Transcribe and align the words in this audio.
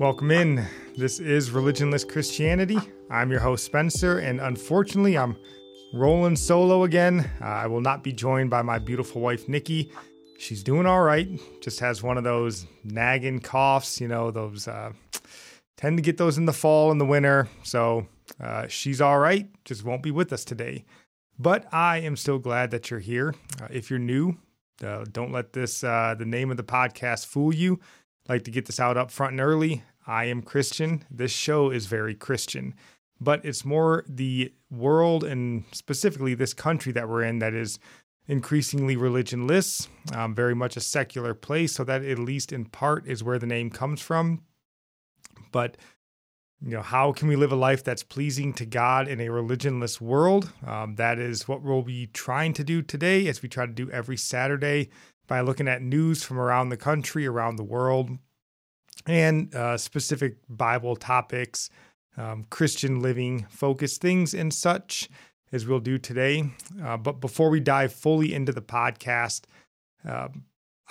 Welcome 0.00 0.30
in. 0.30 0.66
This 0.96 1.20
is 1.20 1.50
Religionless 1.50 2.08
Christianity. 2.08 2.78
I'm 3.10 3.30
your 3.30 3.40
host, 3.40 3.66
Spencer, 3.66 4.20
and 4.20 4.40
unfortunately, 4.40 5.18
I'm 5.18 5.36
rolling 5.92 6.36
solo 6.36 6.84
again. 6.84 7.30
Uh, 7.38 7.44
I 7.44 7.66
will 7.66 7.82
not 7.82 8.02
be 8.02 8.10
joined 8.10 8.48
by 8.48 8.62
my 8.62 8.78
beautiful 8.78 9.20
wife, 9.20 9.46
Nikki. 9.46 9.92
She's 10.38 10.62
doing 10.62 10.86
all 10.86 11.02
right, 11.02 11.28
just 11.60 11.80
has 11.80 12.02
one 12.02 12.16
of 12.16 12.24
those 12.24 12.64
nagging 12.82 13.40
coughs, 13.40 14.00
you 14.00 14.08
know, 14.08 14.30
those 14.30 14.66
uh, 14.66 14.92
tend 15.76 15.98
to 15.98 16.02
get 16.02 16.16
those 16.16 16.38
in 16.38 16.46
the 16.46 16.54
fall 16.54 16.90
and 16.90 16.98
the 16.98 17.04
winter. 17.04 17.50
So 17.62 18.06
uh, 18.42 18.68
she's 18.68 19.02
all 19.02 19.18
right, 19.18 19.50
just 19.66 19.84
won't 19.84 20.02
be 20.02 20.10
with 20.10 20.32
us 20.32 20.46
today. 20.46 20.86
But 21.38 21.66
I 21.74 21.98
am 21.98 22.16
still 22.16 22.38
glad 22.38 22.70
that 22.70 22.90
you're 22.90 23.00
here. 23.00 23.34
Uh, 23.60 23.68
if 23.68 23.90
you're 23.90 23.98
new, 23.98 24.38
uh, 24.82 25.04
don't 25.12 25.30
let 25.30 25.52
this, 25.52 25.84
uh, 25.84 26.14
the 26.18 26.24
name 26.24 26.50
of 26.50 26.56
the 26.56 26.64
podcast, 26.64 27.26
fool 27.26 27.54
you. 27.54 27.80
Like 28.28 28.44
to 28.44 28.50
get 28.50 28.66
this 28.66 28.78
out 28.78 28.96
up 28.96 29.10
front 29.10 29.32
and 29.32 29.40
early. 29.40 29.82
I 30.06 30.24
am 30.24 30.42
Christian. 30.42 31.04
This 31.10 31.32
show 31.32 31.70
is 31.70 31.86
very 31.86 32.14
Christian, 32.14 32.74
but 33.20 33.44
it's 33.44 33.64
more 33.64 34.04
the 34.08 34.52
world 34.70 35.24
and 35.24 35.64
specifically 35.72 36.34
this 36.34 36.54
country 36.54 36.92
that 36.92 37.08
we're 37.08 37.22
in 37.22 37.38
that 37.40 37.54
is 37.54 37.78
increasingly 38.26 38.96
religionless, 38.96 39.88
um, 40.14 40.34
very 40.34 40.54
much 40.54 40.76
a 40.76 40.80
secular 40.80 41.34
place. 41.34 41.74
So 41.74 41.84
that 41.84 42.04
at 42.04 42.18
least 42.18 42.52
in 42.52 42.64
part 42.64 43.06
is 43.06 43.24
where 43.24 43.38
the 43.38 43.46
name 43.46 43.70
comes 43.70 44.00
from. 44.00 44.42
But 45.52 45.76
you 46.62 46.72
know, 46.72 46.82
how 46.82 47.12
can 47.12 47.28
we 47.28 47.36
live 47.36 47.52
a 47.52 47.56
life 47.56 47.82
that's 47.82 48.02
pleasing 48.02 48.52
to 48.54 48.66
God 48.66 49.08
in 49.08 49.18
a 49.20 49.28
religionless 49.28 50.00
world? 50.00 50.52
Um, 50.66 50.96
that 50.96 51.18
is 51.18 51.48
what 51.48 51.62
we'll 51.62 51.82
be 51.82 52.06
trying 52.08 52.52
to 52.54 52.64
do 52.64 52.82
today, 52.82 53.26
as 53.28 53.40
we 53.40 53.48
try 53.48 53.64
to 53.64 53.72
do 53.72 53.90
every 53.90 54.18
Saturday 54.18 54.90
by 55.26 55.40
looking 55.40 55.68
at 55.68 55.80
news 55.80 56.22
from 56.22 56.38
around 56.38 56.68
the 56.68 56.76
country, 56.76 57.26
around 57.26 57.56
the 57.56 57.64
world, 57.64 58.10
and 59.06 59.54
uh, 59.54 59.76
specific 59.76 60.36
Bible 60.48 60.96
topics, 60.96 61.70
um, 62.16 62.46
Christian 62.50 63.00
living 63.00 63.46
focused 63.48 64.00
things, 64.00 64.34
and 64.34 64.52
such 64.52 65.08
as 65.52 65.66
we'll 65.66 65.80
do 65.80 65.98
today. 65.98 66.50
Uh, 66.82 66.96
but 66.96 67.20
before 67.20 67.50
we 67.50 67.60
dive 67.60 67.92
fully 67.92 68.34
into 68.34 68.52
the 68.52 68.62
podcast, 68.62 69.44
uh, 70.08 70.28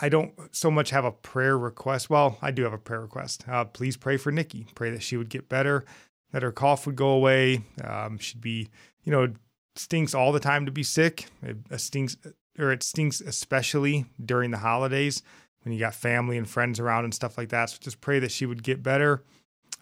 I 0.02 0.10
don't 0.10 0.34
so 0.52 0.72
much 0.72 0.92
have 0.92 1.06
a 1.06 1.12
prayer 1.12 1.58
request. 1.58 2.10
Well, 2.10 2.38
I 2.42 2.52
do 2.52 2.64
have 2.64 2.74
a 2.74 2.78
prayer 2.78 3.02
request. 3.02 3.46
Uh, 3.48 3.66
please 3.66 3.98
pray 3.98 4.18
for 4.18 4.32
Nikki. 4.32 4.66
Pray 4.76 4.92
that 4.92 5.04
she 5.04 5.18
would 5.18 5.30
get 5.30 5.50
better, 5.50 5.86
that 6.32 6.44
her 6.44 6.52
cough 6.52 6.86
would 6.86 6.96
go 6.96 7.10
away. 7.10 7.64
Um, 7.84 8.18
she'd 8.18 8.42
be, 8.42 8.70
you 9.04 9.12
know, 9.12 9.34
stinks 9.76 10.14
all 10.14 10.32
the 10.32 10.40
time 10.40 10.66
to 10.66 10.72
be 10.72 10.84
sick. 10.84 11.28
It 11.42 11.80
stinks, 11.80 12.18
or 12.58 12.72
it 12.72 12.84
stinks 12.84 13.22
especially 13.22 14.06
during 14.24 14.52
the 14.52 14.58
holidays 14.58 15.22
when 15.70 15.78
you 15.78 15.80
got 15.80 15.94
family 15.94 16.36
and 16.36 16.50
friends 16.50 16.80
around 16.80 17.04
and 17.04 17.14
stuff 17.14 17.38
like 17.38 17.50
that. 17.50 17.70
So 17.70 17.78
just 17.80 18.02
pray 18.02 18.18
that 18.20 18.32
she 18.32 18.48
would 18.48 18.64
get 18.64 18.82
better. 18.82 19.24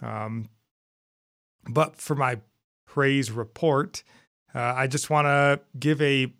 Um, 0.01 0.49
but 1.69 1.95
for 1.95 2.13
my 2.13 2.41
praise 2.85 3.31
report, 3.31 4.03
uh, 4.53 4.73
I 4.75 4.87
just 4.87 5.09
want 5.09 5.27
to 5.27 5.61
give 5.79 6.01
a, 6.01 6.33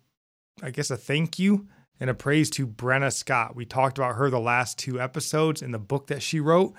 I 0.62 0.70
guess, 0.70 0.90
a 0.90 0.98
thank 0.98 1.38
you 1.38 1.66
and 1.98 2.10
a 2.10 2.14
praise 2.14 2.50
to 2.50 2.66
Brenna 2.66 3.10
Scott. 3.10 3.56
We 3.56 3.64
talked 3.64 3.96
about 3.96 4.16
her 4.16 4.28
the 4.28 4.38
last 4.38 4.78
two 4.78 5.00
episodes 5.00 5.62
in 5.62 5.72
the 5.72 5.78
book 5.78 6.08
that 6.08 6.22
she 6.22 6.40
wrote. 6.40 6.74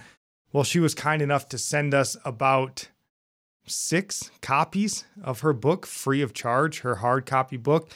Well, 0.53 0.63
she 0.63 0.79
was 0.79 0.93
kind 0.93 1.23
enough 1.23 1.49
to 1.49 1.57
send 1.57 1.95
us 1.95 2.17
about 2.23 2.87
six 3.65 4.29
copies 4.41 5.05
of 5.23 5.39
her 5.39 5.53
book 5.53 5.87
free 5.87 6.21
of 6.21 6.33
charge, 6.33 6.81
her 6.81 6.95
hard 6.95 7.25
copy 7.25 7.57
book. 7.57 7.89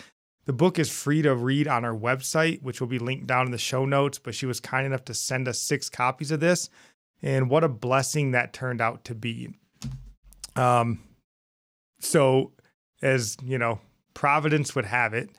The 0.45 0.53
book 0.53 0.77
is 0.77 0.89
free 0.89 1.21
to 1.21 1.35
read 1.35 1.67
on 1.67 1.85
our 1.85 1.95
website, 1.95 2.61
which 2.61 2.81
will 2.81 2.87
be 2.87 2.99
linked 2.99 3.27
down 3.27 3.45
in 3.45 3.51
the 3.51 3.57
show 3.57 3.85
notes. 3.85 4.19
But 4.19 4.35
she 4.35 4.45
was 4.45 4.59
kind 4.59 4.85
enough 4.85 5.05
to 5.05 5.13
send 5.13 5.47
us 5.47 5.59
six 5.59 5.89
copies 5.89 6.31
of 6.31 6.39
this. 6.39 6.69
And 7.21 7.49
what 7.49 7.63
a 7.63 7.69
blessing 7.69 8.31
that 8.31 8.51
turned 8.51 8.81
out 8.81 9.05
to 9.05 9.15
be. 9.15 9.53
Um, 10.55 10.99
so, 11.99 12.51
as 13.01 13.37
you 13.41 13.57
know, 13.57 13.79
Providence 14.13 14.75
would 14.75 14.85
have 14.85 15.13
it, 15.13 15.29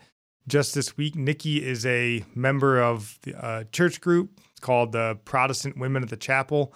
just 0.47 0.75
this 0.75 0.97
week, 0.97 1.15
Nikki 1.15 1.65
is 1.65 1.87
a 1.87 2.25
member 2.35 2.81
of 2.81 3.19
the 3.23 3.35
uh, 3.43 3.65
church 3.73 4.01
group 4.01 4.41
it's 4.51 4.61
called 4.61 4.93
the 4.93 5.19
Protestant 5.25 5.79
Women 5.79 6.03
of 6.03 6.11
the 6.11 6.17
Chapel. 6.17 6.73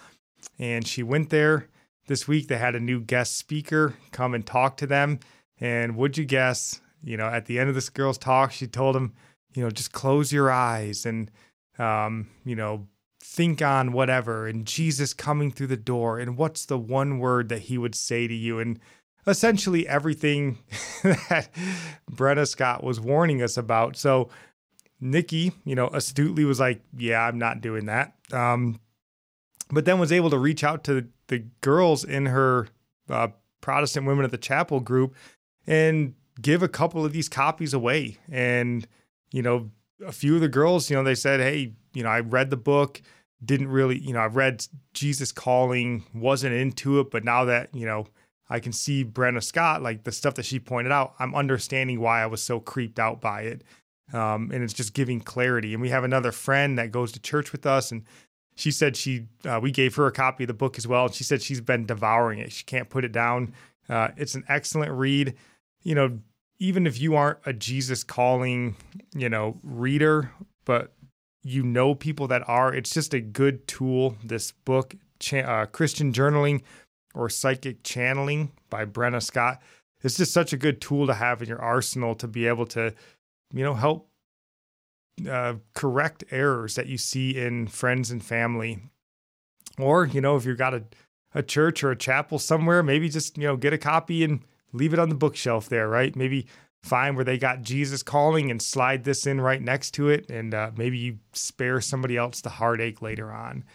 And 0.57 0.87
she 0.87 1.03
went 1.03 1.29
there 1.29 1.67
this 2.07 2.27
week. 2.27 2.47
They 2.47 2.57
had 2.57 2.75
a 2.75 2.79
new 2.79 2.99
guest 2.99 3.37
speaker 3.37 3.95
come 4.11 4.33
and 4.33 4.45
talk 4.45 4.77
to 4.77 4.87
them. 4.87 5.19
And 5.59 5.95
would 5.95 6.17
you 6.17 6.25
guess, 6.25 6.81
you 7.03 7.17
know, 7.17 7.27
at 7.27 7.45
the 7.45 7.59
end 7.59 7.69
of 7.69 7.75
this 7.75 7.89
girl's 7.89 8.17
talk, 8.17 8.51
she 8.51 8.67
told 8.67 8.95
him, 8.95 9.13
you 9.53 9.63
know, 9.63 9.69
just 9.69 9.91
close 9.91 10.31
your 10.31 10.51
eyes 10.51 11.05
and, 11.05 11.31
um, 11.77 12.29
you 12.45 12.55
know, 12.55 12.87
think 13.21 13.61
on 13.61 13.91
whatever 13.91 14.47
and 14.47 14.65
Jesus 14.65 15.13
coming 15.13 15.51
through 15.51 15.67
the 15.67 15.77
door 15.77 16.19
and 16.19 16.37
what's 16.37 16.65
the 16.65 16.77
one 16.77 17.19
word 17.19 17.49
that 17.49 17.63
he 17.63 17.77
would 17.77 17.95
say 17.95 18.27
to 18.27 18.33
you 18.33 18.59
and 18.59 18.79
essentially 19.27 19.87
everything 19.87 20.57
that 21.03 21.49
Brenna 22.11 22.47
Scott 22.47 22.83
was 22.83 22.99
warning 22.99 23.41
us 23.41 23.57
about. 23.57 23.97
So 23.97 24.29
Nikki, 25.01 25.53
you 25.63 25.75
know, 25.75 25.87
astutely 25.87 26.43
was 26.43 26.59
like, 26.59 26.81
"Yeah, 26.97 27.21
I'm 27.25 27.37
not 27.37 27.61
doing 27.61 27.85
that." 27.85 28.13
Um, 28.31 28.79
but 29.71 29.85
then 29.85 29.99
was 29.99 30.11
able 30.11 30.29
to 30.29 30.37
reach 30.37 30.63
out 30.63 30.83
to 30.85 31.07
the 31.27 31.45
girls 31.61 32.03
in 32.03 32.25
her 32.27 32.67
uh, 33.09 33.29
Protestant 33.61 34.05
Women 34.05 34.25
at 34.25 34.31
the 34.31 34.37
Chapel 34.37 34.79
group 34.79 35.15
and 35.67 36.15
give 36.41 36.63
a 36.63 36.67
couple 36.67 37.05
of 37.05 37.13
these 37.13 37.29
copies 37.29 37.73
away. 37.73 38.17
And, 38.29 38.87
you 39.31 39.41
know, 39.41 39.71
a 40.05 40.11
few 40.11 40.35
of 40.35 40.41
the 40.41 40.47
girls, 40.47 40.89
you 40.89 40.95
know, 40.95 41.03
they 41.03 41.15
said, 41.15 41.39
hey, 41.39 41.73
you 41.93 42.03
know, 42.03 42.09
I 42.09 42.21
read 42.21 42.49
the 42.49 42.57
book, 42.57 43.01
didn't 43.43 43.69
really, 43.69 43.97
you 43.99 44.13
know, 44.13 44.19
I 44.19 44.27
read 44.27 44.65
Jesus 44.93 45.31
Calling, 45.31 46.03
wasn't 46.13 46.55
into 46.55 46.99
it, 46.99 47.11
but 47.11 47.23
now 47.23 47.45
that, 47.45 47.73
you 47.73 47.85
know, 47.85 48.07
I 48.49 48.59
can 48.59 48.71
see 48.71 49.05
Brenna 49.05 49.43
Scott, 49.43 49.81
like 49.81 50.03
the 50.03 50.11
stuff 50.11 50.35
that 50.35 50.45
she 50.45 50.59
pointed 50.59 50.91
out, 50.91 51.13
I'm 51.19 51.35
understanding 51.35 51.99
why 51.99 52.23
I 52.23 52.25
was 52.25 52.41
so 52.41 52.59
creeped 52.59 52.99
out 52.99 53.21
by 53.21 53.41
it. 53.41 53.63
Um, 54.11 54.49
and 54.51 54.63
it's 54.63 54.73
just 54.73 54.95
giving 54.95 55.19
clarity. 55.19 55.73
And 55.73 55.81
we 55.81 55.89
have 55.89 56.03
another 56.03 56.31
friend 56.31 56.79
that 56.79 56.91
goes 56.91 57.11
to 57.11 57.19
church 57.19 57.51
with 57.51 57.65
us, 57.67 57.91
and 57.91 58.03
she 58.55 58.71
said 58.71 58.97
she, 58.97 59.27
uh, 59.45 59.59
we 59.61 59.71
gave 59.71 59.95
her 59.95 60.07
a 60.07 60.11
copy 60.11 60.43
of 60.45 60.47
the 60.47 60.53
book 60.53 60.77
as 60.77 60.87
well. 60.87 61.05
And 61.05 61.13
she 61.13 61.23
said 61.23 61.41
she's 61.41 61.61
been 61.61 61.85
devouring 61.85 62.39
it. 62.39 62.51
She 62.51 62.63
can't 62.63 62.89
put 62.89 63.05
it 63.05 63.11
down. 63.11 63.53
Uh, 63.87 64.09
it's 64.17 64.33
an 64.35 64.43
excellent 64.49 64.91
read. 64.91 65.35
You 65.83 65.95
know, 65.95 66.19
even 66.59 66.85
if 66.85 66.99
you 66.99 67.15
aren't 67.15 67.39
a 67.45 67.53
Jesus 67.53 68.03
calling, 68.03 68.75
you 69.15 69.29
know, 69.29 69.57
reader, 69.63 70.31
but 70.65 70.93
you 71.41 71.63
know 71.63 71.95
people 71.95 72.27
that 72.27 72.47
are, 72.47 72.73
it's 72.73 72.93
just 72.93 73.13
a 73.13 73.21
good 73.21 73.65
tool. 73.67 74.17
This 74.23 74.51
book, 74.51 74.93
uh, 75.33 75.65
Christian 75.67 76.11
Journaling 76.11 76.61
or 77.15 77.29
Psychic 77.29 77.81
Channeling 77.83 78.51
by 78.69 78.85
Brenna 78.85 79.23
Scott, 79.23 79.61
it's 80.03 80.17
just 80.17 80.33
such 80.33 80.53
a 80.53 80.57
good 80.57 80.81
tool 80.81 81.07
to 81.07 81.13
have 81.13 81.41
in 81.41 81.47
your 81.47 81.61
arsenal 81.61 82.13
to 82.15 82.27
be 82.27 82.45
able 82.45 82.65
to, 82.67 82.93
you 83.53 83.63
know, 83.63 83.73
help 83.73 84.09
uh, 85.29 85.55
correct 85.73 86.23
errors 86.31 86.75
that 86.75 86.87
you 86.87 86.97
see 86.97 87.37
in 87.37 87.67
friends 87.67 88.11
and 88.11 88.23
family. 88.23 88.79
Or, 89.77 90.05
you 90.05 90.19
know, 90.19 90.35
if 90.35 90.45
you've 90.45 90.57
got 90.57 90.73
a, 90.73 90.83
a 91.33 91.41
church 91.41 91.83
or 91.83 91.91
a 91.91 91.97
chapel 91.97 92.37
somewhere, 92.37 92.83
maybe 92.83 93.09
just, 93.09 93.37
you 93.37 93.45
know, 93.45 93.55
get 93.55 93.73
a 93.73 93.77
copy 93.77 94.23
and 94.25 94.41
leave 94.73 94.93
it 94.93 94.99
on 94.99 95.09
the 95.09 95.15
bookshelf 95.15 95.69
there, 95.69 95.87
right? 95.87 96.15
Maybe 96.15 96.47
find 96.83 97.15
where 97.15 97.25
they 97.25 97.37
got 97.37 97.61
Jesus 97.61 98.03
calling 98.03 98.49
and 98.49 98.61
slide 98.61 99.03
this 99.03 99.27
in 99.27 99.41
right 99.41 99.61
next 99.61 99.91
to 99.91 100.09
it. 100.09 100.29
And 100.29 100.53
uh, 100.53 100.71
maybe 100.77 100.97
you 100.97 101.19
spare 101.33 101.81
somebody 101.81 102.17
else 102.17 102.41
the 102.41 102.49
heartache 102.49 103.01
later 103.01 103.31
on. 103.31 103.65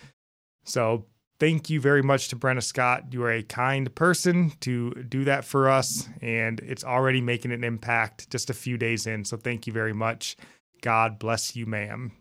So 0.65 1.06
thank 1.38 1.69
you 1.69 1.81
very 1.81 2.03
much 2.03 2.28
to 2.28 2.37
Brenna 2.37 2.62
Scott. 2.62 3.13
You 3.13 3.22
are 3.24 3.33
a 3.33 3.42
kind 3.42 3.95
person 3.95 4.53
to 4.60 4.91
do 5.09 5.24
that 5.24 5.45
for 5.45 5.69
us. 5.69 6.09
And 6.22 6.60
it's 6.60 6.84
already 6.84 7.21
making 7.21 7.53
an 7.53 7.65
impact 7.65 8.30
just 8.30 8.48
a 8.48 8.54
few 8.54 8.78
days 8.78 9.07
in. 9.07 9.24
So 9.24 9.36
thank 9.36 9.66
you 9.66 9.72
very 9.72 9.92
much. 9.92 10.36
God 10.80 11.19
bless 11.19 11.54
you, 11.54 11.66
ma'am. 11.66 12.13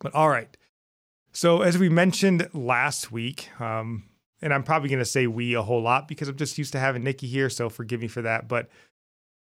But 0.00 0.14
all 0.14 0.28
right. 0.28 0.54
So, 1.32 1.60
as 1.60 1.76
we 1.76 1.90
mentioned 1.90 2.48
last 2.54 3.12
week, 3.12 3.50
um, 3.60 4.04
and 4.46 4.54
I'm 4.54 4.62
probably 4.62 4.88
going 4.88 5.00
to 5.00 5.04
say 5.04 5.26
we 5.26 5.54
a 5.54 5.62
whole 5.62 5.82
lot 5.82 6.06
because 6.06 6.28
I'm 6.28 6.36
just 6.36 6.56
used 6.56 6.70
to 6.70 6.78
having 6.78 7.02
Nikki 7.02 7.26
here, 7.26 7.50
so 7.50 7.68
forgive 7.68 8.00
me 8.00 8.06
for 8.06 8.22
that. 8.22 8.46
But 8.46 8.68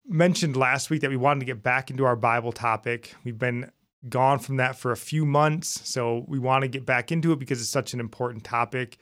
mentioned 0.07 0.57
last 0.57 0.91
week 0.91 1.01
that 1.01 1.11
we 1.11 1.17
wanted 1.17 1.41
to 1.41 1.47
get 1.47 1.61
back 1.61 1.91
into 1.91 2.05
our 2.05 2.15
Bible 2.15 2.53
topic. 2.53 3.13
We've 3.25 3.37
been 3.37 3.73
gone 4.09 4.39
from 4.39 4.59
that 4.59 4.79
for 4.79 4.93
a 4.93 4.97
few 4.97 5.27
months, 5.27 5.81
so 5.83 6.25
we 6.29 6.39
want 6.39 6.63
to 6.63 6.69
get 6.69 6.87
back 6.87 7.11
into 7.11 7.33
it 7.33 7.41
because 7.41 7.61
it's 7.61 7.69
such 7.69 7.95
an 7.95 7.99
important 8.01 8.45
topic. 8.45 8.97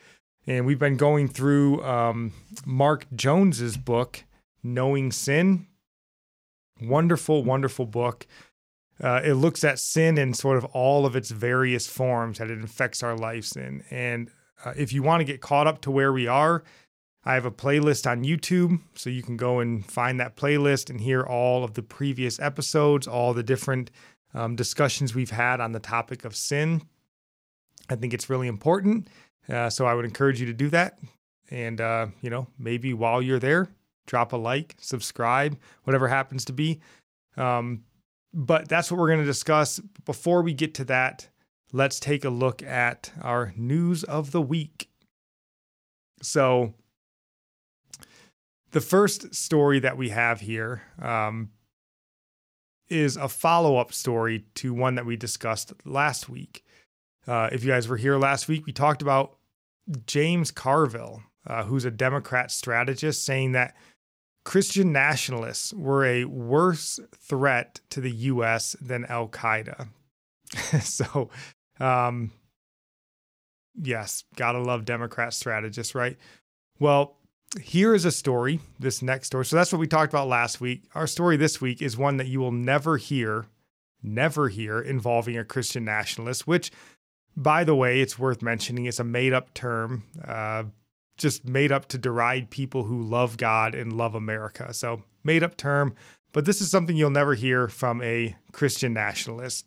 And 0.47 0.65
we've 0.65 0.79
been 0.79 0.97
going 0.97 1.29
through 1.29 1.85
um, 1.85 2.33
Mark 2.65 3.05
Jones's 3.15 3.77
book, 3.77 4.25
Knowing 4.63 5.13
Sin. 5.13 5.67
Wonderful, 6.81 7.45
wonderful 7.45 7.85
book. 7.85 8.27
Uh, 9.03 9.21
it 9.23 9.35
looks 9.35 9.65
at 9.65 9.79
sin 9.79 10.17
in 10.17 10.33
sort 10.33 10.57
of 10.57 10.65
all 10.65 11.05
of 11.05 11.15
its 11.15 11.31
various 11.31 11.87
forms 11.87 12.39
that 12.39 12.51
it 12.51 12.65
affects 12.65 13.03
our 13.03 13.15
lives 13.15 13.55
in. 13.55 13.85
And 13.91 14.31
uh, 14.65 14.75
if 14.77 14.93
you 14.93 15.03
want 15.03 15.21
to 15.21 15.25
get 15.25 15.41
caught 15.41 15.67
up 15.67 15.81
to 15.83 15.91
where 15.91 16.13
we 16.13 16.27
are, 16.27 16.63
I 17.25 17.35
have 17.35 17.47
a 17.47 17.51
playlist 17.51 18.11
on 18.11 18.23
YouTube, 18.23 18.81
so 18.95 19.09
you 19.09 19.23
can 19.23 19.39
go 19.39 19.61
and 19.61 19.85
find 19.85 20.21
that 20.21 20.37
playlist 20.37 20.91
and 20.91 21.01
hear 21.01 21.23
all 21.23 21.65
of 21.65 21.73
the 21.73 21.83
previous 21.83 22.39
episodes, 22.39 23.07
all 23.07 23.33
the 23.33 23.43
different 23.43 23.91
um, 24.35 24.57
discussions 24.57 25.15
we've 25.15 25.31
had 25.31 25.61
on 25.61 25.73
the 25.73 25.81
topic 25.81 26.25
of 26.25 26.37
sin. 26.37 26.83
I 27.89 27.97
think 27.97 28.13
it's 28.13 28.29
really 28.29 28.49
important 28.49 29.09
Uh, 29.49 29.69
so 29.71 29.87
I 29.87 29.95
would 29.95 30.05
encourage 30.05 30.41
you 30.41 30.47
to 30.47 30.53
do 30.53 30.69
that. 30.71 30.99
And, 31.51 31.81
uh, 31.81 32.07
you 32.23 32.31
know, 32.31 32.47
maybe 32.59 32.95
while 32.95 33.21
you're 33.21 33.39
there, 33.39 33.69
drop 34.07 34.33
a 34.33 34.37
like, 34.37 34.77
subscribe, 34.81 35.59
whatever 35.85 36.09
happens 36.09 36.45
to 36.47 36.53
be. 36.53 36.81
Um, 37.37 37.85
but 38.33 38.69
that's 38.69 38.91
what 38.91 38.99
we're 38.99 39.09
going 39.09 39.21
to 39.21 39.25
discuss. 39.25 39.81
Before 40.05 40.43
we 40.43 40.55
get 40.55 40.75
to 40.75 40.85
that, 40.87 41.29
let's 41.75 41.99
take 41.99 42.25
a 42.25 42.31
look 42.31 42.63
at 42.63 43.11
our 43.21 43.53
news 43.57 44.05
of 44.05 44.31
the 44.31 44.41
week. 44.41 44.89
So, 46.23 46.75
the 48.71 48.81
first 48.81 49.35
story 49.35 49.81
that 49.81 49.97
we 49.97 50.11
have 50.11 50.41
here 50.41 50.83
um, 51.03 51.51
is 52.89 53.17
a 53.17 53.29
follow 53.29 53.77
up 53.77 53.93
story 53.93 54.45
to 54.55 54.73
one 54.73 54.95
that 54.95 55.05
we 55.05 55.17
discussed 55.17 55.73
last 55.85 56.29
week. 56.29 56.65
Uh, 57.27 57.49
if 57.51 57.65
you 57.65 57.71
guys 57.71 57.89
were 57.89 57.97
here 57.97 58.19
last 58.19 58.47
week, 58.47 58.67
we 58.67 58.73
talked 58.73 59.03
about 59.03 59.37
James 60.07 60.53
Carville, 60.53 61.25
uh, 61.47 61.65
who's 61.65 61.85
a 61.85 61.91
Democrat 61.91 62.53
strategist, 62.53 63.25
saying 63.25 63.51
that 63.53 63.75
Christian 64.45 64.93
nationalists 64.93 65.73
were 65.73 66.05
a 66.05 66.25
worse 66.27 67.01
threat 67.17 67.81
to 67.91 68.01
the 68.01 68.13
U.S. 68.13 68.77
than 68.81 69.05
Al 69.07 69.27
Qaeda. 69.29 69.89
so, 70.81 71.31
um, 71.81 72.33
yes, 73.81 74.25
gotta 74.37 74.59
love 74.59 74.85
Democrat 74.85 75.33
strategists, 75.35 75.95
right? 75.95 76.17
Well, 76.79 77.17
here 77.61 77.95
is 77.95 78.05
a 78.05 78.11
story, 78.11 78.61
this 78.79 79.03
next 79.03 79.29
story. 79.29 79.45
So 79.45 79.57
that's 79.57 79.73
what 79.73 79.79
we 79.79 79.87
talked 79.87 80.13
about 80.13 80.29
last 80.29 80.61
week. 80.61 80.85
Our 80.95 81.07
story 81.07 81.37
this 81.37 81.61
week 81.61 81.83
is 81.83 81.97
one 81.97 82.17
that 82.17 82.27
you 82.27 82.41
will 82.41 82.53
never 82.53 82.97
hear, 82.97 83.47
never 84.03 84.49
hear 84.49 84.81
involving 84.81 85.39
a 85.39 85.45
Christian 85.45 85.85
nationalist, 85.85 86.47
which, 86.47 86.73
by 87.37 87.65
the 87.65 87.75
way, 87.75 88.01
it's 88.01 88.19
worth 88.19 88.43
mentioning, 88.43 88.87
it's 88.87 88.99
a 88.99 89.05
made 89.05 89.33
up 89.33 89.55
term. 89.55 90.05
Uh, 90.27 90.65
just 91.17 91.47
made 91.47 91.71
up 91.71 91.87
to 91.87 91.97
deride 91.97 92.51
people 92.51 92.83
who 92.85 93.01
love 93.01 93.37
God 93.37 93.77
and 93.77 93.93
love 93.93 94.17
America. 94.17 94.75
So, 94.75 95.05
made 95.23 95.45
up 95.45 95.57
term, 95.57 95.95
but 96.33 96.45
this 96.45 96.61
is 96.61 96.71
something 96.71 96.97
you'll 96.97 97.11
never 97.11 97.35
hear 97.35 97.69
from 97.69 98.03
a 98.03 98.35
Christian 98.51 98.93
nationalist. 98.93 99.67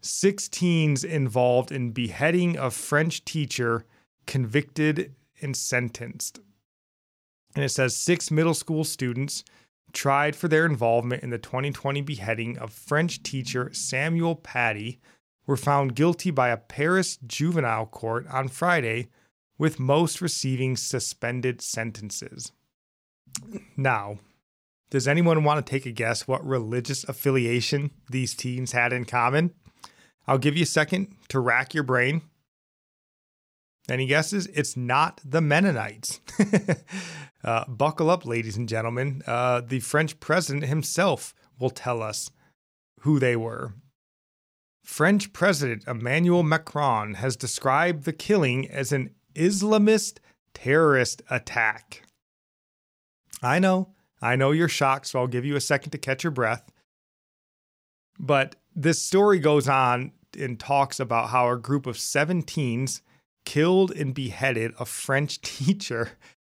Six 0.00 0.48
teens 0.48 1.04
involved 1.04 1.72
in 1.72 1.90
beheading 1.90 2.56
of 2.56 2.74
French 2.74 3.24
teacher 3.24 3.84
convicted 4.26 5.14
and 5.40 5.56
sentenced. 5.56 6.40
And 7.54 7.64
it 7.64 7.70
says 7.70 7.96
six 7.96 8.30
middle 8.30 8.54
school 8.54 8.84
students 8.84 9.44
tried 9.92 10.36
for 10.36 10.48
their 10.48 10.66
involvement 10.66 11.22
in 11.22 11.30
the 11.30 11.38
2020 11.38 12.02
beheading 12.02 12.58
of 12.58 12.72
French 12.72 13.22
teacher 13.22 13.70
Samuel 13.72 14.36
Paty 14.36 14.98
were 15.46 15.56
found 15.56 15.96
guilty 15.96 16.30
by 16.30 16.50
a 16.50 16.58
Paris 16.58 17.18
juvenile 17.26 17.86
court 17.86 18.26
on 18.28 18.48
Friday 18.48 19.08
with 19.56 19.80
most 19.80 20.20
receiving 20.20 20.76
suspended 20.76 21.60
sentences. 21.60 22.52
Now, 23.76 24.18
does 24.90 25.08
anyone 25.08 25.44
want 25.44 25.64
to 25.64 25.70
take 25.70 25.86
a 25.86 25.90
guess 25.90 26.28
what 26.28 26.46
religious 26.46 27.04
affiliation 27.04 27.90
these 28.10 28.34
teens 28.34 28.72
had 28.72 28.92
in 28.92 29.04
common? 29.04 29.54
I'll 30.28 30.38
give 30.38 30.58
you 30.58 30.64
a 30.64 30.66
second 30.66 31.16
to 31.30 31.40
rack 31.40 31.72
your 31.72 31.82
brain. 31.82 32.20
Any 33.88 34.06
guesses? 34.06 34.46
It's 34.48 34.76
not 34.76 35.22
the 35.24 35.40
Mennonites. 35.40 36.20
uh, 37.44 37.64
buckle 37.66 38.10
up, 38.10 38.26
ladies 38.26 38.58
and 38.58 38.68
gentlemen. 38.68 39.22
Uh, 39.26 39.62
the 39.62 39.80
French 39.80 40.20
president 40.20 40.66
himself 40.66 41.34
will 41.58 41.70
tell 41.70 42.02
us 42.02 42.30
who 43.00 43.18
they 43.18 43.36
were. 43.36 43.72
French 44.84 45.32
President 45.32 45.84
Emmanuel 45.86 46.42
Macron 46.42 47.14
has 47.14 47.36
described 47.36 48.04
the 48.04 48.12
killing 48.12 48.70
as 48.70 48.92
an 48.92 49.14
Islamist 49.34 50.18
terrorist 50.52 51.22
attack. 51.30 52.02
I 53.42 53.58
know, 53.58 53.94
I 54.20 54.36
know 54.36 54.50
you're 54.50 54.68
shocked, 54.68 55.06
so 55.06 55.20
I'll 55.20 55.26
give 55.26 55.44
you 55.44 55.56
a 55.56 55.60
second 55.60 55.90
to 55.92 55.98
catch 55.98 56.22
your 56.24 56.30
breath. 56.30 56.70
But 58.18 58.56
this 58.74 59.00
story 59.00 59.38
goes 59.38 59.68
on 59.68 60.12
and 60.38 60.58
talks 60.58 61.00
about 61.00 61.30
how 61.30 61.50
a 61.50 61.56
group 61.56 61.86
of 61.86 61.96
17s 61.96 63.00
killed 63.44 63.90
and 63.92 64.14
beheaded 64.14 64.72
a 64.78 64.84
French 64.84 65.40
teacher 65.42 66.12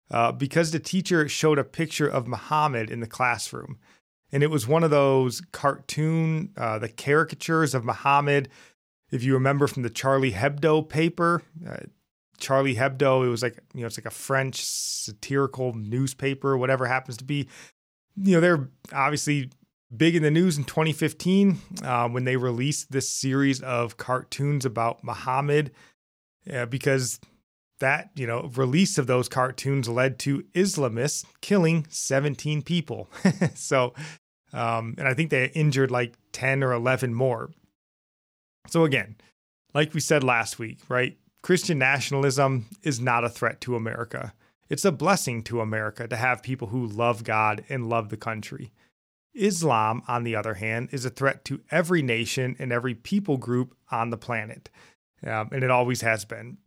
uh, 0.09 0.31
because 0.31 0.71
the 0.71 0.79
teacher 0.79 1.27
showed 1.27 1.57
a 1.57 1.63
picture 1.63 2.07
of 2.07 2.27
Muhammad 2.27 2.89
in 2.89 2.99
the 2.99 3.07
classroom. 3.07 3.77
And 4.31 4.43
it 4.43 4.49
was 4.49 4.67
one 4.67 4.83
of 4.83 4.91
those 4.91 5.41
cartoon, 5.51 6.51
uh, 6.55 6.79
the 6.79 6.89
caricatures 6.89 7.75
of 7.75 7.83
Muhammad. 7.83 8.49
If 9.11 9.23
you 9.23 9.33
remember 9.33 9.67
from 9.67 9.83
the 9.83 9.89
Charlie 9.89 10.31
Hebdo 10.31 10.87
paper, 10.87 11.43
uh, 11.67 11.77
Charlie 12.41 12.75
Hebdo. 12.75 13.25
It 13.25 13.29
was 13.29 13.41
like, 13.41 13.57
you 13.73 13.81
know, 13.81 13.87
it's 13.87 13.97
like 13.97 14.05
a 14.05 14.09
French 14.09 14.65
satirical 14.65 15.73
newspaper, 15.73 16.57
whatever 16.57 16.85
happens 16.87 17.15
to 17.17 17.23
be. 17.23 17.47
You 18.17 18.35
know, 18.35 18.41
they're 18.41 18.69
obviously 18.91 19.49
big 19.95 20.15
in 20.15 20.23
the 20.23 20.31
news 20.31 20.57
in 20.57 20.63
2015 20.63 21.57
uh, 21.83 22.07
when 22.09 22.23
they 22.23 22.37
released 22.37 22.91
this 22.91 23.09
series 23.09 23.61
of 23.61 23.97
cartoons 23.97 24.65
about 24.65 25.03
Muhammad, 25.03 25.71
uh, 26.51 26.65
because 26.65 27.19
that, 27.79 28.11
you 28.15 28.25
know, 28.25 28.49
release 28.55 28.97
of 28.97 29.07
those 29.07 29.27
cartoons 29.27 29.89
led 29.89 30.19
to 30.19 30.43
Islamists 30.53 31.25
killing 31.41 31.85
17 31.89 32.61
people. 32.61 33.09
so, 33.55 33.93
um, 34.53 34.95
and 34.97 35.07
I 35.07 35.13
think 35.13 35.29
they 35.29 35.47
injured 35.47 35.91
like 35.91 36.15
10 36.31 36.63
or 36.63 36.71
11 36.71 37.13
more. 37.13 37.49
So, 38.67 38.85
again, 38.85 39.15
like 39.73 39.93
we 39.93 39.99
said 39.99 40.23
last 40.23 40.59
week, 40.59 40.79
right? 40.89 41.17
Christian 41.41 41.79
nationalism 41.79 42.67
is 42.83 42.99
not 42.99 43.23
a 43.23 43.29
threat 43.29 43.59
to 43.61 43.75
America. 43.75 44.33
It's 44.69 44.85
a 44.85 44.91
blessing 44.91 45.43
to 45.43 45.59
America 45.59 46.07
to 46.07 46.15
have 46.15 46.43
people 46.43 46.67
who 46.69 46.85
love 46.85 47.23
God 47.23 47.65
and 47.67 47.89
love 47.89 48.09
the 48.09 48.17
country. 48.17 48.71
Islam, 49.33 50.03
on 50.07 50.23
the 50.23 50.35
other 50.35 50.55
hand, 50.55 50.89
is 50.91 51.05
a 51.05 51.09
threat 51.09 51.45
to 51.45 51.61
every 51.71 52.01
nation 52.01 52.55
and 52.59 52.71
every 52.71 52.93
people 52.93 53.37
group 53.37 53.75
on 53.91 54.09
the 54.09 54.17
planet. 54.17 54.69
Um, 55.25 55.49
and 55.51 55.63
it 55.63 55.71
always 55.71 56.01
has 56.01 56.25
been. 56.25 56.57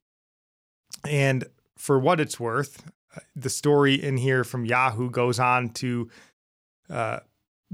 And 1.08 1.44
for 1.76 1.98
what 1.98 2.20
it's 2.20 2.38
worth, 2.38 2.90
uh, 3.16 3.20
the 3.34 3.50
story 3.50 3.94
in 3.94 4.16
here 4.16 4.44
from 4.44 4.64
Yahoo 4.64 5.10
goes 5.10 5.38
on 5.38 5.70
to 5.70 6.08
uh, 6.88 7.20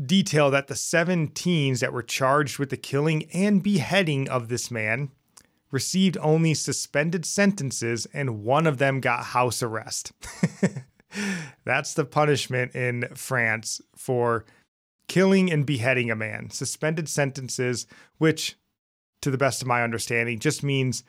detail 0.01 0.51
that 0.51 0.69
the 0.69 0.77
seven 0.77 1.29
teens 1.29 1.81
that 1.81 1.93
were 1.93 2.03
charged 2.03 2.59
with 2.59 2.71
the 2.71 2.77
killing 2.77 3.25
and 3.33 3.63
beheading 3.63 4.29
of 4.29 4.49
this 4.49 4.71
man 4.71 5.11
received 5.71 6.17
only 6.21 6.55
suspended 6.55 7.25
sentences 7.25 8.07
and 8.13 8.43
one 8.43 8.67
of 8.67 8.79
them 8.79 9.01
got 9.01 9.27
house 9.27 9.63
arrest. 9.63 10.13
That's 11.65 11.95
the 11.95 12.05
punishment 12.05 12.75
in 12.75 13.09
France 13.15 13.81
for 13.95 14.45
killing 15.11 15.51
and 15.51 15.67
beheading 15.67 16.09
a 16.09 16.15
man. 16.15 16.51
Suspended 16.51 17.09
sentences, 17.09 17.85
which, 18.19 18.57
to 19.23 19.31
the 19.33 19.37
best 19.37 19.61
of 19.61 19.67
my 19.67 19.83
understanding, 19.83 20.39
just 20.39 20.63
means 20.63 21.03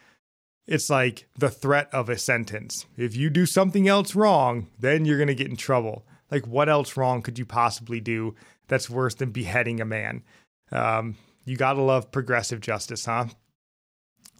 it's 0.65 0.89
like 0.89 1.27
the 1.37 1.51
threat 1.51 1.87
of 1.93 2.09
a 2.09 2.17
sentence. 2.17 2.87
If 2.97 3.15
you 3.15 3.29
do 3.29 3.45
something 3.45 3.87
else 3.87 4.15
wrong, 4.15 4.65
then 4.79 5.05
you're 5.05 5.19
going 5.19 5.27
to 5.27 5.35
get 5.35 5.49
in 5.51 5.55
trouble. 5.55 6.03
Like, 6.31 6.47
what 6.47 6.67
else 6.67 6.97
wrong 6.97 7.21
could 7.21 7.37
you 7.37 7.45
possibly 7.45 7.99
do 7.99 8.33
that's 8.67 8.89
worse 8.89 9.13
than 9.13 9.29
beheading 9.29 9.79
a 9.79 9.85
man? 9.85 10.23
Um, 10.71 11.15
you 11.45 11.55
got 11.55 11.73
to 11.73 11.81
love 11.83 12.11
progressive 12.11 12.59
justice, 12.59 13.05
huh? 13.05 13.25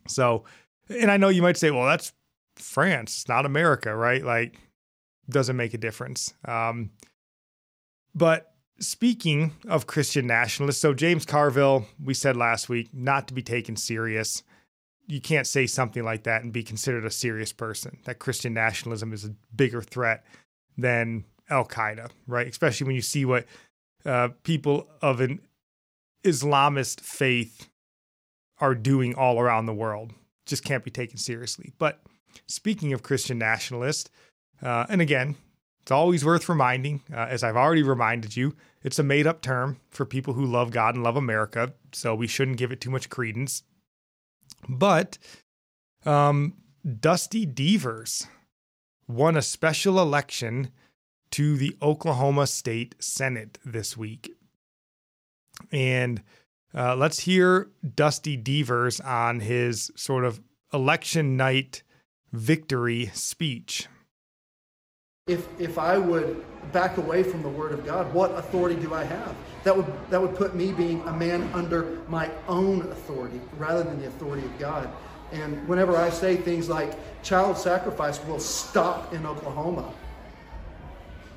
So, 0.07 0.45
and 0.89 1.11
I 1.11 1.17
know 1.17 1.29
you 1.29 1.43
might 1.43 1.57
say, 1.57 1.69
well, 1.69 1.85
that's 1.85 2.13
France, 2.55 3.13
it's 3.13 3.29
not 3.29 3.45
America, 3.45 3.95
right? 3.95 4.25
Like, 4.25 4.57
doesn't 5.29 5.55
make 5.55 5.75
a 5.75 5.77
difference. 5.77 6.33
Um, 6.45 6.89
but 8.15 8.50
speaking 8.81 9.53
of 9.67 9.87
Christian 9.87 10.27
nationalists, 10.27 10.81
so 10.81 10.93
James 10.93 11.25
Carville, 11.25 11.85
we 12.03 12.13
said 12.13 12.35
last 12.35 12.67
week, 12.67 12.89
not 12.93 13.27
to 13.27 13.33
be 13.33 13.41
taken 13.41 13.75
serious. 13.75 14.43
You 15.07 15.21
can't 15.21 15.47
say 15.47 15.67
something 15.67 16.03
like 16.03 16.23
that 16.23 16.43
and 16.43 16.51
be 16.51 16.63
considered 16.63 17.05
a 17.05 17.11
serious 17.11 17.53
person. 17.53 17.99
That 18.05 18.19
Christian 18.19 18.53
nationalism 18.53 19.13
is 19.13 19.25
a 19.25 19.35
bigger 19.55 19.81
threat 19.81 20.25
than 20.77 21.25
Al 21.49 21.65
Qaeda, 21.65 22.09
right? 22.27 22.47
Especially 22.47 22.87
when 22.87 22.95
you 22.95 23.01
see 23.01 23.25
what 23.25 23.45
uh, 24.05 24.29
people 24.43 24.87
of 25.01 25.21
an 25.21 25.41
Islamist 26.23 27.01
faith 27.01 27.69
are 28.59 28.75
doing 28.75 29.15
all 29.15 29.39
around 29.39 29.65
the 29.65 29.73
world. 29.73 30.13
Just 30.45 30.63
can't 30.63 30.83
be 30.83 30.91
taken 30.91 31.17
seriously. 31.17 31.71
But 31.77 32.01
speaking 32.47 32.93
of 32.93 33.03
Christian 33.03 33.37
nationalists, 33.37 34.09
uh, 34.61 34.85
and 34.89 35.01
again, 35.01 35.35
it's 35.81 35.91
always 35.91 36.23
worth 36.23 36.47
reminding, 36.47 37.01
uh, 37.11 37.27
as 37.29 37.43
I've 37.43 37.55
already 37.55 37.83
reminded 37.83 38.37
you, 38.37 38.55
it's 38.83 38.99
a 38.99 39.03
made 39.03 39.27
up 39.27 39.41
term 39.41 39.79
for 39.89 40.05
people 40.05 40.33
who 40.33 40.45
love 40.45 40.71
God 40.71 40.95
and 40.95 41.03
love 41.03 41.15
America, 41.15 41.73
so 41.91 42.13
we 42.13 42.27
shouldn't 42.27 42.57
give 42.57 42.71
it 42.71 42.81
too 42.81 42.91
much 42.91 43.09
credence. 43.09 43.63
But 44.69 45.17
um, 46.05 46.53
Dusty 46.99 47.45
Deevers 47.45 48.27
won 49.07 49.35
a 49.35 49.41
special 49.41 49.99
election 49.99 50.71
to 51.31 51.57
the 51.57 51.75
Oklahoma 51.81 52.47
State 52.47 52.95
Senate 52.99 53.57
this 53.65 53.97
week. 53.97 54.31
And 55.71 56.21
uh, 56.73 56.95
let's 56.95 57.19
hear 57.19 57.69
Dusty 57.95 58.37
Deevers 58.37 58.99
on 58.99 59.39
his 59.41 59.91
sort 59.95 60.25
of 60.25 60.41
election 60.73 61.37
night 61.37 61.83
victory 62.31 63.11
speech. 63.13 63.87
If, 65.27 65.47
if 65.61 65.77
I 65.77 65.99
would 65.99 66.43
back 66.71 66.97
away 66.97 67.21
from 67.21 67.43
the 67.43 67.47
word 67.47 67.73
of 67.73 67.85
God, 67.85 68.11
what 68.11 68.31
authority 68.31 68.75
do 68.75 68.95
I 68.95 69.03
have? 69.03 69.35
That 69.63 69.77
would, 69.77 69.85
that 70.09 70.19
would 70.19 70.33
put 70.33 70.55
me 70.55 70.71
being 70.71 70.99
a 71.01 71.13
man 71.13 71.47
under 71.53 72.01
my 72.07 72.27
own 72.47 72.81
authority 72.91 73.39
rather 73.59 73.83
than 73.83 74.01
the 74.01 74.07
authority 74.07 74.43
of 74.43 74.57
God. 74.57 74.89
And 75.31 75.67
whenever 75.67 75.95
I 75.95 76.09
say 76.09 76.37
things 76.37 76.69
like 76.69 76.97
child 77.21 77.55
sacrifice 77.55 78.19
will 78.25 78.39
stop 78.39 79.13
in 79.13 79.27
Oklahoma, 79.27 79.93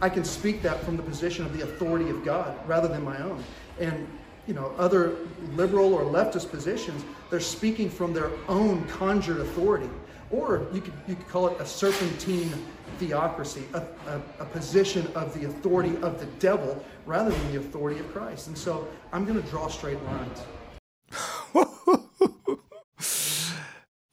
I 0.01 0.09
can 0.09 0.25
speak 0.25 0.63
that 0.63 0.83
from 0.83 0.97
the 0.97 1.03
position 1.03 1.45
of 1.45 1.55
the 1.55 1.65
authority 1.65 2.09
of 2.09 2.25
God 2.25 2.57
rather 2.67 2.89
than 2.89 3.05
my 3.05 3.23
own. 3.23 3.45
And 3.79 4.09
you 4.47 4.55
know, 4.55 4.73
other 4.79 5.17
liberal 5.57 5.93
or 5.93 6.05
leftist 6.05 6.51
positions, 6.51 7.05
they're 7.29 7.39
speaking 7.39 7.91
from 7.91 8.15
their 8.15 8.31
own 8.49 8.87
conjured 8.87 9.41
authority. 9.41 9.91
Or 10.31 10.67
you 10.73 10.81
could, 10.81 10.95
you 11.07 11.17
could 11.17 11.29
call 11.29 11.49
it 11.49 11.61
a 11.61 11.67
serpentine 11.67 12.51
theocracy, 12.99 13.65
a, 13.75 13.79
a, 13.79 14.23
a 14.41 14.45
position 14.47 15.07
of 15.15 15.39
the 15.39 15.47
authority 15.47 15.97
of 16.03 16.19
the 16.21 16.27
devil 16.39 16.85
rather 17.07 17.31
than 17.31 17.53
the 17.53 17.59
authority 17.59 18.01
of 18.01 18.13
Christ. 18.13 18.49
And 18.49 18.57
so 18.57 18.89
I'm 19.13 19.25
going 19.25 19.41
to 19.41 19.49
draw 19.49 19.69
straight 19.69 19.99
lines. 20.05 20.43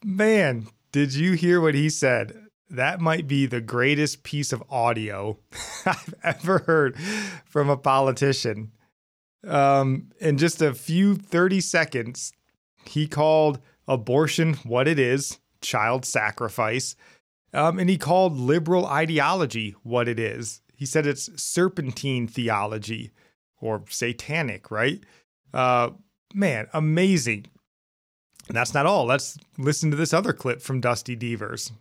Man, 0.03 0.67
did 0.91 1.13
you 1.13 1.33
hear 1.33 1.61
what 1.61 1.75
he 1.75 1.89
said? 1.89 2.47
That 2.69 2.99
might 2.99 3.27
be 3.27 3.45
the 3.45 3.61
greatest 3.61 4.23
piece 4.23 4.51
of 4.53 4.63
audio 4.69 5.37
I've 5.85 6.13
ever 6.23 6.59
heard 6.59 6.97
from 7.45 7.69
a 7.69 7.77
politician. 7.77 8.71
Um, 9.47 10.09
in 10.19 10.37
just 10.37 10.61
a 10.61 10.73
few 10.73 11.15
30 11.15 11.61
seconds, 11.61 12.31
he 12.85 13.07
called 13.07 13.59
abortion 13.87 14.55
what 14.63 14.87
it 14.87 14.99
is 14.99 15.39
child 15.61 16.05
sacrifice. 16.05 16.95
Um, 17.53 17.79
and 17.79 17.89
he 17.89 17.97
called 17.97 18.37
liberal 18.37 18.85
ideology 18.85 19.75
what 19.83 20.07
it 20.07 20.19
is. 20.19 20.61
He 20.75 20.85
said 20.85 21.05
it's 21.05 21.41
serpentine 21.41 22.27
theology 22.27 23.11
or 23.59 23.83
satanic, 23.89 24.71
right? 24.71 25.01
Uh, 25.53 25.91
man, 26.33 26.67
amazing. 26.73 27.45
And 28.47 28.57
that's 28.57 28.73
not 28.73 28.85
all. 28.85 29.05
Let's 29.05 29.37
listen 29.57 29.91
to 29.91 29.97
this 29.97 30.13
other 30.13 30.33
clip 30.33 30.61
from 30.61 30.81
Dusty 30.81 31.15
Deevers. 31.15 31.71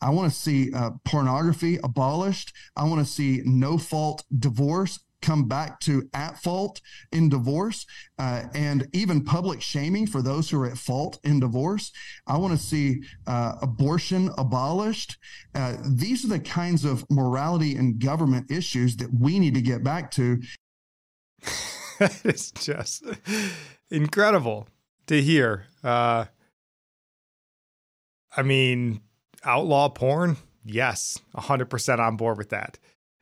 I 0.00 0.10
want 0.10 0.32
to 0.32 0.38
see 0.38 0.72
uh, 0.72 0.92
pornography 1.04 1.78
abolished. 1.82 2.52
I 2.76 2.84
want 2.84 3.04
to 3.04 3.12
see 3.12 3.42
no 3.44 3.78
fault 3.78 4.24
divorce 4.36 5.00
come 5.24 5.48
back 5.48 5.80
to 5.80 6.08
at 6.12 6.38
fault 6.38 6.80
in 7.10 7.28
divorce 7.28 7.86
uh, 8.18 8.42
and 8.54 8.86
even 8.92 9.24
public 9.24 9.62
shaming 9.62 10.06
for 10.06 10.20
those 10.20 10.50
who 10.50 10.60
are 10.60 10.66
at 10.66 10.78
fault 10.78 11.18
in 11.24 11.40
divorce. 11.40 11.90
I 12.26 12.36
want 12.36 12.58
to 12.58 12.64
see 12.64 13.02
uh, 13.26 13.54
abortion 13.62 14.30
abolished. 14.36 15.16
Uh, 15.54 15.76
these 15.86 16.24
are 16.24 16.28
the 16.28 16.40
kinds 16.40 16.84
of 16.84 17.04
morality 17.10 17.76
and 17.76 17.98
government 17.98 18.50
issues 18.50 18.96
that 18.96 19.10
we 19.18 19.38
need 19.38 19.54
to 19.54 19.62
get 19.62 19.82
back 19.82 20.10
to. 20.12 20.40
it's 22.00 22.50
just 22.50 23.04
incredible 23.90 24.68
to 25.06 25.22
hear. 25.22 25.66
Uh, 25.82 26.26
I 28.36 28.42
mean, 28.42 29.00
outlaw 29.44 29.88
porn? 29.88 30.36
Yes, 30.64 31.18
100% 31.36 31.98
on 31.98 32.16
board 32.16 32.38
with 32.38 32.50
that. 32.50 32.78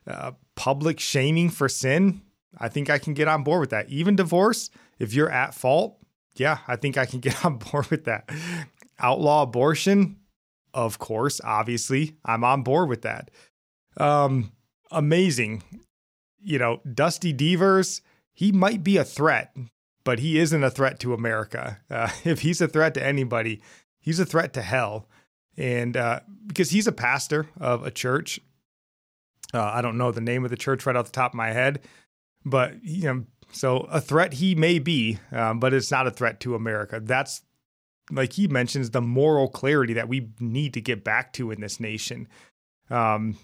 Uh, 0.06 0.32
public 0.56 1.00
shaming 1.00 1.50
for 1.50 1.68
sin? 1.68 2.22
I 2.58 2.68
think 2.68 2.90
I 2.90 2.98
can 2.98 3.14
get 3.14 3.28
on 3.28 3.44
board 3.44 3.60
with 3.60 3.70
that. 3.70 3.88
Even 3.88 4.16
divorce, 4.16 4.70
if 4.98 5.14
you're 5.14 5.30
at 5.30 5.54
fault, 5.54 5.98
yeah, 6.34 6.58
I 6.66 6.76
think 6.76 6.96
I 6.96 7.06
can 7.06 7.20
get 7.26 7.44
on 7.44 7.58
board 7.58 7.88
with 7.88 8.04
that. 8.04 8.28
Outlaw 8.98 9.42
abortion? 9.42 10.16
Of 10.74 10.98
course, 10.98 11.40
obviously, 11.44 12.16
I'm 12.24 12.44
on 12.44 12.62
board 12.62 12.88
with 12.88 13.02
that. 13.02 13.30
Um, 13.98 14.52
amazing. 14.90 15.62
You 16.40 16.58
know, 16.58 16.80
Dusty 16.92 17.32
Deevers, 17.32 18.00
he 18.32 18.52
might 18.52 18.82
be 18.82 18.96
a 18.96 19.04
threat, 19.04 19.54
but 20.04 20.18
he 20.18 20.38
isn't 20.38 20.64
a 20.64 20.70
threat 20.70 20.98
to 21.00 21.14
America. 21.14 21.78
Uh, 21.90 22.10
if 22.24 22.40
he's 22.40 22.60
a 22.60 22.68
threat 22.68 22.94
to 22.94 23.04
anybody, 23.04 23.60
he's 24.00 24.18
a 24.18 24.26
threat 24.26 24.52
to 24.54 24.62
hell. 24.62 25.08
And 25.56 25.96
uh, 25.96 26.20
because 26.46 26.70
he's 26.70 26.86
a 26.86 26.92
pastor 26.92 27.48
of 27.60 27.84
a 27.84 27.90
church, 27.90 28.40
uh, 29.54 29.62
I 29.62 29.82
don't 29.82 29.98
know 29.98 30.10
the 30.10 30.20
name 30.20 30.44
of 30.44 30.50
the 30.50 30.56
church 30.56 30.86
right 30.86 30.96
off 30.96 31.06
the 31.06 31.12
top 31.12 31.32
of 31.32 31.36
my 31.36 31.52
head, 31.52 31.80
but 32.44 32.82
you 32.82 33.04
know, 33.04 33.24
so 33.52 33.78
a 33.90 34.00
threat 34.00 34.34
he 34.34 34.54
may 34.54 34.78
be, 34.78 35.18
um, 35.30 35.60
but 35.60 35.74
it's 35.74 35.90
not 35.90 36.06
a 36.06 36.10
threat 36.10 36.40
to 36.40 36.54
America. 36.54 37.00
That's 37.02 37.42
like 38.10 38.32
he 38.32 38.48
mentions 38.48 38.90
the 38.90 39.00
moral 39.00 39.48
clarity 39.48 39.92
that 39.94 40.08
we 40.08 40.30
need 40.40 40.74
to 40.74 40.80
get 40.80 41.04
back 41.04 41.32
to 41.34 41.50
in 41.50 41.60
this 41.60 41.78
nation. 41.78 42.28
Um, 42.90 43.36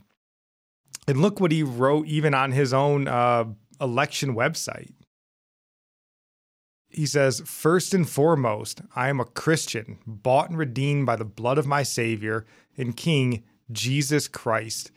and 1.07 1.23
look 1.23 1.41
what 1.41 1.53
he 1.53 1.62
wrote 1.62 2.07
even 2.07 2.35
on 2.35 2.53
his 2.53 2.73
own 2.73 3.09
uh, 3.09 3.45
election 3.81 4.35
website. 4.35 4.93
He 6.88 7.07
says, 7.07 7.43
First 7.45 7.95
and 7.95 8.09
foremost, 8.09 8.81
I 8.97 9.09
am 9.09 9.21
a 9.21 9.25
Christian, 9.25 9.99
bought 10.07 10.49
and 10.49 10.59
redeemed 10.59 11.07
by 11.07 11.17
the 11.17 11.25
blood 11.25 11.59
of 11.59 11.67
my 11.67 11.83
Savior 11.83 12.47
and 12.77 12.97
King, 12.97 13.45
Jesus 13.71 14.27
Christ. 14.27 14.91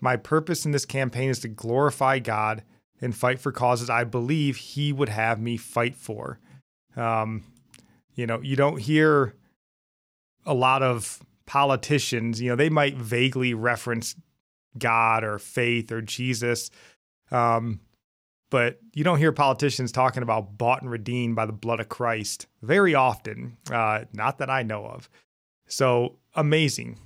My 0.00 0.16
purpose 0.16 0.64
in 0.64 0.72
this 0.72 0.84
campaign 0.84 1.30
is 1.30 1.40
to 1.40 1.48
glorify 1.48 2.18
God 2.18 2.62
and 3.00 3.14
fight 3.14 3.40
for 3.40 3.52
causes 3.52 3.90
I 3.90 4.04
believe 4.04 4.56
He 4.56 4.92
would 4.92 5.08
have 5.08 5.40
me 5.40 5.56
fight 5.56 5.96
for. 5.96 6.38
Um, 6.96 7.44
you 8.14 8.26
know, 8.26 8.40
you 8.42 8.56
don't 8.56 8.78
hear 8.78 9.34
a 10.44 10.54
lot 10.54 10.82
of 10.82 11.20
politicians, 11.46 12.40
you 12.40 12.48
know, 12.48 12.56
they 12.56 12.70
might 12.70 12.96
vaguely 12.96 13.54
reference 13.54 14.14
God 14.78 15.24
or 15.24 15.38
faith 15.38 15.90
or 15.90 16.00
Jesus. 16.00 16.70
Um, 17.30 17.80
but 18.50 18.80
you 18.94 19.04
don't 19.04 19.18
hear 19.18 19.32
politicians 19.32 19.92
talking 19.92 20.22
about 20.22 20.58
bought 20.58 20.82
and 20.82 20.90
redeemed 20.90 21.36
by 21.36 21.46
the 21.46 21.52
blood 21.52 21.80
of 21.80 21.88
Christ 21.88 22.46
very 22.62 22.94
often, 22.94 23.56
uh, 23.70 24.04
not 24.12 24.38
that 24.38 24.50
I 24.50 24.62
know 24.62 24.86
of. 24.86 25.08
So 25.66 26.16
amazing, 26.34 26.98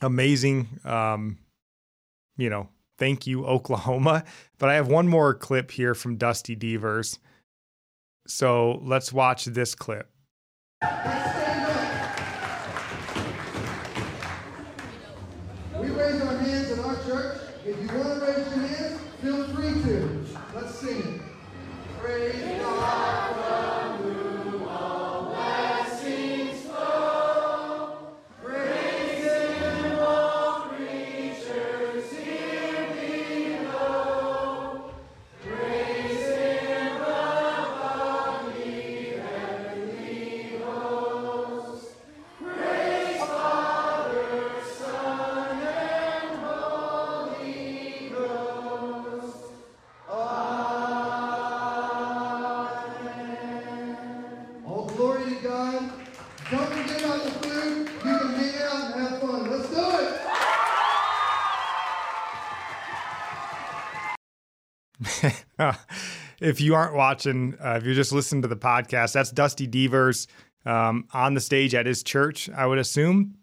amazing. 0.00 0.68
Um, 0.84 1.38
you 2.42 2.50
know, 2.50 2.68
thank 2.98 3.26
you, 3.26 3.46
Oklahoma. 3.56 4.24
But 4.58 4.68
I 4.68 4.74
have 4.74 4.88
one 4.88 5.08
more 5.08 5.32
clip 5.34 5.70
here 5.70 5.94
from 5.94 6.16
Dusty 6.16 6.54
Deevers. 6.54 7.18
So 8.26 8.80
let's 8.82 9.12
watch 9.12 9.46
this 9.46 9.74
clip. 9.74 10.08
If 66.42 66.60
you 66.60 66.74
aren't 66.74 66.94
watching, 66.94 67.54
uh, 67.64 67.74
if 67.76 67.84
you're 67.84 67.94
just 67.94 68.12
listening 68.12 68.42
to 68.42 68.48
the 68.48 68.56
podcast, 68.56 69.12
that's 69.12 69.30
Dusty 69.30 69.66
Deevers 69.66 70.26
um, 70.66 71.06
on 71.12 71.34
the 71.34 71.40
stage 71.40 71.74
at 71.74 71.86
his 71.86 72.02
church, 72.02 72.50
I 72.50 72.66
would 72.66 72.78
assume, 72.78 73.36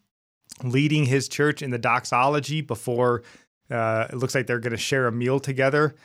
leading 0.63 1.05
his 1.05 1.29
church 1.29 1.61
in 1.61 1.71
the 1.71 1.77
doxology 1.77 2.61
before 2.61 3.23
uh, 3.71 4.07
it 4.09 4.15
looks 4.15 4.35
like 4.35 4.47
they're 4.47 4.59
going 4.59 4.71
to 4.71 4.77
share 4.77 5.07
a 5.07 5.11
meal 5.11 5.39
together. 5.39 5.95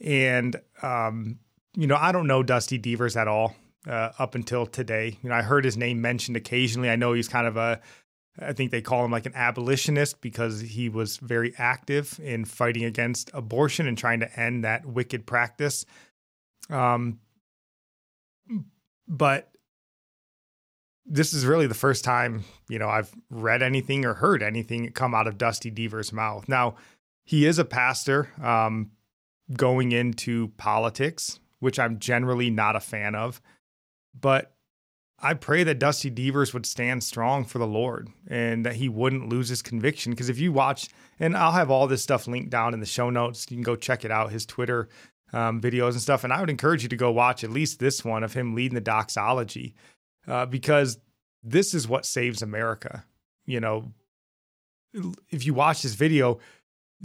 And, 0.00 0.56
um, 0.82 1.38
you 1.74 1.86
know, 1.86 1.96
I 1.96 2.12
don't 2.12 2.26
know 2.26 2.42
Dusty 2.42 2.78
Deevers 2.78 3.16
at 3.16 3.26
all 3.26 3.56
uh, 3.88 4.10
up 4.18 4.34
until 4.34 4.66
today. 4.66 5.18
You 5.22 5.30
know, 5.30 5.34
I 5.34 5.42
heard 5.42 5.64
his 5.64 5.76
name 5.76 6.00
mentioned 6.00 6.36
occasionally. 6.36 6.90
I 6.90 6.96
know 6.96 7.14
he's 7.14 7.28
kind 7.28 7.46
of 7.46 7.56
a, 7.56 7.80
I 8.38 8.52
think 8.52 8.70
they 8.70 8.82
call 8.82 9.04
him 9.04 9.10
like 9.10 9.26
an 9.26 9.34
abolitionist 9.34 10.20
because 10.20 10.60
he 10.60 10.88
was 10.88 11.16
very 11.18 11.54
active 11.56 12.20
in 12.22 12.44
fighting 12.44 12.84
against 12.84 13.30
abortion 13.32 13.86
and 13.86 13.96
trying 13.96 14.20
to 14.20 14.40
end 14.40 14.64
that 14.64 14.86
wicked 14.86 15.26
practice. 15.26 15.84
Um, 16.70 17.18
but 19.06 19.50
this 21.06 21.34
is 21.34 21.44
really 21.44 21.66
the 21.66 21.74
first 21.74 22.04
time, 22.04 22.44
you 22.68 22.78
know, 22.78 22.88
I've 22.88 23.12
read 23.30 23.62
anything 23.62 24.04
or 24.04 24.14
heard 24.14 24.42
anything 24.42 24.90
come 24.92 25.14
out 25.14 25.26
of 25.26 25.36
Dusty 25.36 25.70
Deever's 25.70 26.12
mouth. 26.12 26.48
Now, 26.48 26.76
he 27.24 27.46
is 27.46 27.58
a 27.58 27.64
pastor 27.64 28.30
um, 28.42 28.90
going 29.54 29.92
into 29.92 30.48
politics, 30.56 31.40
which 31.60 31.78
I'm 31.78 31.98
generally 31.98 32.50
not 32.50 32.76
a 32.76 32.80
fan 32.80 33.14
of. 33.14 33.40
But 34.18 34.54
I 35.18 35.34
pray 35.34 35.64
that 35.64 35.78
Dusty 35.78 36.10
Deevers 36.10 36.52
would 36.52 36.66
stand 36.66 37.02
strong 37.02 37.44
for 37.44 37.58
the 37.58 37.66
Lord 37.66 38.08
and 38.28 38.64
that 38.64 38.76
he 38.76 38.88
wouldn't 38.88 39.28
lose 39.28 39.48
his 39.48 39.62
conviction. 39.62 40.12
Because 40.12 40.28
if 40.28 40.38
you 40.38 40.52
watch, 40.52 40.88
and 41.18 41.36
I'll 41.36 41.52
have 41.52 41.70
all 41.70 41.86
this 41.86 42.02
stuff 42.02 42.26
linked 42.26 42.50
down 42.50 42.74
in 42.74 42.80
the 42.80 42.86
show 42.86 43.10
notes, 43.10 43.46
you 43.50 43.56
can 43.56 43.62
go 43.62 43.76
check 43.76 44.04
it 44.04 44.10
out, 44.10 44.32
his 44.32 44.46
Twitter 44.46 44.88
um, 45.34 45.60
videos 45.60 45.92
and 45.92 46.00
stuff. 46.00 46.24
And 46.24 46.32
I 46.32 46.40
would 46.40 46.48
encourage 46.48 46.82
you 46.82 46.88
to 46.88 46.96
go 46.96 47.10
watch 47.10 47.44
at 47.44 47.50
least 47.50 47.80
this 47.80 48.04
one 48.04 48.22
of 48.22 48.32
him 48.32 48.54
leading 48.54 48.76
the 48.76 48.80
doxology 48.80 49.74
uh, 50.26 50.46
because 50.46 50.98
this 51.42 51.74
is 51.74 51.88
what 51.88 52.06
saves 52.06 52.40
America. 52.40 53.04
You 53.44 53.60
know, 53.60 53.92
if 55.30 55.44
you 55.44 55.52
watch 55.52 55.82
this 55.82 55.94
video, 55.94 56.38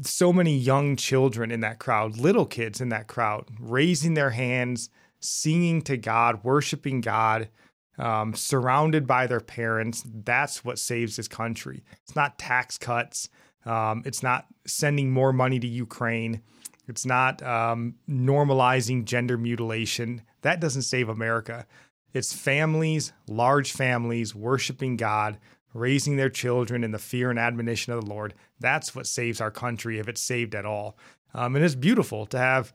so 0.01 0.31
many 0.31 0.55
young 0.55 0.95
children 0.95 1.51
in 1.51 1.61
that 1.61 1.79
crowd, 1.79 2.17
little 2.17 2.45
kids 2.45 2.79
in 2.79 2.89
that 2.89 3.07
crowd, 3.07 3.49
raising 3.59 4.13
their 4.13 4.29
hands, 4.29 4.89
singing 5.19 5.81
to 5.81 5.97
God, 5.97 6.43
worshiping 6.43 7.01
God 7.01 7.49
um, 7.97 8.33
surrounded 8.33 9.05
by 9.05 9.27
their 9.27 9.41
parents. 9.41 10.03
That's 10.05 10.63
what 10.63 10.79
saves 10.79 11.17
this 11.17 11.27
country. 11.27 11.83
It's 12.03 12.15
not 12.15 12.39
tax 12.39 12.77
cuts. 12.77 13.27
Um, 13.65 14.03
it's 14.05 14.23
not 14.23 14.45
sending 14.65 15.11
more 15.11 15.33
money 15.33 15.59
to 15.59 15.67
Ukraine. 15.67 16.41
It's 16.89 17.05
not 17.05 17.41
um, 17.43 17.95
normalizing 18.09 19.05
gender 19.05 19.37
mutilation. 19.37 20.23
That 20.41 20.59
doesn't 20.59 20.81
save 20.81 21.07
America. 21.07 21.67
It's 22.13 22.33
families, 22.33 23.13
large 23.27 23.71
families, 23.71 24.33
worshiping 24.33 24.97
God, 24.97 25.37
raising 25.73 26.15
their 26.15 26.29
children 26.29 26.83
in 26.83 26.91
the 26.91 26.97
fear 26.97 27.29
and 27.29 27.37
admonition 27.37 27.93
of 27.93 28.01
the 28.03 28.09
Lord. 28.09 28.33
That's 28.59 28.95
what 28.95 29.05
saves 29.05 29.39
our 29.39 29.51
country, 29.51 29.99
if 29.99 30.07
it's 30.07 30.21
saved 30.21 30.55
at 30.55 30.65
all. 30.65 30.97
Um, 31.35 31.55
and 31.55 31.63
it's 31.63 31.75
beautiful 31.75 32.25
to 32.27 32.39
have 32.39 32.73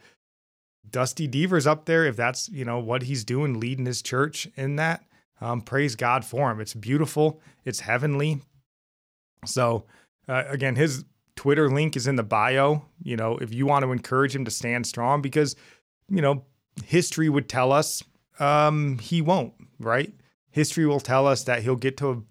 Dusty 0.89 1.27
Deevers 1.27 1.67
up 1.67 1.87
there, 1.87 2.05
if 2.05 2.15
that's 2.17 2.49
you 2.49 2.65
know 2.65 2.79
what 2.79 3.03
he's 3.03 3.25
doing, 3.25 3.59
leading 3.59 3.87
his 3.87 4.01
church 4.01 4.47
in 4.57 4.77
that. 4.77 5.03
Um, 5.41 5.61
praise 5.61 5.97
God 5.97 6.25
for 6.25 6.51
him. 6.51 6.61
It's 6.61 6.75
beautiful. 6.75 7.41
It's 7.65 7.81
heavenly. 7.81 8.43
So, 9.45 9.87
uh, 10.29 10.45
again, 10.49 10.77
his 10.77 11.05
Twitter 11.37 11.69
link 11.69 11.97
is 11.97 12.07
in 12.07 12.17
the 12.17 12.23
bio. 12.23 12.85
You 13.03 13.17
know, 13.17 13.39
if 13.39 13.53
you 13.53 13.67
want 13.67 13.85
to 13.85 13.93
encourage 13.93 14.35
him 14.35 14.45
to 14.45 14.51
stand 14.51 14.87
strong, 14.87 15.23
because, 15.23 15.57
you 16.09 16.23
know, 16.23 16.45
history 16.85 17.29
would 17.29 17.49
tell 17.49 17.73
us 17.73 18.03
um, 18.39 18.99
he 18.99 19.23
won't, 19.23 19.55
right? 19.79 20.13
History 20.51 20.87
will 20.87 21.01
tell 21.01 21.27
us 21.27 21.45
that 21.45 21.63
he'll 21.63 21.77
get 21.77 21.97
to 21.99 22.25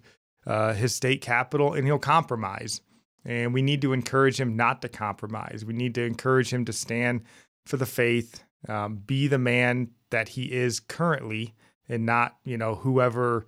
uh, 0.46 0.72
his 0.74 0.94
state 0.94 1.20
capital 1.20 1.74
and 1.74 1.86
he'll 1.86 1.98
compromise. 1.98 2.80
And 3.24 3.54
we 3.54 3.62
need 3.62 3.80
to 3.82 3.92
encourage 3.92 4.38
him 4.38 4.56
not 4.56 4.82
to 4.82 4.88
compromise. 4.88 5.64
We 5.66 5.72
need 5.72 5.94
to 5.94 6.02
encourage 6.02 6.52
him 6.52 6.64
to 6.66 6.72
stand 6.72 7.22
for 7.64 7.78
the 7.78 7.86
faith, 7.86 8.44
um, 8.68 8.96
be 8.96 9.28
the 9.28 9.38
man 9.38 9.90
that 10.10 10.28
he 10.30 10.52
is 10.52 10.80
currently, 10.80 11.54
and 11.88 12.04
not, 12.04 12.36
you 12.44 12.58
know, 12.58 12.74
whoever 12.74 13.46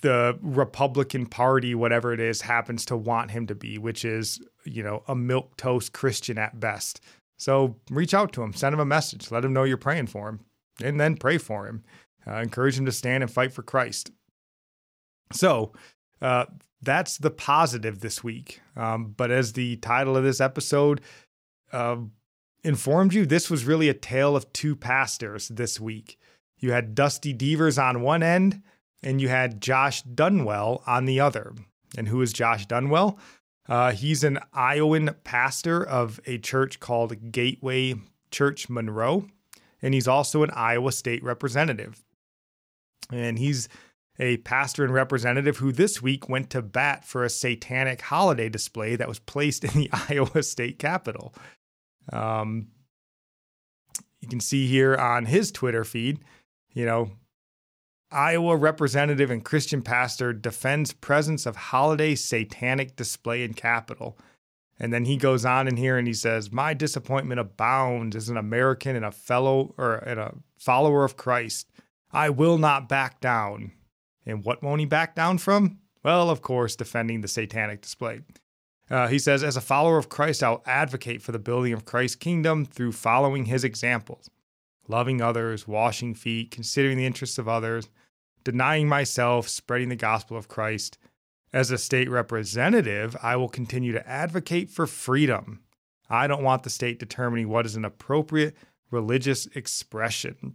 the 0.00 0.38
Republican 0.42 1.26
Party, 1.26 1.74
whatever 1.74 2.12
it 2.12 2.20
is, 2.20 2.42
happens 2.42 2.84
to 2.86 2.96
want 2.96 3.30
him 3.30 3.46
to 3.46 3.54
be, 3.54 3.78
which 3.78 4.04
is, 4.04 4.40
you 4.64 4.82
know, 4.82 5.02
a 5.08 5.14
milk 5.14 5.56
toast 5.56 5.92
Christian 5.92 6.38
at 6.38 6.60
best. 6.60 7.00
So 7.36 7.76
reach 7.90 8.14
out 8.14 8.32
to 8.34 8.42
him, 8.42 8.52
send 8.52 8.74
him 8.74 8.80
a 8.80 8.84
message, 8.84 9.30
let 9.30 9.44
him 9.44 9.52
know 9.52 9.64
you're 9.64 9.76
praying 9.76 10.08
for 10.08 10.28
him, 10.28 10.40
and 10.82 11.00
then 11.00 11.16
pray 11.16 11.38
for 11.38 11.66
him. 11.66 11.84
Uh, 12.26 12.36
encourage 12.36 12.78
him 12.78 12.84
to 12.84 12.92
stand 12.92 13.22
and 13.22 13.32
fight 13.32 13.52
for 13.52 13.62
Christ. 13.62 14.10
So 15.32 15.72
uh, 16.20 16.46
that's 16.82 17.18
the 17.18 17.30
positive 17.30 18.00
this 18.00 18.22
week. 18.22 18.60
Um, 18.76 19.14
but 19.16 19.30
as 19.30 19.52
the 19.52 19.76
title 19.76 20.16
of 20.16 20.24
this 20.24 20.40
episode 20.40 21.00
uh, 21.72 21.96
informed 22.62 23.14
you, 23.14 23.24
this 23.24 23.50
was 23.50 23.64
really 23.64 23.88
a 23.88 23.94
tale 23.94 24.36
of 24.36 24.52
two 24.52 24.76
pastors 24.76 25.48
this 25.48 25.80
week. 25.80 26.18
You 26.58 26.72
had 26.72 26.94
Dusty 26.94 27.32
Deevers 27.32 27.78
on 27.78 28.02
one 28.02 28.22
end, 28.22 28.62
and 29.02 29.20
you 29.20 29.28
had 29.28 29.60
Josh 29.60 30.02
Dunwell 30.02 30.82
on 30.86 31.04
the 31.04 31.20
other. 31.20 31.54
And 31.96 32.08
who 32.08 32.20
is 32.20 32.32
Josh 32.32 32.66
Dunwell? 32.66 33.18
Uh, 33.68 33.92
he's 33.92 34.24
an 34.24 34.38
Iowan 34.52 35.14
pastor 35.24 35.86
of 35.86 36.20
a 36.26 36.38
church 36.38 36.80
called 36.80 37.32
Gateway 37.32 37.94
Church 38.30 38.68
Monroe, 38.68 39.26
and 39.82 39.94
he's 39.94 40.08
also 40.08 40.42
an 40.42 40.50
Iowa 40.50 40.92
state 40.92 41.22
representative. 41.22 42.02
And 43.12 43.38
he's 43.38 43.68
a 44.18 44.38
pastor 44.38 44.84
and 44.84 44.92
representative 44.92 45.58
who 45.58 45.70
this 45.70 46.02
week 46.02 46.28
went 46.28 46.50
to 46.50 46.62
bat 46.62 47.04
for 47.04 47.24
a 47.24 47.30
satanic 47.30 48.00
holiday 48.00 48.48
display 48.48 48.96
that 48.96 49.08
was 49.08 49.18
placed 49.18 49.64
in 49.64 49.70
the 49.74 49.90
Iowa 50.08 50.42
state 50.42 50.78
capitol. 50.78 51.34
Um, 52.12 52.68
you 54.20 54.28
can 54.28 54.40
see 54.40 54.66
here 54.66 54.96
on 54.96 55.26
his 55.26 55.52
Twitter 55.52 55.84
feed, 55.84 56.18
you 56.72 56.84
know, 56.84 57.10
Iowa 58.10 58.56
representative 58.56 59.30
and 59.30 59.44
Christian 59.44 59.82
pastor 59.82 60.32
defends 60.32 60.92
presence 60.92 61.44
of 61.44 61.56
holiday 61.56 62.14
satanic 62.14 62.96
display 62.96 63.42
in 63.42 63.52
Capitol. 63.52 64.18
And 64.78 64.92
then 64.92 65.04
he 65.04 65.16
goes 65.16 65.44
on 65.44 65.68
in 65.68 65.76
here 65.76 65.98
and 65.98 66.06
he 66.06 66.14
says, 66.14 66.52
My 66.52 66.72
disappointment 66.72 67.40
abounds 67.40 68.16
as 68.16 68.28
an 68.28 68.36
American 68.36 68.96
and 68.96 69.04
a 69.04 69.10
fellow 69.10 69.74
or 69.76 69.96
and 69.96 70.18
a 70.18 70.34
follower 70.56 71.04
of 71.04 71.16
Christ. 71.16 71.68
I 72.10 72.30
will 72.30 72.56
not 72.56 72.88
back 72.88 73.20
down. 73.20 73.72
And 74.24 74.44
what 74.44 74.62
won't 74.62 74.80
he 74.80 74.86
back 74.86 75.14
down 75.14 75.38
from? 75.38 75.78
Well, 76.02 76.30
of 76.30 76.40
course, 76.40 76.76
defending 76.76 77.20
the 77.20 77.28
satanic 77.28 77.82
display. 77.82 78.20
Uh, 78.90 79.08
he 79.08 79.18
says, 79.18 79.42
As 79.42 79.56
a 79.56 79.60
follower 79.60 79.98
of 79.98 80.08
Christ, 80.08 80.42
I'll 80.42 80.62
advocate 80.64 81.20
for 81.20 81.32
the 81.32 81.38
building 81.38 81.74
of 81.74 81.84
Christ's 81.84 82.16
kingdom 82.16 82.64
through 82.64 82.92
following 82.92 83.46
his 83.46 83.64
examples 83.64 84.30
loving 84.88 85.20
others, 85.20 85.68
washing 85.68 86.14
feet, 86.14 86.50
considering 86.50 86.96
the 86.96 87.06
interests 87.06 87.38
of 87.38 87.48
others, 87.48 87.88
denying 88.44 88.88
myself, 88.88 89.48
spreading 89.48 89.90
the 89.90 89.96
gospel 89.96 90.36
of 90.36 90.48
Christ. 90.48 90.98
As 91.52 91.70
a 91.70 91.78
state 91.78 92.10
representative, 92.10 93.16
I 93.22 93.36
will 93.36 93.48
continue 93.48 93.92
to 93.92 94.08
advocate 94.08 94.70
for 94.70 94.86
freedom. 94.86 95.60
I 96.10 96.26
don't 96.26 96.42
want 96.42 96.62
the 96.62 96.70
state 96.70 96.98
determining 96.98 97.48
what 97.48 97.66
is 97.66 97.76
an 97.76 97.84
appropriate 97.84 98.56
religious 98.90 99.46
expression. 99.54 100.54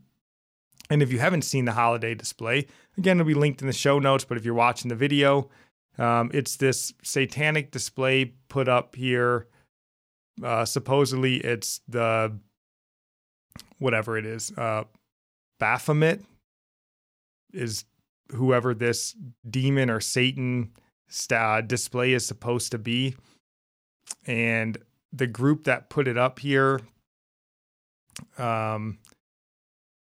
And 0.89 1.01
if 1.01 1.11
you 1.11 1.19
haven't 1.19 1.43
seen 1.43 1.65
the 1.65 1.71
holiday 1.73 2.13
display, 2.13 2.67
again, 2.97 3.19
it'll 3.19 3.27
be 3.27 3.33
linked 3.33 3.61
in 3.61 3.67
the 3.67 3.73
show 3.73 3.99
notes. 3.99 4.25
But 4.25 4.37
if 4.37 4.45
you're 4.45 4.53
watching 4.53 4.89
the 4.89 4.95
video, 4.95 5.49
um, 5.97 6.31
it's 6.33 6.57
this 6.57 6.93
satanic 7.03 7.71
display 7.71 8.33
put 8.49 8.67
up 8.67 8.95
here. 8.95 9.47
Uh, 10.43 10.65
supposedly, 10.65 11.37
it's 11.37 11.81
the 11.87 12.37
whatever 13.79 14.17
it 14.17 14.25
is. 14.25 14.51
Uh, 14.57 14.83
Baphomet 15.59 16.21
is 17.53 17.85
whoever 18.31 18.73
this 18.73 19.15
demon 19.49 19.89
or 19.89 19.99
Satan 19.99 20.71
st- 21.07 21.67
display 21.67 22.13
is 22.13 22.25
supposed 22.25 22.71
to 22.71 22.77
be. 22.77 23.15
And 24.25 24.77
the 25.11 25.27
group 25.27 25.65
that 25.65 25.89
put 25.89 26.07
it 26.07 26.17
up 26.17 26.39
here, 26.39 26.81
um, 28.37 28.97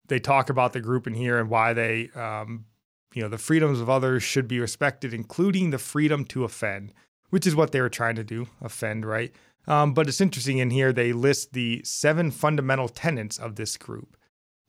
they 0.08 0.18
talk 0.18 0.50
about 0.50 0.72
the 0.72 0.80
group 0.80 1.06
in 1.06 1.14
here 1.14 1.38
and 1.38 1.48
why 1.48 1.72
they, 1.72 2.10
um, 2.14 2.66
you 3.14 3.22
know, 3.22 3.28
the 3.28 3.38
freedoms 3.38 3.80
of 3.80 3.88
others 3.88 4.22
should 4.22 4.48
be 4.48 4.60
respected, 4.60 5.14
including 5.14 5.70
the 5.70 5.78
freedom 5.78 6.24
to 6.26 6.44
offend, 6.44 6.92
which 7.30 7.46
is 7.46 7.56
what 7.56 7.72
they 7.72 7.80
were 7.80 7.88
trying 7.88 8.16
to 8.16 8.24
do, 8.24 8.46
offend, 8.60 9.04
right? 9.06 9.32
Um, 9.66 9.94
but 9.94 10.08
it's 10.08 10.20
interesting 10.20 10.58
in 10.58 10.70
here, 10.70 10.92
they 10.92 11.12
list 11.12 11.52
the 11.52 11.82
seven 11.84 12.30
fundamental 12.30 12.88
tenets 12.88 13.38
of 13.38 13.56
this 13.56 13.76
group. 13.76 14.16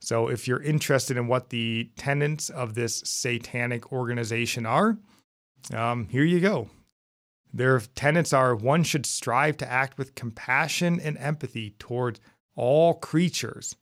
So 0.00 0.28
if 0.28 0.46
you're 0.46 0.62
interested 0.62 1.16
in 1.16 1.26
what 1.26 1.50
the 1.50 1.90
tenets 1.96 2.50
of 2.50 2.74
this 2.74 3.02
satanic 3.04 3.92
organization 3.92 4.66
are, 4.66 4.98
um, 5.74 6.08
here 6.08 6.24
you 6.24 6.40
go. 6.40 6.68
Their 7.52 7.80
tenets 7.80 8.32
are 8.32 8.54
one 8.54 8.84
should 8.84 9.06
strive 9.06 9.56
to 9.58 9.70
act 9.70 9.98
with 9.98 10.14
compassion 10.14 11.00
and 11.00 11.16
empathy 11.18 11.74
towards 11.78 12.20
all 12.54 12.94
creatures 12.94 13.76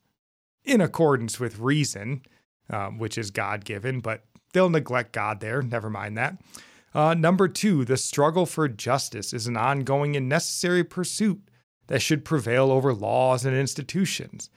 in 0.63 0.81
accordance 0.81 1.39
with 1.39 1.59
reason, 1.59 2.21
um, 2.69 2.97
which 2.97 3.17
is 3.17 3.31
God 3.31 3.65
given, 3.65 3.99
but 3.99 4.23
they'll 4.53 4.69
neglect 4.69 5.11
God 5.11 5.39
there. 5.39 5.61
Never 5.61 5.89
mind 5.89 6.17
that. 6.17 6.37
Uh, 6.97 7.13
number 7.13 7.47
two, 7.47 7.85
the 7.85 7.95
struggle 7.95 8.47
for 8.47 8.67
justice 8.67 9.31
is 9.31 9.45
an 9.45 9.55
ongoing 9.55 10.15
and 10.15 10.27
necessary 10.27 10.83
pursuit 10.83 11.39
that 11.85 12.01
should 12.01 12.25
prevail 12.25 12.71
over 12.71 12.91
laws 12.91 13.45
and 13.45 13.55
institutions. 13.55 14.49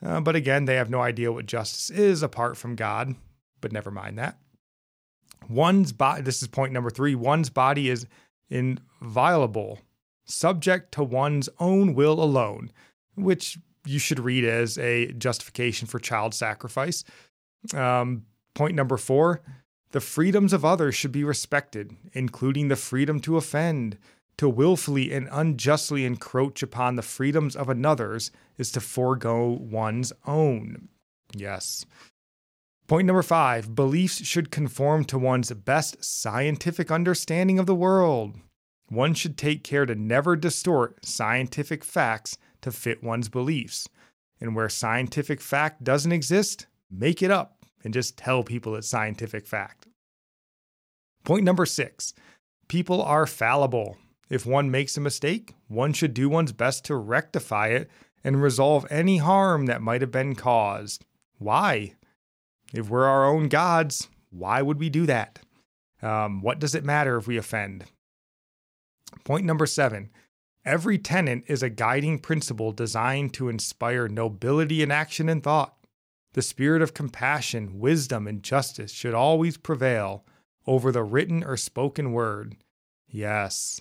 Uh, 0.00 0.20
but 0.20 0.36
again, 0.36 0.64
they 0.64 0.76
have 0.76 0.90
no 0.90 1.00
idea 1.00 1.32
what 1.32 1.46
justice 1.46 1.90
is 1.90 2.22
apart 2.22 2.56
from 2.56 2.76
God, 2.76 3.16
but 3.60 3.72
never 3.72 3.90
mind 3.90 4.16
that. 4.16 4.38
One's 5.48 5.92
body, 5.92 6.22
this 6.22 6.40
is 6.40 6.46
point 6.46 6.72
number 6.72 6.88
three, 6.88 7.16
one's 7.16 7.50
body 7.50 7.90
is 7.90 8.06
inviolable, 8.48 9.80
subject 10.24 10.92
to 10.92 11.02
one's 11.02 11.48
own 11.58 11.96
will 11.96 12.22
alone, 12.22 12.70
which 13.16 13.58
you 13.84 13.98
should 13.98 14.20
read 14.20 14.44
as 14.44 14.78
a 14.78 15.10
justification 15.14 15.88
for 15.88 15.98
child 15.98 16.32
sacrifice. 16.32 17.02
Um, 17.74 18.22
point 18.54 18.76
number 18.76 18.98
four, 18.98 19.42
The 19.90 20.00
freedoms 20.00 20.52
of 20.52 20.64
others 20.64 20.94
should 20.94 21.12
be 21.12 21.24
respected, 21.24 21.96
including 22.12 22.68
the 22.68 22.76
freedom 22.76 23.20
to 23.20 23.36
offend. 23.36 23.98
To 24.36 24.48
willfully 24.48 25.12
and 25.12 25.28
unjustly 25.32 26.04
encroach 26.04 26.62
upon 26.62 26.94
the 26.94 27.02
freedoms 27.02 27.56
of 27.56 27.68
another's 27.68 28.30
is 28.56 28.70
to 28.72 28.80
forego 28.80 29.48
one's 29.48 30.12
own. 30.26 30.88
Yes. 31.34 31.86
Point 32.86 33.06
number 33.06 33.22
five 33.22 33.74
beliefs 33.74 34.24
should 34.24 34.50
conform 34.50 35.04
to 35.06 35.18
one's 35.18 35.52
best 35.52 36.04
scientific 36.04 36.90
understanding 36.90 37.58
of 37.58 37.66
the 37.66 37.74
world. 37.74 38.36
One 38.88 39.12
should 39.12 39.36
take 39.36 39.64
care 39.64 39.86
to 39.86 39.94
never 39.94 40.36
distort 40.36 41.04
scientific 41.04 41.84
facts 41.84 42.38
to 42.62 42.70
fit 42.70 43.02
one's 43.02 43.28
beliefs. 43.28 43.88
And 44.40 44.54
where 44.54 44.68
scientific 44.68 45.40
fact 45.40 45.82
doesn't 45.82 46.12
exist, 46.12 46.66
make 46.90 47.22
it 47.22 47.30
up 47.30 47.57
and 47.84 47.94
just 47.94 48.16
tell 48.16 48.42
people 48.42 48.74
it's 48.74 48.88
scientific 48.88 49.46
fact. 49.46 49.86
Point 51.24 51.44
number 51.44 51.66
six 51.66 52.14
people 52.68 53.02
are 53.02 53.26
fallible. 53.26 53.96
If 54.30 54.44
one 54.44 54.70
makes 54.70 54.96
a 54.96 55.00
mistake, 55.00 55.54
one 55.68 55.94
should 55.94 56.12
do 56.12 56.28
one's 56.28 56.52
best 56.52 56.84
to 56.86 56.96
rectify 56.96 57.68
it 57.68 57.90
and 58.22 58.42
resolve 58.42 58.86
any 58.90 59.18
harm 59.18 59.66
that 59.66 59.80
might 59.80 60.02
have 60.02 60.10
been 60.10 60.34
caused. 60.34 61.04
Why? 61.38 61.94
If 62.74 62.90
we're 62.90 63.06
our 63.06 63.26
own 63.26 63.48
gods, 63.48 64.08
why 64.30 64.60
would 64.60 64.78
we 64.78 64.90
do 64.90 65.06
that? 65.06 65.38
Um, 66.02 66.42
what 66.42 66.58
does 66.58 66.74
it 66.74 66.84
matter 66.84 67.16
if 67.16 67.26
we 67.26 67.38
offend? 67.38 67.84
Point 69.24 69.46
number 69.46 69.66
seven 69.66 70.10
every 70.64 70.98
tenet 70.98 71.42
is 71.46 71.62
a 71.62 71.70
guiding 71.70 72.18
principle 72.18 72.72
designed 72.72 73.32
to 73.32 73.48
inspire 73.48 74.06
nobility 74.06 74.82
in 74.82 74.90
action 74.90 75.30
and 75.30 75.42
thought. 75.42 75.77
The 76.34 76.42
spirit 76.42 76.82
of 76.82 76.94
compassion, 76.94 77.78
wisdom, 77.78 78.26
and 78.26 78.42
justice 78.42 78.92
should 78.92 79.14
always 79.14 79.56
prevail 79.56 80.24
over 80.66 80.92
the 80.92 81.02
written 81.02 81.42
or 81.42 81.56
spoken 81.56 82.12
word. 82.12 82.56
Yes, 83.08 83.80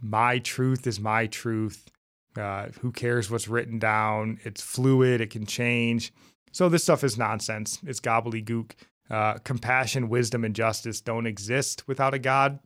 my 0.00 0.38
truth 0.38 0.86
is 0.86 1.00
my 1.00 1.26
truth. 1.26 1.90
Uh, 2.36 2.68
who 2.80 2.92
cares 2.92 3.30
what's 3.30 3.48
written 3.48 3.78
down? 3.78 4.38
It's 4.44 4.60
fluid, 4.60 5.20
it 5.20 5.30
can 5.30 5.46
change. 5.46 6.12
So, 6.52 6.68
this 6.68 6.82
stuff 6.82 7.02
is 7.04 7.18
nonsense. 7.18 7.78
It's 7.86 8.00
gobbledygook. 8.00 8.72
Uh, 9.10 9.38
compassion, 9.38 10.08
wisdom, 10.08 10.44
and 10.44 10.54
justice 10.54 11.00
don't 11.00 11.26
exist 11.26 11.88
without 11.88 12.14
a 12.14 12.18
God. 12.18 12.58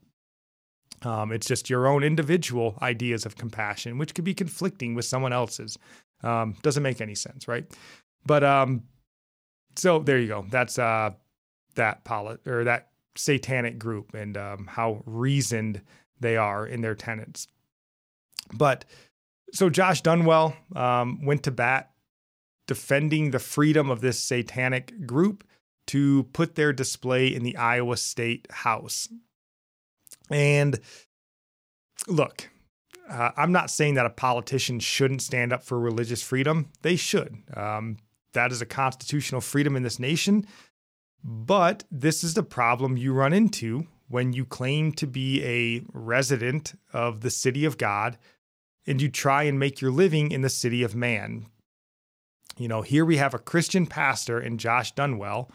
Um, 1.02 1.32
it's 1.32 1.46
just 1.46 1.70
your 1.70 1.86
own 1.86 2.02
individual 2.02 2.78
ideas 2.82 3.24
of 3.24 3.36
compassion, 3.36 3.98
which 3.98 4.14
could 4.14 4.24
be 4.24 4.34
conflicting 4.34 4.94
with 4.94 5.04
someone 5.04 5.32
else's. 5.32 5.78
Um, 6.22 6.56
doesn't 6.62 6.82
make 6.82 7.00
any 7.00 7.14
sense, 7.14 7.48
right? 7.48 7.64
But 8.24 8.44
um, 8.44 8.84
so 9.76 9.98
there 9.98 10.18
you 10.18 10.28
go. 10.28 10.46
That's 10.50 10.78
uh, 10.78 11.12
that 11.74 12.04
polit 12.04 12.46
or 12.46 12.64
that 12.64 12.88
satanic 13.16 13.78
group 13.78 14.14
and 14.14 14.36
um, 14.36 14.66
how 14.68 15.02
reasoned 15.06 15.82
they 16.20 16.36
are 16.36 16.66
in 16.66 16.80
their 16.80 16.94
tenets. 16.94 17.48
But 18.52 18.84
so 19.52 19.68
Josh 19.68 20.02
Dunwell 20.02 20.54
um, 20.76 21.24
went 21.24 21.42
to 21.44 21.50
bat 21.50 21.90
defending 22.66 23.30
the 23.30 23.38
freedom 23.38 23.90
of 23.90 24.00
this 24.00 24.18
satanic 24.18 25.06
group 25.06 25.44
to 25.88 26.24
put 26.32 26.54
their 26.54 26.72
display 26.72 27.34
in 27.34 27.42
the 27.42 27.56
Iowa 27.56 27.96
State 27.96 28.46
House. 28.50 29.08
And 30.30 30.78
look, 32.06 32.48
uh, 33.10 33.32
I'm 33.36 33.52
not 33.52 33.70
saying 33.70 33.94
that 33.94 34.06
a 34.06 34.10
politician 34.10 34.80
shouldn't 34.80 35.22
stand 35.22 35.52
up 35.52 35.62
for 35.64 35.78
religious 35.78 36.22
freedom. 36.22 36.70
They 36.82 36.96
should. 36.96 37.36
Um, 37.54 37.98
that 38.32 38.52
is 38.52 38.62
a 38.62 38.66
constitutional 38.66 39.40
freedom 39.40 39.76
in 39.76 39.82
this 39.82 39.98
nation. 39.98 40.46
But 41.24 41.84
this 41.90 42.24
is 42.24 42.34
the 42.34 42.42
problem 42.42 42.96
you 42.96 43.12
run 43.12 43.32
into 43.32 43.86
when 44.08 44.32
you 44.32 44.44
claim 44.44 44.92
to 44.92 45.06
be 45.06 45.42
a 45.44 45.82
resident 45.92 46.74
of 46.92 47.20
the 47.20 47.30
city 47.30 47.64
of 47.64 47.78
God 47.78 48.18
and 48.86 49.00
you 49.00 49.08
try 49.08 49.44
and 49.44 49.58
make 49.58 49.80
your 49.80 49.92
living 49.92 50.32
in 50.32 50.42
the 50.42 50.50
city 50.50 50.82
of 50.82 50.94
man. 50.94 51.46
You 52.58 52.68
know, 52.68 52.82
here 52.82 53.04
we 53.04 53.16
have 53.16 53.34
a 53.34 53.38
Christian 53.38 53.86
pastor 53.86 54.40
in 54.40 54.58
Josh 54.58 54.94
Dunwell 54.94 55.48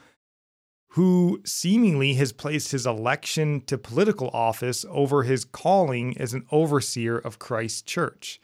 who 0.91 1.41
seemingly 1.45 2.13
has 2.15 2.31
placed 2.31 2.71
his 2.71 2.85
election 2.85 3.61
to 3.61 3.77
political 3.77 4.29
office 4.29 4.85
over 4.89 5.23
his 5.23 5.45
calling 5.45 6.17
as 6.17 6.33
an 6.33 6.45
overseer 6.49 7.17
of 7.17 7.39
Christ's 7.39 7.81
church. 7.81 8.41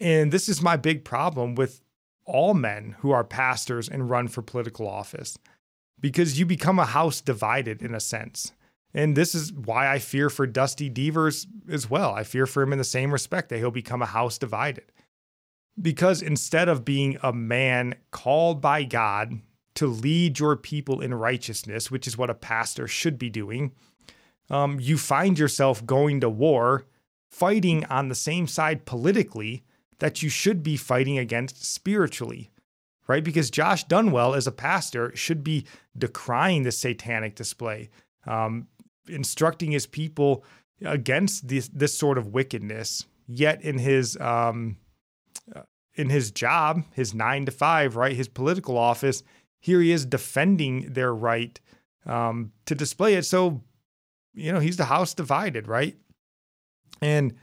And 0.00 0.30
this 0.30 0.48
is 0.48 0.62
my 0.62 0.76
big 0.76 1.04
problem 1.04 1.54
with 1.54 1.80
all 2.24 2.54
men 2.54 2.96
who 3.00 3.10
are 3.10 3.24
pastors 3.24 3.88
and 3.88 4.10
run 4.10 4.28
for 4.28 4.42
political 4.42 4.88
office, 4.88 5.38
because 6.00 6.38
you 6.38 6.46
become 6.46 6.78
a 6.78 6.84
house 6.84 7.20
divided 7.20 7.82
in 7.82 7.94
a 7.94 8.00
sense. 8.00 8.52
And 8.92 9.16
this 9.16 9.34
is 9.34 9.52
why 9.52 9.92
I 9.92 9.98
fear 9.98 10.30
for 10.30 10.46
Dusty 10.46 10.88
Deevers 10.88 11.46
as 11.68 11.90
well. 11.90 12.14
I 12.14 12.22
fear 12.22 12.46
for 12.46 12.62
him 12.62 12.72
in 12.72 12.78
the 12.78 12.84
same 12.84 13.10
respect 13.12 13.48
that 13.48 13.58
he'll 13.58 13.70
become 13.70 14.02
a 14.02 14.06
house 14.06 14.38
divided. 14.38 14.84
Because 15.80 16.22
instead 16.22 16.68
of 16.68 16.84
being 16.84 17.18
a 17.22 17.32
man 17.32 17.96
called 18.12 18.60
by 18.60 18.84
God 18.84 19.40
to 19.74 19.88
lead 19.88 20.38
your 20.38 20.54
people 20.54 21.00
in 21.00 21.12
righteousness, 21.12 21.90
which 21.90 22.06
is 22.06 22.16
what 22.16 22.30
a 22.30 22.34
pastor 22.34 22.86
should 22.86 23.18
be 23.18 23.28
doing, 23.28 23.72
um, 24.48 24.78
you 24.78 24.96
find 24.96 25.38
yourself 25.38 25.84
going 25.84 26.20
to 26.20 26.30
war, 26.30 26.84
fighting 27.28 27.84
on 27.86 28.08
the 28.08 28.14
same 28.14 28.46
side 28.46 28.86
politically 28.86 29.64
that 29.98 30.22
you 30.22 30.28
should 30.28 30.62
be 30.62 30.76
fighting 30.76 31.18
against 31.18 31.64
spiritually, 31.64 32.50
right? 33.06 33.24
Because 33.24 33.50
Josh 33.50 33.86
Dunwell, 33.86 34.36
as 34.36 34.46
a 34.46 34.52
pastor, 34.52 35.14
should 35.14 35.44
be 35.44 35.66
decrying 35.96 36.62
the 36.62 36.72
satanic 36.72 37.34
display, 37.34 37.90
um, 38.26 38.68
instructing 39.08 39.72
his 39.72 39.86
people 39.86 40.44
against 40.84 41.48
this, 41.48 41.68
this 41.68 41.96
sort 41.96 42.18
of 42.18 42.28
wickedness. 42.28 43.06
Yet 43.26 43.62
in 43.62 43.78
his 43.78 44.18
um, 44.18 44.76
uh, 45.54 45.62
in 45.94 46.10
his 46.10 46.30
job, 46.30 46.84
his 46.92 47.14
nine 47.14 47.46
to 47.46 47.52
five, 47.52 47.96
right, 47.96 48.16
his 48.16 48.28
political 48.28 48.76
office, 48.76 49.22
here 49.60 49.80
he 49.80 49.92
is 49.92 50.04
defending 50.04 50.92
their 50.92 51.14
right 51.14 51.58
um, 52.04 52.52
to 52.66 52.74
display 52.74 53.14
it. 53.14 53.24
So, 53.24 53.62
you 54.34 54.52
know, 54.52 54.60
he's 54.60 54.76
the 54.76 54.84
house 54.86 55.14
divided, 55.14 55.68
right? 55.68 55.96
And 57.00 57.34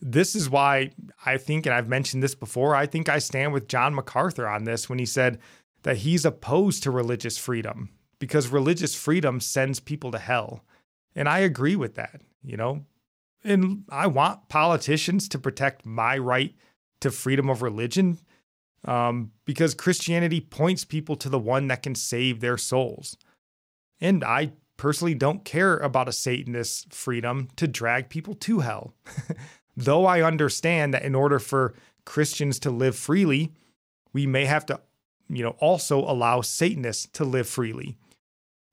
this 0.00 0.34
is 0.34 0.48
why 0.48 0.90
I 1.26 1.36
think, 1.36 1.66
and 1.66 1.74
I've 1.74 1.88
mentioned 1.88 2.22
this 2.22 2.34
before, 2.34 2.74
I 2.74 2.86
think 2.86 3.08
I 3.08 3.18
stand 3.18 3.52
with 3.52 3.68
John 3.68 3.94
MacArthur 3.94 4.48
on 4.48 4.64
this 4.64 4.88
when 4.88 4.98
he 4.98 5.06
said 5.06 5.38
that 5.82 5.98
he's 5.98 6.24
opposed 6.24 6.82
to 6.82 6.90
religious 6.90 7.38
freedom 7.38 7.90
because 8.18 8.48
religious 8.48 8.94
freedom 8.94 9.40
sends 9.40 9.80
people 9.80 10.10
to 10.12 10.18
hell. 10.18 10.64
And 11.14 11.28
I 11.28 11.40
agree 11.40 11.76
with 11.76 11.94
that, 11.96 12.20
you 12.42 12.56
know. 12.56 12.84
And 13.44 13.84
I 13.88 14.06
want 14.06 14.48
politicians 14.48 15.28
to 15.28 15.38
protect 15.38 15.86
my 15.86 16.18
right 16.18 16.54
to 17.00 17.10
freedom 17.10 17.48
of 17.48 17.62
religion 17.62 18.18
um, 18.84 19.32
because 19.44 19.74
Christianity 19.74 20.40
points 20.40 20.84
people 20.84 21.16
to 21.16 21.28
the 21.28 21.38
one 21.38 21.68
that 21.68 21.82
can 21.82 21.94
save 21.94 22.40
their 22.40 22.56
souls. 22.56 23.16
And 24.00 24.24
I 24.24 24.52
personally 24.76 25.14
don't 25.14 25.44
care 25.44 25.76
about 25.76 26.08
a 26.08 26.12
Satanist 26.12 26.92
freedom 26.92 27.48
to 27.56 27.66
drag 27.66 28.08
people 28.08 28.34
to 28.34 28.60
hell. 28.60 28.94
Though 29.78 30.06
I 30.06 30.22
understand 30.22 30.92
that 30.92 31.04
in 31.04 31.14
order 31.14 31.38
for 31.38 31.72
Christians 32.04 32.58
to 32.60 32.70
live 32.70 32.96
freely, 32.96 33.52
we 34.12 34.26
may 34.26 34.44
have 34.44 34.66
to, 34.66 34.80
you 35.28 35.44
know, 35.44 35.54
also 35.60 36.00
allow 36.00 36.40
Satanists 36.40 37.06
to 37.12 37.24
live 37.24 37.48
freely. 37.48 37.96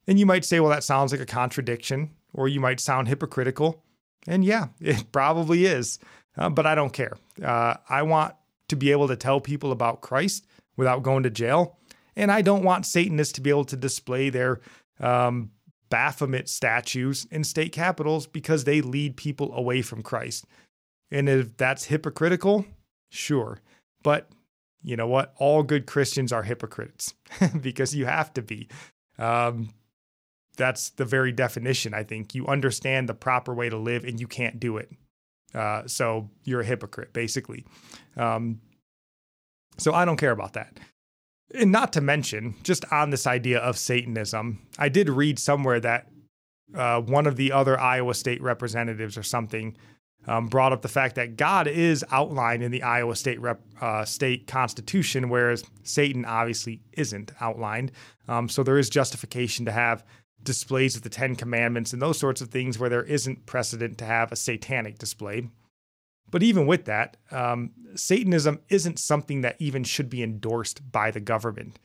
And 0.07 0.17
you 0.17 0.25
might 0.25 0.45
say, 0.45 0.59
well, 0.59 0.71
that 0.71 0.83
sounds 0.83 1.11
like 1.11 1.21
a 1.21 1.25
contradiction, 1.27 2.09
or 2.33 2.47
you 2.47 2.59
might 2.59 2.79
sound 2.79 3.07
hypocritical. 3.07 3.83
And 4.25 4.43
yeah, 4.43 4.69
it 4.81 5.11
probably 5.11 5.65
is. 5.65 5.99
Uh, 6.35 6.49
but 6.49 6.65
I 6.65 6.73
don't 6.73 6.91
care. 6.91 7.13
Uh, 7.39 7.75
I 7.87 8.01
want 8.01 8.33
to 8.69 8.75
be 8.75 8.91
able 8.91 9.07
to 9.07 9.15
tell 9.15 9.39
people 9.39 9.71
about 9.71 10.01
Christ 10.01 10.47
without 10.75 11.03
going 11.03 11.21
to 11.21 11.29
jail. 11.29 11.77
And 12.15 12.31
I 12.31 12.41
don't 12.41 12.63
want 12.63 12.87
Satanists 12.87 13.33
to 13.33 13.41
be 13.41 13.51
able 13.51 13.65
to 13.65 13.77
display 13.77 14.31
their 14.31 14.59
um, 14.99 15.51
Baphomet 15.91 16.49
statues 16.49 17.27
in 17.29 17.43
state 17.43 17.73
capitals 17.73 18.25
because 18.25 18.63
they 18.63 18.81
lead 18.81 19.17
people 19.17 19.53
away 19.53 19.83
from 19.83 20.01
Christ. 20.01 20.45
And 21.11 21.29
if 21.29 21.55
that's 21.57 21.85
hypocritical, 21.85 22.65
sure. 23.09 23.61
But 24.03 24.29
you 24.83 24.95
know 24.95 25.07
what? 25.07 25.33
All 25.37 25.63
good 25.63 25.85
Christians 25.85 26.31
are 26.31 26.43
hypocrites 26.43 27.13
because 27.61 27.95
you 27.95 28.05
have 28.05 28.33
to 28.33 28.41
be. 28.41 28.67
Um, 29.17 29.69
that's 30.57 30.91
the 30.91 31.05
very 31.05 31.31
definition, 31.31 31.93
I 31.93 32.03
think. 32.03 32.33
You 32.33 32.47
understand 32.47 33.09
the 33.09 33.13
proper 33.13 33.53
way 33.53 33.69
to 33.69 33.77
live 33.77 34.03
and 34.03 34.19
you 34.19 34.27
can't 34.27 34.59
do 34.59 34.77
it. 34.77 34.91
Uh, 35.53 35.83
so 35.87 36.29
you're 36.43 36.61
a 36.61 36.65
hypocrite, 36.65 37.13
basically. 37.13 37.65
Um, 38.17 38.61
so 39.77 39.93
I 39.93 40.05
don't 40.05 40.17
care 40.17 40.31
about 40.31 40.53
that. 40.53 40.79
And 41.53 41.71
not 41.71 41.93
to 41.93 42.01
mention, 42.01 42.55
just 42.63 42.85
on 42.91 43.09
this 43.09 43.27
idea 43.27 43.59
of 43.59 43.77
Satanism, 43.77 44.59
I 44.77 44.89
did 44.89 45.09
read 45.09 45.39
somewhere 45.39 45.79
that 45.79 46.07
uh, 46.73 47.01
one 47.01 47.27
of 47.27 47.35
the 47.35 47.51
other 47.51 47.79
Iowa 47.79 48.13
State 48.13 48.41
representatives 48.41 49.17
or 49.17 49.23
something 49.23 49.77
um, 50.27 50.47
brought 50.47 50.73
up 50.73 50.81
the 50.81 50.87
fact 50.87 51.15
that 51.15 51.37
God 51.37 51.67
is 51.67 52.03
outlined 52.11 52.63
in 52.63 52.71
the 52.71 52.83
Iowa 52.83 53.15
State 53.15 53.39
rep, 53.39 53.61
uh, 53.81 54.05
state 54.05 54.47
constitution, 54.47 55.29
whereas 55.29 55.63
Satan 55.83 56.25
obviously 56.25 56.81
isn't 56.93 57.31
outlined. 57.39 57.91
Um, 58.27 58.49
so 58.49 58.63
there 58.63 58.77
is 58.77 58.89
justification 58.89 59.65
to 59.65 59.71
have 59.71 60.03
displays 60.43 60.95
of 60.95 61.01
the 61.01 61.09
Ten 61.09 61.35
Commandments 61.35 61.93
and 61.93 62.01
those 62.01 62.19
sorts 62.19 62.41
of 62.41 62.49
things 62.49 62.79
where 62.79 62.89
there 62.89 63.03
isn't 63.03 63.45
precedent 63.45 63.97
to 63.97 64.05
have 64.05 64.31
a 64.31 64.35
satanic 64.35 64.97
display. 64.97 65.49
But 66.31 66.43
even 66.43 66.65
with 66.65 66.85
that, 66.85 67.17
um, 67.31 67.71
Satanism 67.95 68.59
isn't 68.69 68.99
something 68.99 69.41
that 69.41 69.55
even 69.59 69.83
should 69.83 70.09
be 70.09 70.23
endorsed 70.23 70.91
by 70.91 71.11
the 71.11 71.19
government. 71.19 71.79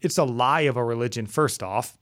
It's 0.00 0.18
a 0.18 0.24
lie 0.24 0.62
of 0.62 0.76
a 0.76 0.84
religion, 0.84 1.26
first 1.26 1.62
off, 1.62 1.98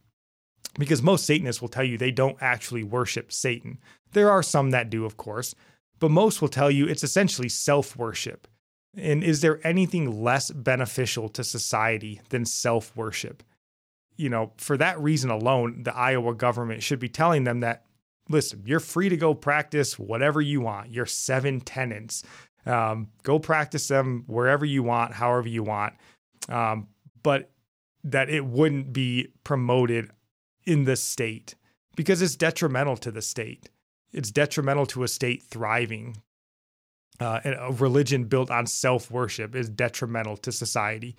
because 0.78 1.02
most 1.02 1.26
Satanists 1.26 1.60
will 1.60 1.68
tell 1.68 1.84
you 1.84 1.96
they 1.96 2.10
don't 2.10 2.36
actually 2.40 2.82
worship 2.82 3.32
Satan. 3.32 3.78
There 4.12 4.30
are 4.30 4.42
some 4.42 4.70
that 4.70 4.90
do, 4.90 5.04
of 5.04 5.16
course, 5.16 5.54
but 5.98 6.10
most 6.10 6.40
will 6.40 6.48
tell 6.48 6.70
you 6.70 6.86
it's 6.86 7.04
essentially 7.04 7.48
self 7.48 7.96
worship. 7.96 8.48
And 8.96 9.24
is 9.24 9.40
there 9.40 9.64
anything 9.66 10.22
less 10.22 10.50
beneficial 10.50 11.28
to 11.30 11.44
society 11.44 12.20
than 12.28 12.44
self 12.44 12.96
worship? 12.96 13.42
You 14.16 14.28
know, 14.28 14.52
for 14.56 14.76
that 14.76 15.00
reason 15.00 15.30
alone, 15.30 15.82
the 15.82 15.94
Iowa 15.94 16.34
government 16.34 16.82
should 16.82 17.00
be 17.00 17.08
telling 17.08 17.44
them 17.44 17.60
that 17.60 17.84
listen, 18.28 18.62
you're 18.64 18.80
free 18.80 19.08
to 19.08 19.16
go 19.16 19.34
practice 19.34 19.98
whatever 19.98 20.40
you 20.40 20.60
want, 20.60 20.90
your 20.90 21.06
seven 21.06 21.60
tenets. 21.60 22.22
Um, 22.66 23.08
go 23.22 23.38
practice 23.38 23.88
them 23.88 24.24
wherever 24.26 24.64
you 24.64 24.82
want, 24.82 25.12
however 25.12 25.48
you 25.48 25.62
want. 25.62 25.94
Um, 26.48 26.88
but 27.22 27.50
that 28.04 28.28
it 28.30 28.44
wouldn't 28.44 28.92
be 28.92 29.28
promoted 29.44 30.10
in 30.66 30.84
the 30.84 30.96
state 30.96 31.54
because 31.96 32.22
it's 32.22 32.36
detrimental 32.36 32.96
to 32.98 33.10
the 33.10 33.22
state. 33.22 33.70
It's 34.12 34.30
detrimental 34.30 34.86
to 34.86 35.02
a 35.02 35.08
state 35.08 35.42
thriving. 35.42 36.22
Uh, 37.20 37.40
and 37.44 37.54
a 37.58 37.72
religion 37.72 38.24
built 38.24 38.50
on 38.50 38.66
self 38.66 39.10
worship 39.10 39.54
is 39.54 39.68
detrimental 39.68 40.36
to 40.38 40.50
society. 40.50 41.16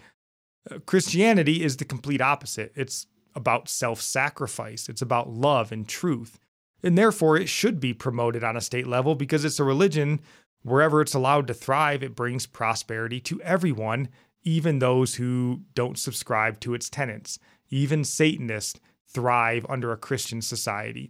Uh, 0.69 0.79
Christianity 0.85 1.63
is 1.63 1.77
the 1.77 1.85
complete 1.85 2.21
opposite. 2.21 2.71
It's 2.75 3.07
about 3.33 3.69
self 3.69 4.01
sacrifice, 4.01 4.89
it's 4.89 5.01
about 5.01 5.29
love 5.29 5.71
and 5.71 5.87
truth. 5.87 6.39
And 6.83 6.97
therefore, 6.97 7.37
it 7.37 7.49
should 7.49 7.79
be 7.79 7.93
promoted 7.93 8.43
on 8.43 8.55
a 8.55 8.61
state 8.61 8.87
level 8.87 9.15
because 9.15 9.43
it's 9.43 9.59
a 9.59 9.63
religion. 9.63 10.21
Wherever 10.63 11.01
it's 11.01 11.13
allowed 11.13 11.47
to 11.47 11.53
thrive, 11.53 12.03
it 12.03 12.15
brings 12.15 12.45
prosperity 12.45 13.19
to 13.21 13.41
everyone, 13.41 14.09
even 14.43 14.79
those 14.79 15.15
who 15.15 15.61
don't 15.73 15.97
subscribe 15.97 16.59
to 16.61 16.73
its 16.73 16.89
tenets. 16.89 17.39
Even 17.69 18.03
Satanists 18.03 18.79
thrive 19.15 19.65
under 19.69 19.91
a 19.91 19.97
Christian 19.97 20.41
society. 20.41 21.09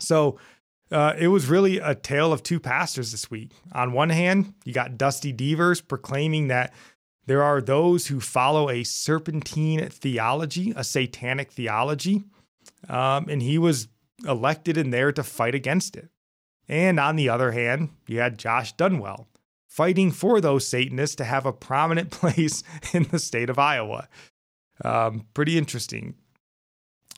So 0.00 0.38
uh, 0.90 1.14
it 1.18 1.28
was 1.28 1.46
really 1.46 1.78
a 1.78 1.94
tale 1.94 2.32
of 2.32 2.42
two 2.42 2.58
pastors 2.58 3.12
this 3.12 3.30
week. 3.30 3.52
On 3.72 3.92
one 3.92 4.10
hand, 4.10 4.54
you 4.64 4.72
got 4.72 4.98
Dusty 4.98 5.30
Deevers 5.30 5.80
proclaiming 5.80 6.48
that 6.48 6.72
there 7.26 7.42
are 7.42 7.60
those 7.60 8.08
who 8.08 8.18
follow 8.18 8.70
a 8.70 8.82
serpentine 8.82 9.88
theology, 9.90 10.72
a 10.74 10.82
satanic 10.82 11.52
theology. 11.52 12.24
Um, 12.88 13.28
and 13.28 13.42
he 13.42 13.58
was 13.58 13.88
elected 14.26 14.76
in 14.76 14.90
there 14.90 15.12
to 15.12 15.22
fight 15.22 15.54
against 15.54 15.96
it. 15.96 16.08
And 16.66 16.98
on 16.98 17.16
the 17.16 17.28
other 17.28 17.52
hand, 17.52 17.90
you 18.06 18.18
had 18.20 18.38
Josh 18.38 18.74
Dunwell 18.74 19.26
fighting 19.70 20.10
for 20.10 20.40
those 20.40 20.66
Satanists 20.66 21.16
to 21.16 21.24
have 21.24 21.46
a 21.46 21.52
prominent 21.52 22.10
place 22.10 22.64
in 22.92 23.04
the 23.04 23.18
state 23.18 23.50
of 23.50 23.58
Iowa. 23.58 24.08
Um, 24.84 25.26
pretty 25.34 25.56
interesting. 25.56 26.14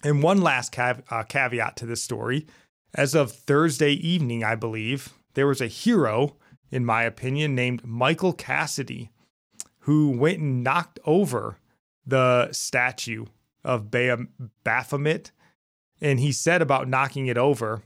And 0.02 0.22
one 0.22 0.40
last 0.40 0.72
cav- 0.72 1.02
uh, 1.10 1.22
caveat 1.24 1.76
to 1.76 1.86
this 1.86 2.02
story 2.02 2.46
as 2.94 3.14
of 3.14 3.32
Thursday 3.32 3.92
evening, 3.92 4.44
I 4.44 4.54
believe, 4.54 5.10
there 5.34 5.46
was 5.46 5.60
a 5.60 5.66
hero, 5.66 6.36
in 6.70 6.84
my 6.84 7.04
opinion, 7.04 7.54
named 7.54 7.86
Michael 7.86 8.32
Cassidy, 8.32 9.10
who 9.80 10.10
went 10.10 10.40
and 10.40 10.62
knocked 10.62 10.98
over 11.04 11.58
the 12.06 12.52
statue 12.52 13.24
of 13.64 13.90
Baphomet 14.64 15.30
and 16.02 16.18
he 16.18 16.32
said 16.32 16.60
about 16.60 16.88
knocking 16.88 17.28
it 17.28 17.38
over, 17.38 17.82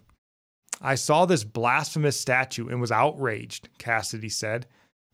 I 0.81 0.95
saw 0.95 1.27
this 1.27 1.45
blasphemous 1.45 2.19
statue 2.19 2.67
and 2.67 2.81
was 2.81 2.91
outraged, 2.91 3.69
Cassidy 3.79 4.31
said. 4.31 4.67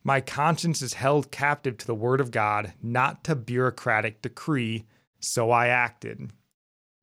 My 0.05 0.21
conscience 0.21 0.83
is 0.83 0.95
held 0.95 1.33
captive 1.33 1.77
to 1.79 1.87
the 1.87 1.97
word 1.97 2.21
of 2.21 2.31
God, 2.31 2.73
not 2.81 3.25
to 3.25 3.35
bureaucratic 3.35 4.23
decree, 4.23 4.87
so 5.19 5.51
I 5.51 5.67
acted. 5.67 6.31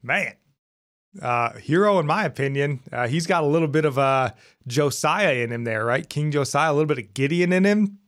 Man, 0.01 0.33
uh, 1.21 1.53
hero 1.53 1.99
in 1.99 2.05
my 2.05 2.25
opinion. 2.25 2.81
Uh, 2.91 3.07
he's 3.07 3.27
got 3.27 3.43
a 3.43 3.47
little 3.47 3.67
bit 3.67 3.85
of 3.85 3.97
uh, 3.97 4.31
Josiah 4.67 5.35
in 5.35 5.51
him 5.51 5.63
there, 5.63 5.85
right? 5.85 6.07
King 6.07 6.31
Josiah, 6.31 6.71
a 6.71 6.73
little 6.73 6.87
bit 6.87 6.99
of 6.99 7.13
Gideon 7.13 7.51
in 7.51 7.65
him. 7.65 7.99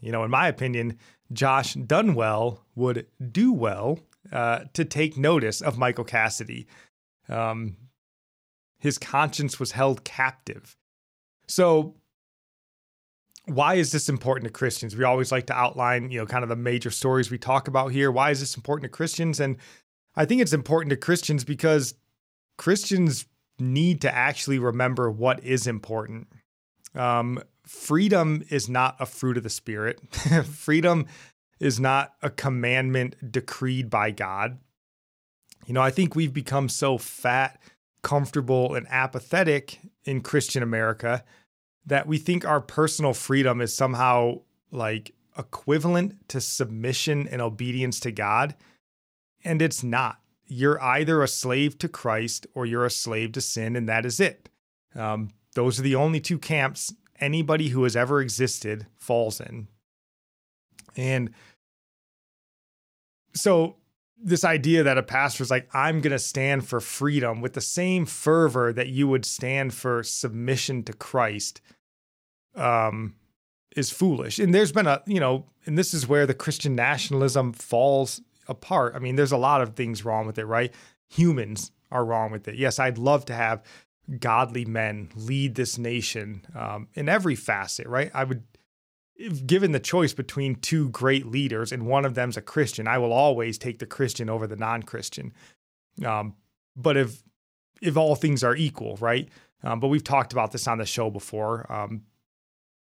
You 0.00 0.12
know, 0.12 0.24
in 0.24 0.30
my 0.30 0.48
opinion, 0.48 0.98
Josh 1.32 1.74
Dunwell 1.74 2.60
would 2.74 3.06
do 3.30 3.52
well 3.52 3.98
uh, 4.32 4.60
to 4.72 4.84
take 4.84 5.16
notice 5.16 5.60
of 5.60 5.78
Michael 5.78 6.04
Cassidy. 6.04 6.66
Um, 7.28 7.76
his 8.78 8.98
conscience 8.98 9.60
was 9.60 9.72
held 9.72 10.04
captive. 10.04 10.76
So, 11.46 11.94
why 13.46 13.74
is 13.74 13.90
this 13.92 14.08
important 14.08 14.46
to 14.46 14.52
Christians? 14.52 14.96
We 14.96 15.04
always 15.04 15.32
like 15.32 15.46
to 15.46 15.52
outline, 15.52 16.10
you 16.10 16.20
know, 16.20 16.26
kind 16.26 16.44
of 16.44 16.48
the 16.48 16.56
major 16.56 16.90
stories 16.90 17.30
we 17.30 17.38
talk 17.38 17.66
about 17.66 17.88
here. 17.88 18.10
Why 18.10 18.30
is 18.30 18.40
this 18.40 18.56
important 18.56 18.84
to 18.84 18.96
Christians? 18.96 19.40
And 19.40 19.56
I 20.14 20.24
think 20.24 20.42
it's 20.42 20.52
important 20.52 20.90
to 20.90 20.96
Christians 20.96 21.44
because 21.44 21.94
Christians 22.58 23.26
need 23.58 24.00
to 24.02 24.14
actually 24.14 24.58
remember 24.58 25.10
what 25.10 25.42
is 25.44 25.66
important. 25.66 26.28
Um, 26.94 27.42
freedom 27.66 28.42
is 28.50 28.68
not 28.68 28.96
a 28.98 29.06
fruit 29.06 29.36
of 29.36 29.42
the 29.42 29.50
Spirit. 29.50 30.00
freedom 30.44 31.06
is 31.60 31.78
not 31.78 32.14
a 32.22 32.30
commandment 32.30 33.32
decreed 33.32 33.88
by 33.88 34.10
God. 34.10 34.58
You 35.66 35.74
know, 35.74 35.80
I 35.80 35.90
think 35.90 36.14
we've 36.14 36.32
become 36.34 36.68
so 36.68 36.98
fat, 36.98 37.60
comfortable, 38.02 38.74
and 38.74 38.86
apathetic 38.90 39.78
in 40.04 40.20
Christian 40.20 40.62
America 40.62 41.24
that 41.86 42.06
we 42.06 42.18
think 42.18 42.44
our 42.44 42.60
personal 42.60 43.14
freedom 43.14 43.60
is 43.60 43.74
somehow 43.74 44.40
like 44.70 45.14
equivalent 45.38 46.28
to 46.28 46.40
submission 46.40 47.28
and 47.28 47.40
obedience 47.40 48.00
to 48.00 48.10
God. 48.10 48.54
And 49.44 49.60
it's 49.60 49.82
not. 49.82 50.18
You're 50.46 50.82
either 50.82 51.22
a 51.22 51.28
slave 51.28 51.78
to 51.78 51.88
Christ 51.88 52.46
or 52.54 52.66
you're 52.66 52.84
a 52.84 52.90
slave 52.90 53.32
to 53.32 53.40
sin, 53.40 53.76
and 53.76 53.88
that 53.88 54.04
is 54.04 54.20
it. 54.20 54.48
Um, 54.94 55.30
those 55.54 55.78
are 55.78 55.82
the 55.82 55.94
only 55.94 56.20
two 56.20 56.38
camps 56.38 56.92
anybody 57.20 57.68
who 57.68 57.84
has 57.84 57.96
ever 57.96 58.20
existed 58.20 58.86
falls 58.98 59.40
in. 59.40 59.68
And 60.96 61.30
so 63.34 63.76
this 64.22 64.44
idea 64.44 64.82
that 64.82 64.98
a 64.98 65.02
pastor 65.02 65.42
is 65.42 65.50
like, 65.50 65.68
I'm 65.74 66.00
going 66.00 66.12
to 66.12 66.18
stand 66.18 66.66
for 66.66 66.80
freedom 66.80 67.40
with 67.40 67.54
the 67.54 67.60
same 67.60 68.06
fervor 68.06 68.72
that 68.72 68.88
you 68.88 69.08
would 69.08 69.24
stand 69.24 69.74
for 69.74 70.02
submission 70.02 70.82
to 70.84 70.92
Christ 70.92 71.60
um, 72.54 73.14
is 73.74 73.90
foolish. 73.90 74.38
And 74.38 74.54
there's 74.54 74.72
been 74.72 74.86
a, 74.86 75.02
you 75.06 75.20
know, 75.20 75.46
and 75.66 75.78
this 75.78 75.94
is 75.94 76.06
where 76.06 76.26
the 76.26 76.34
Christian 76.34 76.74
nationalism 76.74 77.52
falls 77.52 78.20
apart. 78.52 78.94
I 78.94 79.00
mean, 79.00 79.16
there's 79.16 79.32
a 79.32 79.36
lot 79.36 79.60
of 79.60 79.74
things 79.74 80.04
wrong 80.04 80.26
with 80.26 80.38
it, 80.38 80.44
right? 80.44 80.72
Humans 81.08 81.72
are 81.90 82.04
wrong 82.04 82.30
with 82.30 82.46
it. 82.46 82.54
Yes, 82.54 82.78
I'd 82.78 82.98
love 82.98 83.24
to 83.26 83.34
have 83.34 83.64
godly 84.20 84.64
men 84.64 85.10
lead 85.16 85.56
this 85.56 85.78
nation 85.78 86.46
um, 86.54 86.86
in 86.94 87.08
every 87.08 87.34
facet, 87.34 87.86
right? 87.86 88.10
I 88.14 88.24
would 88.24 88.44
if 89.14 89.46
given 89.46 89.72
the 89.72 89.80
choice 89.80 90.14
between 90.14 90.56
two 90.56 90.88
great 90.88 91.26
leaders 91.26 91.70
and 91.70 91.86
one 91.86 92.04
of 92.04 92.14
them's 92.14 92.36
a 92.36 92.42
Christian, 92.42 92.88
I 92.88 92.98
will 92.98 93.12
always 93.12 93.58
take 93.58 93.78
the 93.78 93.86
Christian 93.86 94.28
over 94.28 94.46
the 94.46 94.56
non-Christian. 94.56 95.32
Um, 96.04 96.34
but 96.76 96.96
if 96.96 97.22
if 97.80 97.96
all 97.96 98.14
things 98.14 98.42
are 98.44 98.56
equal, 98.56 98.96
right? 98.96 99.28
Um, 99.64 99.80
but 99.80 99.88
we've 99.88 100.04
talked 100.04 100.32
about 100.32 100.52
this 100.52 100.66
on 100.66 100.78
the 100.78 100.86
show 100.86 101.10
before. 101.10 101.70
Um, 101.70 102.02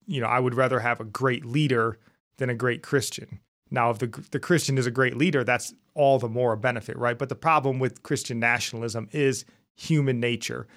you 0.06 0.22
know, 0.22 0.28
I 0.28 0.40
would 0.40 0.56
rather 0.56 0.80
have 0.80 1.00
a 1.00 1.06
great 1.06 1.46
leader 1.46 2.00
than 2.38 2.50
a 2.50 2.56
great 2.56 2.84
Christian. 2.84 3.40
Now, 3.72 3.92
if 3.92 4.00
the 4.00 4.08
the 4.32 4.40
Christian 4.40 4.78
is 4.78 4.88
a 4.88 4.92
great 4.92 5.18
leader, 5.18 5.44
that's 5.44 5.74
all 5.94 6.20
the 6.20 6.30
more 6.30 6.54
a 6.54 6.58
benefit, 6.58 6.98
right? 6.98 7.18
But 7.18 7.30
the 7.30 7.36
problem 7.36 7.80
with 7.80 8.04
Christian 8.04 8.40
nationalism 8.40 9.10
is 9.12 9.46
human 9.76 10.20
nature, 10.20 10.68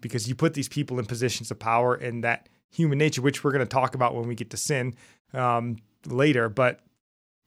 because 0.00 0.28
you 0.28 0.34
put 0.34 0.54
these 0.54 0.68
people 0.68 0.98
in 0.98 1.06
positions 1.06 1.50
of 1.50 1.58
power, 1.58 1.94
and 1.94 2.22
that 2.24 2.48
human 2.70 2.98
nature, 2.98 3.22
which 3.22 3.42
we're 3.42 3.52
going 3.52 3.66
to 3.66 3.66
talk 3.66 3.94
about 3.94 4.14
when 4.14 4.28
we 4.28 4.34
get 4.34 4.50
to 4.50 4.56
sin 4.56 4.94
um, 5.32 5.76
later. 6.06 6.48
But, 6.48 6.80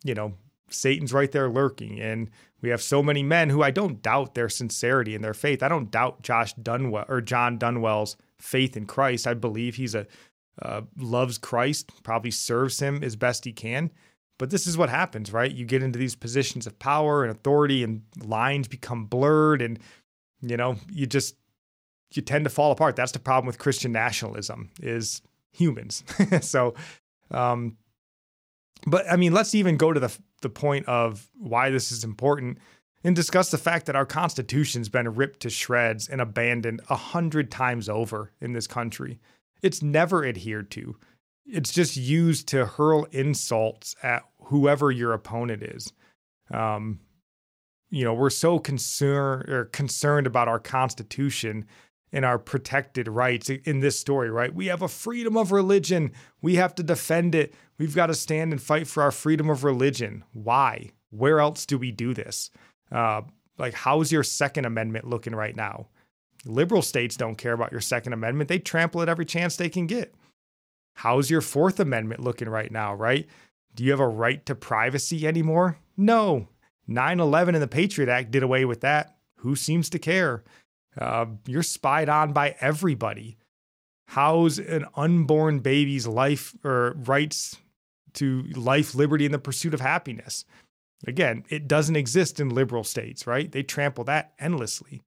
you 0.04 0.16
know, 0.16 0.34
Satan's 0.70 1.14
right 1.14 1.32
there 1.32 1.50
lurking. 1.50 2.00
And 2.00 2.30
we 2.62 2.70
have 2.70 2.82
so 2.82 3.04
many 3.04 3.24
men 3.24 3.50
who 3.50 3.62
I 3.62 3.72
don't 3.72 4.02
doubt 4.02 4.34
their 4.34 4.50
sincerity 4.50 5.14
and 5.14 5.24
their 5.24 5.34
faith. 5.34 5.62
I 5.62 5.68
don't 5.68 5.92
doubt 5.92 6.24
Josh 6.24 6.56
Dunwell 6.56 7.06
or 7.08 7.22
John 7.22 7.60
Dunwell's 7.60 8.18
faith 8.40 8.76
in 8.76 8.86
Christ. 8.86 9.28
I 9.28 9.34
believe 9.36 9.76
he's 9.76 9.96
a 9.96 10.08
uh, 10.62 10.82
loves 10.98 11.38
Christ, 11.38 11.92
probably 12.04 12.32
serves 12.32 12.80
him 12.80 13.04
as 13.04 13.16
best 13.16 13.46
he 13.46 13.54
can. 13.54 13.92
But 14.42 14.50
this 14.50 14.66
is 14.66 14.76
what 14.76 14.90
happens, 14.90 15.32
right? 15.32 15.52
You 15.52 15.66
get 15.66 15.84
into 15.84 16.00
these 16.00 16.16
positions 16.16 16.66
of 16.66 16.80
power 16.80 17.22
and 17.22 17.30
authority, 17.30 17.84
and 17.84 18.02
lines 18.26 18.68
become 18.68 19.06
blurred, 19.06 19.62
and 19.62 19.78
you 20.42 20.58
know, 20.58 20.78
you 20.92 21.06
just 21.06 21.36
you 22.12 22.24
tend 22.24 22.46
to 22.46 22.50
fall 22.50 22.72
apart. 22.72 22.96
That's 22.96 23.12
the 23.12 23.20
problem 23.20 23.46
with 23.46 23.60
Christian 23.60 23.92
nationalism 23.92 24.72
is 24.82 25.22
humans. 25.52 26.04
so, 26.42 26.74
um, 27.30 27.78
but 28.88 29.06
I 29.08 29.16
mean, 29.16 29.32
let's 29.32 29.54
even 29.54 29.78
go 29.78 29.94
to 29.94 30.00
the 30.00 30.18
the 30.42 30.50
point 30.50 30.88
of 30.88 31.30
why 31.38 31.70
this 31.70 31.92
is 31.92 32.04
important. 32.04 32.58
and 33.04 33.16
discuss 33.16 33.52
the 33.52 33.60
fact 33.60 33.86
that 33.86 33.96
our 33.96 34.08
Constitution's 34.08 34.90
been 34.90 35.14
ripped 35.14 35.42
to 35.42 35.52
shreds 35.52 36.10
and 36.10 36.20
abandoned 36.20 36.82
a 36.90 36.96
hundred 36.96 37.52
times 37.52 37.88
over 37.88 38.32
in 38.42 38.54
this 38.54 38.66
country. 38.66 39.20
It's 39.62 39.84
never 39.84 40.26
adhered 40.26 40.72
to. 40.72 40.98
It's 41.46 41.72
just 41.72 41.96
used 41.96 42.48
to 42.48 42.66
hurl 42.66 43.06
insults 43.12 43.96
at 44.02 44.24
whoever 44.52 44.92
your 44.92 45.14
opponent 45.14 45.64
is. 45.64 45.94
Um, 46.54 47.00
you 47.90 48.04
know, 48.04 48.14
we're 48.14 48.30
so 48.30 48.60
concerned 48.60 49.50
or 49.50 49.66
concerned 49.66 50.28
about 50.28 50.50
our 50.50 50.60
Constitution 50.60 51.66
and 52.12 52.26
our 52.26 52.38
protected 52.38 53.08
rights 53.08 53.50
in 53.50 53.80
this 53.80 53.98
story, 53.98 54.30
right? 54.30 54.54
We 54.54 54.66
have 54.66 54.82
a 54.82 54.90
freedom 54.90 55.38
of 55.38 55.54
religion. 55.54 56.12
We 56.42 56.56
have 56.56 56.76
to 56.76 56.84
defend 56.84 57.34
it. 57.34 57.54
We've 57.78 57.96
got 57.96 58.08
to 58.08 58.14
stand 58.14 58.52
and 58.52 58.62
fight 58.62 58.88
for 58.88 59.02
our 59.02 59.12
freedom 59.12 59.50
of 59.50 59.64
religion. 59.64 60.26
Why? 60.34 60.92
Where 61.12 61.40
else 61.40 61.66
do 61.66 61.78
we 61.78 61.92
do 61.92 62.14
this? 62.14 62.52
Uh, 62.92 63.22
like, 63.58 63.74
how's 63.74 64.12
your 64.12 64.24
Second 64.24 64.66
Amendment 64.66 65.08
looking 65.08 65.34
right 65.34 65.56
now? 65.56 65.88
Liberal 66.44 66.82
states 66.82 67.16
don't 67.16 67.38
care 67.38 67.54
about 67.54 67.72
your 67.72 67.80
Second 67.80 68.12
Amendment. 68.12 68.50
They 68.50 68.60
trample 68.60 69.02
it 69.02 69.08
every 69.08 69.26
chance 69.26 69.56
they 69.56 69.70
can 69.70 69.88
get. 69.88 70.14
How's 70.96 71.30
your 71.30 71.42
Fourth 71.42 71.80
Amendment 71.80 72.20
looking 72.22 72.50
right 72.50 72.72
now, 72.72 72.94
right? 72.94 73.30
Do 73.76 73.84
you 73.84 73.92
have 73.92 74.00
a 74.00 74.08
right 74.08 74.46
to 74.46 74.56
privacy 74.56 75.28
anymore? 75.28 75.78
No. 75.98 76.48
9 76.88 77.20
11 77.20 77.56
and 77.56 77.62
the 77.62 77.68
Patriot 77.68 78.10
Act 78.10 78.32
did 78.32 78.44
away 78.44 78.66
with 78.66 78.82
that. 78.82 79.18
Who 79.38 79.56
seems 79.56 79.90
to 79.92 80.00
care? 80.00 80.44
Uh, 80.98 81.26
you're 81.48 81.64
spied 81.64 82.10
on 82.10 82.34
by 82.34 82.56
everybody. 82.60 83.38
How's 84.08 84.60
an 84.60 84.86
unborn 84.96 85.60
baby's 85.60 86.06
life 86.06 86.54
or 86.66 86.94
rights 87.06 87.58
to 88.14 88.44
life, 88.56 88.94
liberty, 88.94 89.26
and 89.26 89.34
the 89.34 89.40
pursuit 89.40 89.74
of 89.74 89.80
happiness? 89.80 90.44
Again, 91.08 91.46
it 91.50 91.68
doesn't 91.68 91.96
exist 91.96 92.40
in 92.40 92.50
liberal 92.50 92.84
states, 92.84 93.26
right? 93.26 93.52
They 93.52 93.64
trample 93.64 94.04
that 94.04 94.34
endlessly. 94.38 95.02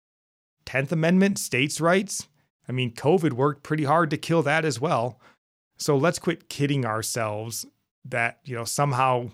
10th 0.66 0.90
Amendment, 0.90 1.38
states' 1.38 1.80
rights. 1.80 2.26
I 2.66 2.72
mean, 2.72 2.92
COVID 2.92 3.34
worked 3.34 3.62
pretty 3.62 3.84
hard 3.84 4.10
to 4.10 4.16
kill 4.16 4.42
that 4.42 4.64
as 4.64 4.80
well. 4.80 5.20
So 5.76 5.96
let's 5.96 6.18
quit 6.18 6.48
kidding 6.48 6.86
ourselves 6.86 7.66
that, 8.06 8.40
you 8.44 8.54
know, 8.54 8.64
somehow 8.64 9.30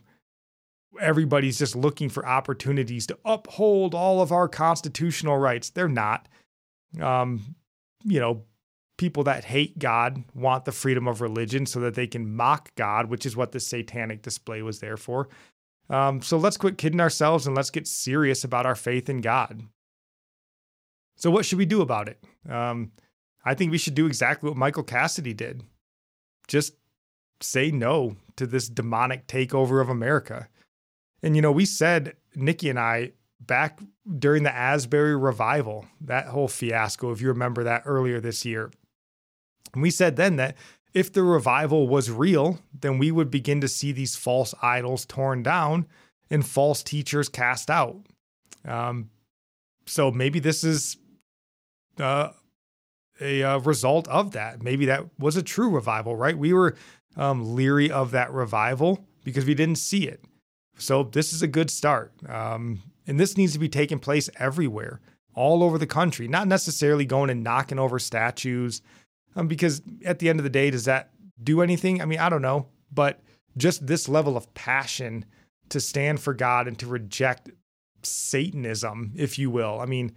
everybody's 1.00 1.58
just 1.58 1.76
looking 1.76 2.08
for 2.08 2.26
opportunities 2.26 3.06
to 3.06 3.18
uphold 3.24 3.94
all 3.94 4.20
of 4.20 4.32
our 4.32 4.48
constitutional 4.48 5.38
rights. 5.38 5.70
They're 5.70 5.88
not. 5.88 6.28
Um, 7.00 7.54
you 8.04 8.18
know, 8.18 8.44
people 8.96 9.24
that 9.24 9.44
hate 9.44 9.78
God 9.78 10.24
want 10.34 10.64
the 10.64 10.72
freedom 10.72 11.06
of 11.06 11.20
religion 11.20 11.66
so 11.66 11.80
that 11.80 11.94
they 11.94 12.06
can 12.06 12.34
mock 12.34 12.74
God, 12.74 13.06
which 13.06 13.24
is 13.24 13.36
what 13.36 13.52
the 13.52 13.60
satanic 13.60 14.22
display 14.22 14.62
was 14.62 14.80
there 14.80 14.96
for. 14.96 15.28
Um, 15.88 16.22
so 16.22 16.36
let's 16.36 16.56
quit 16.56 16.78
kidding 16.78 17.00
ourselves 17.00 17.46
and 17.46 17.56
let's 17.56 17.70
get 17.70 17.86
serious 17.86 18.44
about 18.44 18.66
our 18.66 18.76
faith 18.76 19.08
in 19.08 19.20
God. 19.20 19.62
So, 21.16 21.30
what 21.30 21.44
should 21.44 21.58
we 21.58 21.66
do 21.66 21.82
about 21.82 22.08
it? 22.08 22.22
Um, 22.48 22.92
I 23.44 23.54
think 23.54 23.70
we 23.70 23.78
should 23.78 23.94
do 23.94 24.06
exactly 24.06 24.48
what 24.48 24.56
Michael 24.56 24.82
Cassidy 24.82 25.34
did 25.34 25.62
just 26.50 26.74
say 27.40 27.70
no 27.70 28.16
to 28.40 28.46
this 28.46 28.68
demonic 28.70 29.26
takeover 29.26 29.82
of 29.82 29.90
America. 29.90 30.48
And, 31.22 31.36
you 31.36 31.42
know, 31.42 31.52
we 31.52 31.66
said, 31.66 32.14
Nikki 32.34 32.70
and 32.70 32.78
I, 32.78 33.12
back 33.38 33.78
during 34.18 34.44
the 34.44 34.54
Asbury 34.54 35.14
revival, 35.14 35.84
that 36.00 36.28
whole 36.28 36.48
fiasco, 36.48 37.12
if 37.12 37.20
you 37.20 37.28
remember 37.28 37.62
that 37.64 37.82
earlier 37.84 38.18
this 38.18 38.46
year, 38.46 38.70
and 39.74 39.82
we 39.82 39.90
said 39.90 40.16
then 40.16 40.36
that 40.36 40.56
if 40.94 41.12
the 41.12 41.22
revival 41.22 41.86
was 41.86 42.10
real, 42.10 42.60
then 42.72 42.96
we 42.96 43.12
would 43.12 43.30
begin 43.30 43.60
to 43.60 43.68
see 43.68 43.92
these 43.92 44.16
false 44.16 44.54
idols 44.62 45.04
torn 45.04 45.42
down 45.42 45.86
and 46.30 46.46
false 46.46 46.82
teachers 46.82 47.28
cast 47.28 47.70
out. 47.70 47.98
Um, 48.64 49.10
so 49.86 50.10
maybe 50.10 50.40
this 50.40 50.64
is 50.64 50.96
uh, 51.98 52.30
a 53.20 53.42
uh, 53.42 53.58
result 53.58 54.08
of 54.08 54.32
that. 54.32 54.62
Maybe 54.62 54.86
that 54.86 55.04
was 55.18 55.36
a 55.36 55.42
true 55.42 55.68
revival, 55.68 56.16
right? 56.16 56.36
We 56.36 56.54
were 56.54 56.74
um, 57.16 57.54
leery 57.54 57.90
of 57.90 58.10
that 58.12 58.32
revival 58.32 59.04
because 59.24 59.44
we 59.44 59.54
didn't 59.54 59.78
see 59.78 60.06
it. 60.06 60.24
So 60.78 61.02
this 61.02 61.32
is 61.32 61.42
a 61.42 61.46
good 61.46 61.70
start. 61.70 62.12
Um, 62.28 62.82
and 63.06 63.18
this 63.18 63.36
needs 63.36 63.52
to 63.52 63.58
be 63.58 63.68
taking 63.68 63.98
place 63.98 64.30
everywhere, 64.38 65.00
all 65.34 65.62
over 65.62 65.78
the 65.78 65.86
country, 65.86 66.28
not 66.28 66.48
necessarily 66.48 67.04
going 67.04 67.30
and 67.30 67.42
knocking 67.42 67.78
over 67.78 67.98
statues. 67.98 68.82
Um, 69.36 69.48
because 69.48 69.82
at 70.04 70.18
the 70.18 70.28
end 70.28 70.40
of 70.40 70.44
the 70.44 70.50
day, 70.50 70.70
does 70.70 70.84
that 70.86 71.10
do 71.42 71.60
anything? 71.62 72.00
I 72.00 72.04
mean, 72.04 72.18
I 72.18 72.28
don't 72.28 72.42
know. 72.42 72.66
But 72.92 73.20
just 73.56 73.86
this 73.86 74.08
level 74.08 74.36
of 74.36 74.52
passion 74.54 75.24
to 75.68 75.80
stand 75.80 76.20
for 76.20 76.34
God 76.34 76.66
and 76.66 76.78
to 76.78 76.86
reject 76.86 77.50
Satanism, 78.02 79.12
if 79.16 79.38
you 79.38 79.50
will. 79.50 79.80
I 79.80 79.86
mean, 79.86 80.12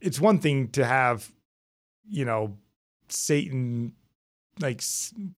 it's 0.00 0.20
one 0.20 0.38
thing 0.38 0.68
to 0.68 0.84
have, 0.84 1.30
you 2.08 2.24
know, 2.24 2.56
Satan 3.08 3.92
like 4.60 4.82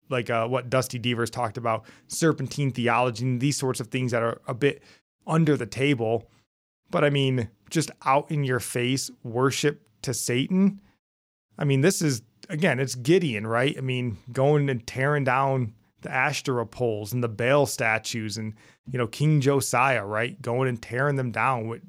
like 0.09 0.31
uh, 0.31 0.47
what 0.47 0.71
Dusty 0.71 0.99
Deevers 0.99 1.31
talked 1.31 1.57
about, 1.57 1.85
serpentine 2.09 2.71
theology 2.71 3.25
and 3.25 3.41
these 3.41 3.57
sorts 3.57 3.81
of 3.81 3.89
things 3.89 4.13
that 4.13 4.23
are 4.23 4.41
a 4.47 4.55
bit 4.55 4.83
under 5.27 5.57
the 5.57 5.67
table. 5.67 6.31
But 6.91 7.05
I 7.05 7.11
mean, 7.11 7.49
just 7.71 7.91
out 8.05 8.31
in 8.31 8.45
your 8.45 8.61
face 8.61 9.11
worship 9.23 9.87
to 10.03 10.15
Satan. 10.15 10.81
I 11.59 11.65
mean, 11.65 11.83
this 11.83 12.03
is 12.03 12.23
again, 12.49 12.81
it's 12.81 12.95
Gideon, 12.95 13.47
right? 13.47 13.77
I 13.77 13.81
mean, 13.81 14.19
going 14.33 14.69
and 14.69 14.87
tearing 14.87 15.25
down 15.25 15.75
the 16.03 16.13
Ashtoreth 16.13 16.71
poles 16.71 17.13
and 17.13 17.23
the 17.23 17.29
Baal 17.29 17.67
statues 17.67 18.37
and, 18.37 18.55
you 18.91 18.99
know, 18.99 19.07
King 19.07 19.41
Josiah, 19.41 20.05
right? 20.05 20.41
Going 20.41 20.69
and 20.69 20.81
tearing 20.81 21.17
them 21.17 21.31
down. 21.31 21.81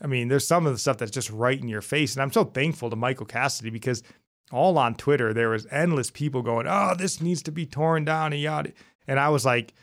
I 0.00 0.06
mean, 0.06 0.28
there's 0.28 0.46
some 0.46 0.66
of 0.66 0.72
the 0.72 0.78
stuff 0.78 0.98
that's 0.98 1.10
just 1.10 1.30
right 1.30 1.58
in 1.60 1.68
your 1.68 1.80
face. 1.80 2.14
And 2.14 2.22
I'm 2.22 2.32
so 2.32 2.44
thankful 2.44 2.90
to 2.90 2.96
Michael 2.96 3.26
Cassidy 3.26 3.70
because 3.70 4.02
all 4.50 4.78
on 4.78 4.94
Twitter, 4.94 5.32
there 5.32 5.50
was 5.50 5.66
endless 5.70 6.10
people 6.10 6.42
going, 6.42 6.66
oh, 6.68 6.94
this 6.96 7.20
needs 7.20 7.42
to 7.44 7.52
be 7.52 7.66
torn 7.66 8.04
down 8.04 8.32
and 8.32 8.42
yada. 8.42 8.72
And 9.06 9.18
I 9.20 9.28
was 9.28 9.44
like, 9.44 9.74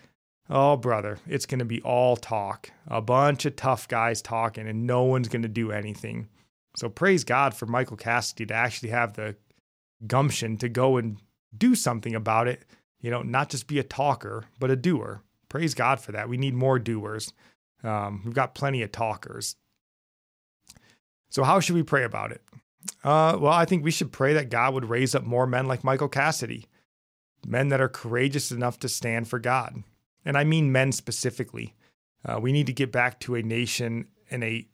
oh, 0.50 0.78
brother, 0.78 1.20
it's 1.28 1.46
going 1.46 1.60
to 1.60 1.66
be 1.66 1.82
all 1.82 2.16
talk, 2.16 2.72
a 2.88 3.02
bunch 3.02 3.46
of 3.46 3.56
tough 3.56 3.88
guys 3.88 4.22
talking, 4.22 4.68
and 4.68 4.86
no 4.86 5.04
one's 5.04 5.28
going 5.28 5.42
to 5.42 5.48
do 5.48 5.72
anything. 5.72 6.28
So 6.76 6.90
praise 6.90 7.24
God 7.24 7.54
for 7.54 7.66
Michael 7.66 7.98
Cassidy 7.98 8.46
to 8.48 8.54
actually 8.54 8.90
have 8.90 9.14
the 9.14 9.36
gumption 10.06 10.58
to 10.58 10.70
go 10.70 10.98
and 10.98 11.18
do 11.58 11.76
something 11.76 12.16
about 12.16 12.48
it. 12.48 12.66
You 13.02 13.12
know, 13.12 13.22
not 13.22 13.50
just 13.50 13.68
be 13.68 13.80
a 13.80 13.84
talker, 13.84 14.46
but 14.60 14.72
a 14.72 14.76
doer. 14.76 15.22
Praise 15.48 15.74
God 15.74 16.00
for 16.00 16.12
that. 16.12 16.28
We 16.28 16.38
need 16.38 16.54
more 16.54 16.80
doers. 16.80 17.32
Um, 17.84 18.22
we've 18.26 18.34
got 18.34 18.56
plenty 18.56 18.82
of 18.82 18.92
talkers. 18.92 19.56
So, 21.30 21.44
how 21.44 21.60
should 21.60 21.76
we 21.76 21.84
pray 21.84 22.04
about 22.04 22.32
it? 22.32 22.42
Uh, 23.04 23.38
well, 23.40 23.54
I 23.54 23.66
think 23.66 23.84
we 23.84 23.92
should 23.92 24.12
pray 24.12 24.34
that 24.34 24.50
God 24.50 24.74
would 24.74 24.90
raise 24.90 25.16
up 25.16 25.24
more 25.24 25.48
men 25.48 25.68
like 25.68 25.84
Michael 25.84 26.08
Cassidy, 26.08 26.68
men 27.46 27.70
that 27.70 27.82
are 27.82 27.90
courageous 27.90 28.52
enough 28.52 28.80
to 28.80 28.90
stand 28.90 29.28
for 29.28 29.40
God. 29.40 29.84
And 30.24 30.38
I 30.38 30.44
mean 30.44 30.72
men 30.72 30.92
specifically. 30.92 31.76
Uh, 32.26 32.40
we 32.40 32.52
need 32.52 32.66
to 32.66 32.74
get 32.74 32.92
back 32.92 33.20
to 33.22 33.36
a 33.36 33.44
nation 33.44 34.08
and 34.32 34.44
a 34.44 34.68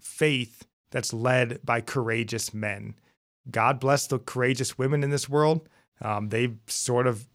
faith 0.00 0.66
that's 0.90 1.12
led 1.12 1.58
by 1.64 1.80
courageous 1.80 2.54
men. 2.54 2.94
God 3.50 3.80
bless 3.80 4.06
the 4.06 4.18
courageous 4.18 4.78
women 4.78 5.02
in 5.02 5.10
this 5.10 5.28
world. 5.28 5.68
Um, 6.00 6.28
they've 6.28 6.56
sort 6.68 7.06
of 7.06 7.26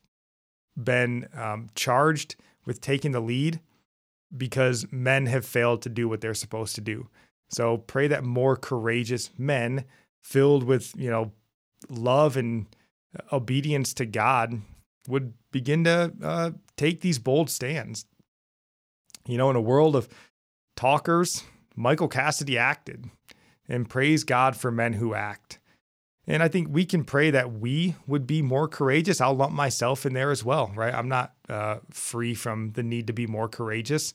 been 0.81 1.27
um, 1.33 1.69
charged 1.75 2.35
with 2.65 2.79
taking 2.79 3.11
the 3.11 3.19
lead 3.19 3.59
because 4.35 4.85
men 4.91 5.25
have 5.25 5.45
failed 5.45 5.81
to 5.81 5.89
do 5.89 6.07
what 6.07 6.21
they're 6.21 6.33
supposed 6.33 6.75
to 6.75 6.81
do. 6.81 7.09
So 7.49 7.77
pray 7.77 8.07
that 8.07 8.23
more 8.23 8.55
courageous 8.55 9.31
men 9.37 9.85
filled 10.21 10.63
with, 10.63 10.93
you 10.97 11.09
know, 11.09 11.31
love 11.89 12.37
and 12.37 12.65
obedience 13.31 13.93
to 13.95 14.05
God 14.05 14.61
would 15.07 15.33
begin 15.51 15.83
to 15.85 16.13
uh, 16.21 16.51
take 16.75 17.01
these 17.01 17.19
bold 17.19 17.49
stands. 17.49 18.05
You 19.25 19.37
know, 19.37 19.49
in 19.49 19.55
a 19.55 19.61
world 19.61 19.95
of 19.95 20.07
talkers, 20.75 21.43
Michael 21.75 22.07
Cassidy 22.07 22.57
acted 22.57 23.09
and 23.67 23.89
praise 23.89 24.23
God 24.23 24.55
for 24.55 24.71
men 24.71 24.93
who 24.93 25.13
act. 25.13 25.59
And 26.25 26.43
I 26.43 26.49
think 26.49 26.67
we 26.69 26.85
can 26.85 27.05
pray 27.05 27.31
that 27.31 27.53
we 27.53 27.95
would 28.05 28.27
be 28.27 28.41
more 28.41 28.67
courageous. 28.67 29.21
I'll 29.21 29.33
lump 29.33 29.53
myself 29.53 30.05
in 30.05 30.13
there 30.13 30.31
as 30.31 30.43
well, 30.43 30.71
right? 30.75 30.93
I'm 30.93 31.07
not 31.07 31.33
uh, 31.47 31.77
free 31.89 32.33
from 32.33 32.71
the 32.73 32.83
need 32.83 33.07
to 33.07 33.13
be 33.13 33.27
more 33.27 33.47
courageous. 33.47 34.13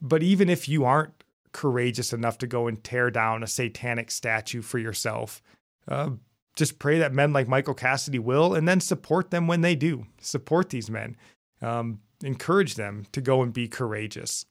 But 0.00 0.22
even 0.22 0.48
if 0.48 0.68
you 0.68 0.84
aren't 0.84 1.21
courageous 1.52 2.12
enough 2.12 2.38
to 2.38 2.46
go 2.46 2.66
and 2.66 2.82
tear 2.82 3.10
down 3.10 3.42
a 3.42 3.46
satanic 3.46 4.10
statue 4.10 4.62
for 4.62 4.78
yourself, 4.78 5.42
uh, 5.88 6.10
just 6.56 6.78
pray 6.78 6.98
that 6.98 7.14
men 7.14 7.32
like 7.32 7.48
Michael 7.48 7.74
Cassidy 7.74 8.18
will, 8.18 8.54
and 8.54 8.68
then 8.68 8.80
support 8.80 9.30
them 9.30 9.46
when 9.46 9.62
they 9.62 9.74
do. 9.74 10.06
Support 10.20 10.70
these 10.70 10.90
men, 10.90 11.16
um, 11.60 12.00
encourage 12.22 12.74
them 12.74 13.06
to 13.12 13.20
go 13.20 13.42
and 13.42 13.52
be 13.52 13.68
courageous. 13.68 14.44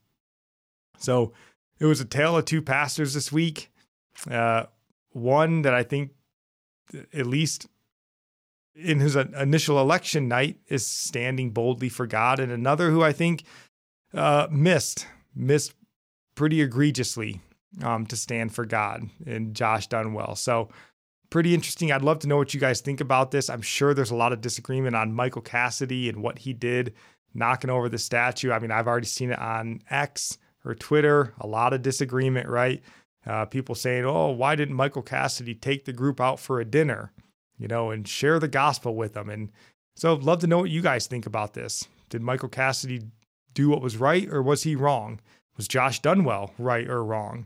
So 0.97 1.33
it 1.79 1.85
was 1.85 2.01
a 2.01 2.05
tale 2.05 2.37
of 2.37 2.45
two 2.45 2.61
pastors 2.61 3.13
this 3.13 3.31
week. 3.31 3.71
Uh, 4.29 4.65
one 5.11 5.61
that 5.61 5.73
I 5.73 5.83
think 5.83 6.11
at 7.13 7.25
least 7.25 7.67
in 8.75 8.99
his 8.99 9.15
initial 9.15 9.79
election 9.79 10.27
night, 10.27 10.57
is 10.67 10.85
standing 10.85 11.51
boldly 11.51 11.89
for 11.89 12.07
God, 12.07 12.39
and 12.39 12.51
another 12.51 12.89
who 12.89 13.03
I 13.03 13.11
think 13.11 13.43
uh, 14.13 14.47
missed 14.49 15.07
missed 15.35 15.73
pretty 16.35 16.61
egregiously 16.61 17.41
um, 17.83 18.05
to 18.07 18.15
stand 18.15 18.53
for 18.53 18.65
God 18.65 19.09
and 19.25 19.55
Josh 19.55 19.87
Dunwell. 19.87 20.37
So, 20.37 20.69
pretty 21.29 21.53
interesting. 21.53 21.91
I'd 21.91 22.01
love 22.01 22.19
to 22.19 22.27
know 22.27 22.37
what 22.37 22.53
you 22.53 22.59
guys 22.59 22.81
think 22.81 22.99
about 23.01 23.31
this. 23.31 23.49
I'm 23.49 23.61
sure 23.61 23.93
there's 23.93 24.11
a 24.11 24.15
lot 24.15 24.33
of 24.33 24.41
disagreement 24.41 24.95
on 24.95 25.13
Michael 25.13 25.41
Cassidy 25.41 26.09
and 26.09 26.21
what 26.21 26.39
he 26.39 26.53
did 26.53 26.93
knocking 27.33 27.69
over 27.69 27.89
the 27.89 27.97
statue. 27.97 28.51
I 28.51 28.59
mean, 28.59 28.71
I've 28.71 28.87
already 28.87 29.07
seen 29.07 29.31
it 29.31 29.39
on 29.39 29.81
X 29.89 30.37
or 30.65 30.75
Twitter, 30.75 31.33
a 31.39 31.47
lot 31.47 31.73
of 31.73 31.81
disagreement, 31.81 32.47
right? 32.47 32.81
Uh, 33.25 33.45
people 33.45 33.75
saying, 33.75 34.05
oh, 34.05 34.29
why 34.31 34.55
didn't 34.55 34.75
Michael 34.75 35.01
Cassidy 35.01 35.55
take 35.55 35.85
the 35.85 35.93
group 35.93 36.19
out 36.19 36.39
for 36.39 36.59
a 36.59 36.65
dinner, 36.65 37.11
you 37.57 37.67
know, 37.67 37.91
and 37.91 38.07
share 38.07 38.39
the 38.39 38.47
gospel 38.47 38.95
with 38.95 39.13
them? 39.13 39.29
And 39.29 39.51
so 39.95 40.13
I'd 40.13 40.23
love 40.23 40.39
to 40.39 40.47
know 40.47 40.59
what 40.59 40.69
you 40.69 40.81
guys 40.81 41.07
think 41.07 41.25
about 41.25 41.53
this. 41.53 41.87
Did 42.09 42.21
Michael 42.21 42.49
Cassidy 42.49 43.01
do 43.53 43.69
what 43.69 43.81
was 43.81 43.97
right 43.97 44.27
or 44.29 44.41
was 44.41 44.63
he 44.63 44.75
wrong? 44.75 45.19
Was 45.61 45.67
Josh 45.67 46.01
Dunwell 46.01 46.49
right 46.57 46.89
or 46.89 47.03
wrong? 47.03 47.45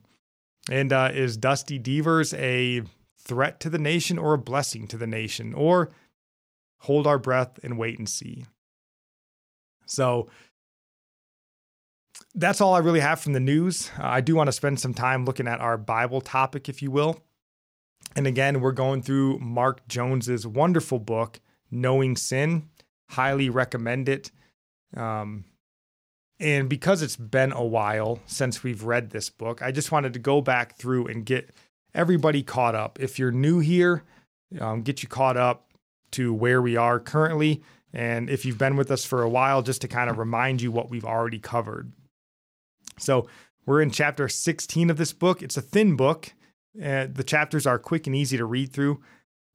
And 0.71 0.93
uh, 0.93 1.11
is 1.13 1.35
Dusty 1.35 1.77
Deevers 1.77 2.33
a 2.35 2.83
threat 3.19 3.59
to 3.59 3.69
the 3.69 3.77
nation 3.77 4.17
or 4.17 4.33
a 4.33 4.37
blessing 4.37 4.87
to 4.87 4.97
the 4.97 5.05
nation? 5.05 5.53
Or 5.53 5.91
hold 6.79 7.07
our 7.07 7.19
breath 7.19 7.59
and 7.61 7.77
wait 7.77 7.99
and 7.99 8.07
see? 8.07 8.45
So 9.85 10.29
that's 12.33 12.61
all 12.61 12.73
I 12.73 12.79
really 12.79 13.01
have 13.01 13.19
from 13.19 13.33
the 13.33 13.41
news. 13.41 13.91
Uh, 13.99 14.07
I 14.07 14.21
do 14.21 14.33
want 14.33 14.47
to 14.47 14.53
spend 14.53 14.79
some 14.79 14.93
time 14.93 15.25
looking 15.25 15.49
at 15.49 15.59
our 15.59 15.77
Bible 15.77 16.21
topic, 16.21 16.69
if 16.69 16.81
you 16.81 16.91
will. 16.91 17.21
And 18.15 18.27
again, 18.27 18.61
we're 18.61 18.71
going 18.71 19.01
through 19.01 19.39
Mark 19.39 19.85
Jones's 19.89 20.47
wonderful 20.47 20.99
book, 20.99 21.41
Knowing 21.69 22.15
Sin. 22.15 22.69
Highly 23.09 23.49
recommend 23.49 24.07
it. 24.07 24.31
Um, 24.95 25.43
and 26.39 26.69
because 26.69 27.01
it's 27.01 27.15
been 27.15 27.51
a 27.51 27.63
while 27.63 28.19
since 28.25 28.63
we've 28.63 28.83
read 28.83 29.11
this 29.11 29.29
book, 29.29 29.61
I 29.61 29.71
just 29.71 29.91
wanted 29.91 30.13
to 30.13 30.19
go 30.19 30.41
back 30.41 30.77
through 30.77 31.07
and 31.07 31.25
get 31.25 31.51
everybody 31.93 32.43
caught 32.43 32.75
up. 32.75 32.99
If 32.99 33.17
you're 33.17 33.31
new 33.31 33.59
here, 33.59 34.03
um, 34.59 34.81
get 34.81 35.01
you 35.01 35.09
caught 35.09 35.37
up 35.37 35.71
to 36.11 36.33
where 36.33 36.61
we 36.61 36.75
are 36.75 36.99
currently. 36.99 37.63
And 37.93 38.29
if 38.29 38.45
you've 38.45 38.57
been 38.57 38.75
with 38.75 38.91
us 38.91 39.05
for 39.05 39.23
a 39.23 39.29
while, 39.29 39.61
just 39.61 39.81
to 39.81 39.87
kind 39.87 40.09
of 40.09 40.17
remind 40.17 40.61
you 40.61 40.71
what 40.71 40.89
we've 40.89 41.05
already 41.05 41.39
covered. 41.39 41.93
So 42.99 43.27
we're 43.65 43.81
in 43.81 43.89
chapter 43.89 44.27
16 44.27 44.89
of 44.89 44.97
this 44.97 45.13
book. 45.13 45.41
It's 45.41 45.57
a 45.57 45.61
thin 45.61 45.95
book. 45.95 46.33
Uh, 46.81 47.07
the 47.11 47.23
chapters 47.23 47.65
are 47.65 47.79
quick 47.79 48.05
and 48.05 48.15
easy 48.15 48.37
to 48.37 48.45
read 48.45 48.73
through, 48.73 49.01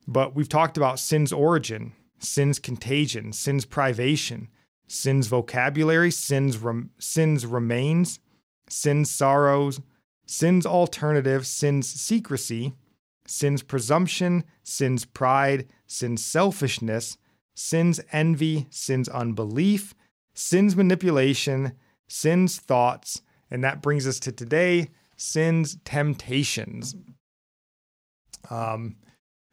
but 0.09 0.35
we've 0.35 0.49
talked 0.49 0.79
about 0.79 0.99
sin's 0.99 1.35
origin, 1.35 1.93
sin's 2.19 2.59
contagion, 2.59 3.35
sin's 3.35 3.67
privation, 3.67 4.49
sin's 4.91 5.29
vocabulary, 5.29 6.11
sin's 6.11 6.59
rem- 6.59 6.91
sin's 6.99 7.47
remains, 7.47 8.19
sin's 8.69 9.09
sorrows, 9.09 9.81
sin's 10.27 10.67
alternative, 10.67 11.47
sin's 11.47 11.89
secrecy, 11.89 12.73
sin's 13.25 13.63
presumption, 13.63 14.43
sin's 14.65 15.05
pride, 15.05 15.69
sin's 15.87 16.25
selfishness, 16.25 17.17
sin's 17.55 18.01
envy, 18.11 18.67
sin's 18.71 19.09
unbelief, 19.09 19.95
sin's 20.35 20.75
manipulation, 20.75 21.73
sin's 22.09 22.59
thoughts, 22.59 23.23
and 23.49 23.63
that 23.63 23.83
brings 23.83 24.09
us 24.09 24.19
to 24.19 24.33
today 24.33 24.89
sin's 25.17 25.77
temptations. 25.85 26.97
Um, 28.49 28.97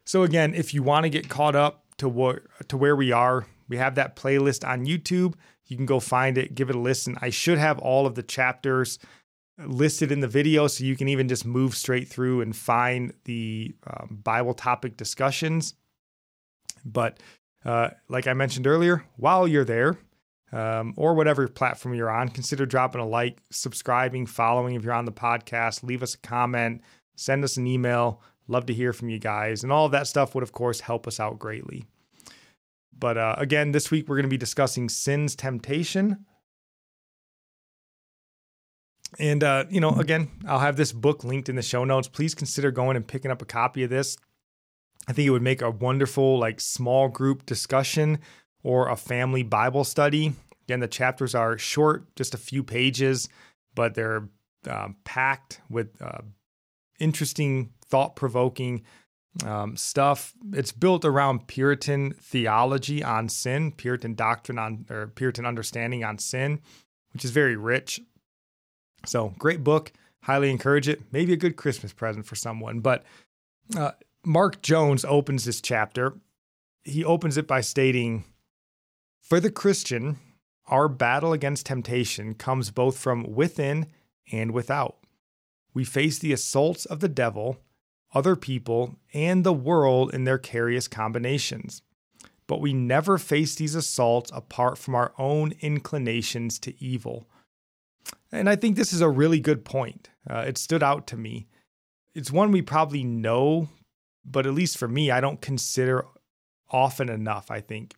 so 0.04 0.24
again, 0.24 0.54
if 0.54 0.74
you 0.74 0.82
want 0.82 1.04
to 1.04 1.10
get 1.10 1.28
caught 1.28 1.54
up 1.54 1.84
to 1.98 2.08
what 2.08 2.40
to 2.68 2.76
where 2.76 2.96
we 2.96 3.12
are, 3.12 3.46
we 3.68 3.76
have 3.76 3.94
that 3.96 4.16
playlist 4.16 4.66
on 4.66 4.86
YouTube. 4.86 5.34
You 5.66 5.76
can 5.76 5.86
go 5.86 6.00
find 6.00 6.38
it, 6.38 6.54
give 6.54 6.70
it 6.70 6.76
a 6.76 6.80
listen. 6.80 7.16
I 7.20 7.30
should 7.30 7.58
have 7.58 7.78
all 7.78 8.06
of 8.06 8.14
the 8.14 8.22
chapters 8.22 8.98
listed 9.58 10.12
in 10.12 10.20
the 10.20 10.28
video, 10.28 10.66
so 10.66 10.84
you 10.84 10.96
can 10.96 11.08
even 11.08 11.28
just 11.28 11.44
move 11.44 11.74
straight 11.74 12.08
through 12.08 12.40
and 12.40 12.56
find 12.56 13.12
the 13.24 13.74
um, 13.86 14.20
Bible 14.22 14.54
topic 14.54 14.96
discussions. 14.96 15.74
But 16.84 17.18
uh, 17.64 17.90
like 18.08 18.26
I 18.26 18.34
mentioned 18.34 18.66
earlier, 18.66 19.04
while 19.16 19.48
you're 19.48 19.64
there, 19.64 19.98
um, 20.52 20.94
or 20.96 21.14
whatever 21.14 21.46
platform 21.48 21.94
you're 21.94 22.10
on, 22.10 22.28
consider 22.28 22.64
dropping 22.64 23.00
a 23.00 23.06
like, 23.06 23.42
subscribing, 23.50 24.26
following 24.26 24.74
if 24.74 24.82
you're 24.82 24.94
on 24.94 25.04
the 25.04 25.12
podcast. 25.12 25.82
Leave 25.82 26.02
us 26.02 26.14
a 26.14 26.18
comment, 26.18 26.80
send 27.16 27.44
us 27.44 27.56
an 27.56 27.66
email. 27.66 28.22
Love 28.50 28.64
to 28.64 28.72
hear 28.72 28.94
from 28.94 29.10
you 29.10 29.18
guys. 29.18 29.62
And 29.62 29.70
all 29.70 29.84
of 29.84 29.92
that 29.92 30.06
stuff 30.06 30.34
would, 30.34 30.42
of 30.42 30.52
course, 30.52 30.80
help 30.80 31.06
us 31.06 31.20
out 31.20 31.38
greatly. 31.38 31.84
But 32.98 33.16
uh, 33.16 33.34
again, 33.38 33.72
this 33.72 33.90
week 33.90 34.08
we're 34.08 34.16
going 34.16 34.24
to 34.24 34.28
be 34.28 34.36
discussing 34.36 34.88
sin's 34.88 35.36
temptation. 35.36 36.24
And, 39.18 39.42
uh, 39.42 39.64
you 39.70 39.80
know, 39.80 39.92
again, 39.92 40.30
I'll 40.46 40.58
have 40.58 40.76
this 40.76 40.92
book 40.92 41.24
linked 41.24 41.48
in 41.48 41.56
the 41.56 41.62
show 41.62 41.84
notes. 41.84 42.08
Please 42.08 42.34
consider 42.34 42.70
going 42.70 42.96
and 42.96 43.06
picking 43.06 43.30
up 43.30 43.40
a 43.40 43.46
copy 43.46 43.82
of 43.82 43.90
this. 43.90 44.18
I 45.06 45.12
think 45.12 45.26
it 45.26 45.30
would 45.30 45.42
make 45.42 45.62
a 45.62 45.70
wonderful, 45.70 46.38
like, 46.38 46.60
small 46.60 47.08
group 47.08 47.46
discussion 47.46 48.18
or 48.62 48.88
a 48.88 48.96
family 48.96 49.42
Bible 49.42 49.84
study. 49.84 50.34
Again, 50.64 50.80
the 50.80 50.88
chapters 50.88 51.34
are 51.34 51.56
short, 51.56 52.14
just 52.16 52.34
a 52.34 52.38
few 52.38 52.62
pages, 52.62 53.30
but 53.74 53.94
they're 53.94 54.28
uh, 54.68 54.88
packed 55.04 55.62
with 55.70 55.88
uh, 56.02 56.20
interesting, 57.00 57.70
thought 57.86 58.16
provoking 58.16 58.82
um, 59.44 59.76
stuff. 59.76 60.34
It's 60.52 60.72
built 60.72 61.04
around 61.04 61.46
Puritan 61.46 62.12
theology 62.12 63.02
on 63.02 63.28
sin, 63.28 63.72
Puritan 63.72 64.14
doctrine 64.14 64.58
on, 64.58 64.86
or 64.90 65.08
Puritan 65.08 65.46
understanding 65.46 66.04
on 66.04 66.18
sin, 66.18 66.60
which 67.12 67.24
is 67.24 67.30
very 67.30 67.56
rich. 67.56 68.00
So, 69.06 69.34
great 69.38 69.62
book. 69.62 69.92
Highly 70.22 70.50
encourage 70.50 70.88
it. 70.88 71.02
Maybe 71.12 71.32
a 71.32 71.36
good 71.36 71.56
Christmas 71.56 71.92
present 71.92 72.26
for 72.26 72.34
someone. 72.34 72.80
But 72.80 73.04
uh, 73.76 73.92
Mark 74.24 74.60
Jones 74.62 75.04
opens 75.04 75.44
this 75.44 75.60
chapter. 75.60 76.14
He 76.84 77.04
opens 77.04 77.36
it 77.36 77.46
by 77.46 77.60
stating, 77.60 78.24
for 79.20 79.40
the 79.40 79.50
Christian, 79.50 80.18
our 80.66 80.88
battle 80.88 81.32
against 81.32 81.66
temptation 81.66 82.34
comes 82.34 82.70
both 82.70 82.98
from 82.98 83.34
within 83.34 83.86
and 84.32 84.52
without. 84.52 84.96
We 85.74 85.84
face 85.84 86.18
the 86.18 86.32
assaults 86.32 86.86
of 86.86 87.00
the 87.00 87.08
devil, 87.08 87.58
other 88.14 88.36
people, 88.36 88.96
and 89.12 89.44
the 89.44 89.52
world 89.52 90.14
in 90.14 90.24
their 90.24 90.38
various 90.38 90.88
combinations. 90.88 91.82
But 92.46 92.60
we 92.60 92.72
never 92.72 93.18
face 93.18 93.54
these 93.54 93.74
assaults 93.74 94.30
apart 94.34 94.78
from 94.78 94.94
our 94.94 95.12
own 95.18 95.52
inclinations 95.60 96.58
to 96.60 96.82
evil. 96.82 97.28
And 98.32 98.48
I 98.48 98.56
think 98.56 98.76
this 98.76 98.92
is 98.92 99.02
a 99.02 99.08
really 99.08 99.40
good 99.40 99.64
point. 99.64 100.08
Uh, 100.28 100.44
it 100.46 100.58
stood 100.58 100.82
out 100.82 101.06
to 101.08 101.16
me. 101.16 101.46
It's 102.14 102.32
one 102.32 102.50
we 102.50 102.62
probably 102.62 103.04
know, 103.04 103.68
but 104.24 104.46
at 104.46 104.54
least 104.54 104.78
for 104.78 104.88
me, 104.88 105.10
I 105.10 105.20
don't 105.20 105.40
consider 105.40 106.04
often 106.70 107.08
enough, 107.08 107.50
I 107.50 107.60
think. 107.60 107.94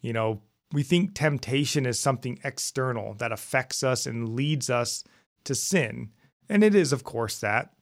You 0.00 0.12
know, 0.12 0.42
we 0.72 0.82
think 0.82 1.14
temptation 1.14 1.86
is 1.86 1.98
something 1.98 2.38
external 2.44 3.14
that 3.14 3.32
affects 3.32 3.82
us 3.82 4.06
and 4.06 4.30
leads 4.30 4.70
us 4.70 5.04
to 5.44 5.54
sin. 5.54 6.10
And 6.48 6.62
it 6.62 6.74
is, 6.74 6.92
of 6.92 7.04
course, 7.04 7.38
that. 7.40 7.72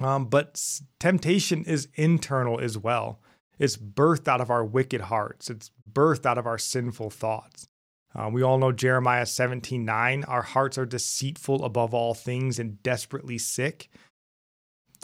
Um, 0.00 0.26
but 0.26 0.62
temptation 1.00 1.64
is 1.64 1.88
internal 1.94 2.60
as 2.60 2.76
well. 2.76 3.20
It's 3.58 3.76
birthed 3.76 4.28
out 4.28 4.40
of 4.40 4.50
our 4.50 4.64
wicked 4.64 5.02
hearts, 5.02 5.48
it's 5.48 5.70
birthed 5.90 6.26
out 6.26 6.38
of 6.38 6.46
our 6.46 6.58
sinful 6.58 7.10
thoughts. 7.10 7.68
Uh, 8.14 8.30
we 8.30 8.42
all 8.42 8.58
know 8.58 8.72
Jeremiah 8.72 9.26
17 9.26 9.84
9. 9.84 10.24
Our 10.24 10.42
hearts 10.42 10.78
are 10.78 10.86
deceitful 10.86 11.64
above 11.64 11.92
all 11.92 12.14
things 12.14 12.58
and 12.58 12.82
desperately 12.82 13.38
sick. 13.38 13.88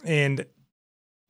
And 0.04 0.46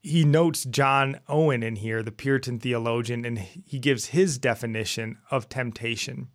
he 0.03 0.25
notes 0.25 0.65
John 0.65 1.21
Owen 1.29 1.63
in 1.63 1.77
here, 1.77 2.03
the 2.03 2.13
Puritan 2.13 2.59
theologian, 2.59 3.25
and 3.25 3.39
he 3.39 3.79
gives 3.79 4.07
his 4.07 4.39
definition 4.39 5.19
of 5.31 5.49
temptation. 5.49 6.29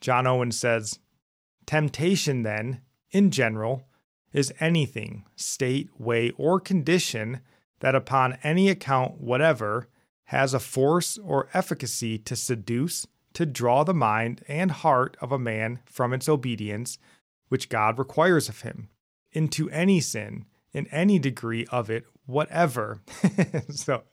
John 0.00 0.26
Owen 0.26 0.52
says, 0.52 0.98
Temptation, 1.66 2.42
then, 2.42 2.80
in 3.10 3.30
general, 3.30 3.86
is 4.32 4.52
anything, 4.60 5.24
state, 5.36 5.88
way, 5.98 6.30
or 6.36 6.60
condition 6.60 7.40
that 7.80 7.94
upon 7.94 8.38
any 8.42 8.68
account 8.68 9.20
whatever 9.20 9.88
has 10.24 10.54
a 10.54 10.60
force 10.60 11.18
or 11.18 11.48
efficacy 11.52 12.16
to 12.18 12.36
seduce, 12.36 13.06
to 13.32 13.44
draw 13.44 13.82
the 13.82 13.94
mind 13.94 14.44
and 14.46 14.70
heart 14.70 15.16
of 15.20 15.32
a 15.32 15.38
man 15.38 15.80
from 15.86 16.12
its 16.12 16.28
obedience, 16.28 16.98
which 17.48 17.68
God 17.68 17.98
requires 17.98 18.48
of 18.48 18.60
him, 18.60 18.88
into 19.32 19.68
any 19.70 20.00
sin, 20.00 20.44
in 20.72 20.86
any 20.88 21.18
degree 21.18 21.66
of 21.66 21.90
it 21.90 22.04
whatever. 22.26 23.00
so, 23.70 24.04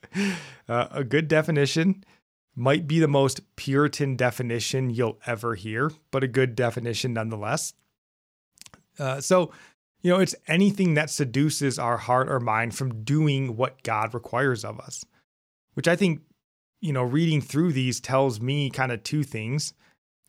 uh, 0.68 0.88
a 0.91 1.03
good 1.03 1.28
definition 1.28 2.03
might 2.55 2.88
be 2.88 2.99
the 2.99 3.07
most 3.07 3.41
Puritan 3.55 4.15
definition 4.15 4.89
you'll 4.89 5.20
ever 5.28 5.53
hear, 5.53 5.91
but 6.09 6.24
a 6.24 6.28
good 6.28 6.55
definition 6.55 7.13
nonetheless. 7.13 7.74
Uh, 8.97 9.22
so, 9.22 9.51
you 10.08 10.14
know, 10.14 10.22
it's 10.22 10.36
anything 10.47 10.93
that 10.93 11.10
seduces 11.10 11.78
our 11.78 11.97
heart 11.97 12.30
or 12.30 12.39
mind 12.39 12.74
from 12.74 13.03
doing 13.03 13.58
what 13.58 13.84
God 13.84 14.14
requires 14.14 14.64
of 14.64 14.80
us, 14.80 15.03
which 15.74 15.86
I 15.86 15.97
think, 15.97 16.22
you 16.80 16.93
know, 16.93 17.03
reading 17.03 17.41
through 17.41 17.74
these 17.74 17.99
tells 17.99 18.39
me 18.39 18.70
kind 18.70 18.93
of 18.93 19.03
two 19.03 19.24
things. 19.24 19.74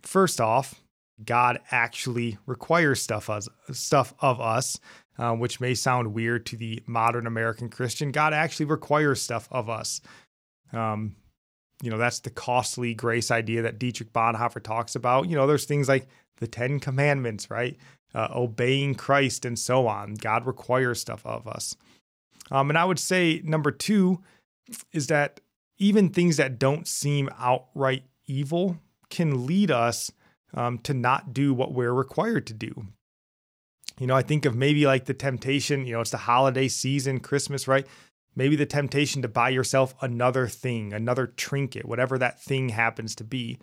First 0.03 0.41
off, 0.41 0.83
God 1.24 1.61
actually 1.70 2.39
requires 2.45 3.01
stuff 3.01 3.31
us 3.31 3.49
stuff 3.70 4.14
of 4.20 4.41
us. 4.41 4.81
uh, 5.18 5.33
which 5.35 5.61
may 5.61 5.74
sound 5.74 6.14
weird 6.14 6.47
to 6.47 6.57
the 6.57 6.83
modern 6.87 7.26
American 7.26 7.68
Christian. 7.68 8.12
God 8.12 8.33
actually 8.33 8.66
requires 8.66 9.20
stuff 9.20 9.49
of 9.51 9.68
us. 9.68 10.01
Um, 10.72 11.16
you 11.83 11.91
know, 11.91 11.99
that's 11.99 12.20
the 12.20 12.31
costly 12.31 12.95
grace 12.95 13.31
idea 13.31 13.62
that 13.62 13.79
Dietrich 13.79 14.12
Bonhoeffer 14.12 14.62
talks 14.62 14.95
about. 14.95 15.29
You 15.29 15.37
know, 15.37 15.47
there's 15.47 15.64
things 15.64 15.89
like 15.89 16.09
the 16.39 16.47
Ten 16.47 16.81
Commandments, 16.81 17.51
right? 17.51 17.76
Uh, 18.15 18.29
obeying 18.35 18.95
Christ 18.95 19.45
and 19.45 19.59
so 19.59 19.87
on. 19.87 20.15
God 20.15 20.47
requires 20.47 20.99
stuff 20.99 21.25
of 21.27 21.47
us. 21.47 21.77
Um, 22.51 22.71
and 22.71 22.79
I 22.79 22.85
would 22.87 22.99
say 22.99 23.43
number 23.45 23.71
two 23.71 24.23
is 24.93 25.09
that 25.09 25.41
even 25.77 26.09
things 26.09 26.39
that 26.39 26.59
don't 26.59 26.89
seem 26.89 27.29
outright 27.39 28.05
evil 28.27 28.79
can 29.11 29.47
lead 29.47 29.71
us 29.71 30.11
um, 30.55 30.79
to 30.79 30.95
not 30.95 31.33
do 31.35 31.53
what 31.53 31.73
we're 31.73 31.93
required 31.93 32.47
to 32.47 32.55
do. 32.55 32.87
You 33.99 34.07
know, 34.07 34.15
I 34.15 34.23
think 34.23 34.45
of 34.45 34.55
maybe 34.55 34.87
like 34.87 35.07
the 35.07 35.15
temptation, 35.15 35.87
you 35.87 35.93
know, 35.93 36.01
it's 36.01 36.11
the 36.11 36.19
holiday 36.19 36.69
season, 36.69 37.21
Christmas, 37.21 37.69
right? 37.69 37.87
Maybe 38.37 38.55
the 38.55 38.67
temptation 38.67 39.23
to 39.23 39.29
buy 39.29 39.49
yourself 39.51 39.95
another 40.01 40.47
thing, 40.47 40.93
another 40.93 41.27
trinket, 41.27 41.87
whatever 41.87 42.19
that 42.19 42.41
thing 42.41 42.69
happens 42.71 43.15
to 43.17 43.25
be. 43.25 43.59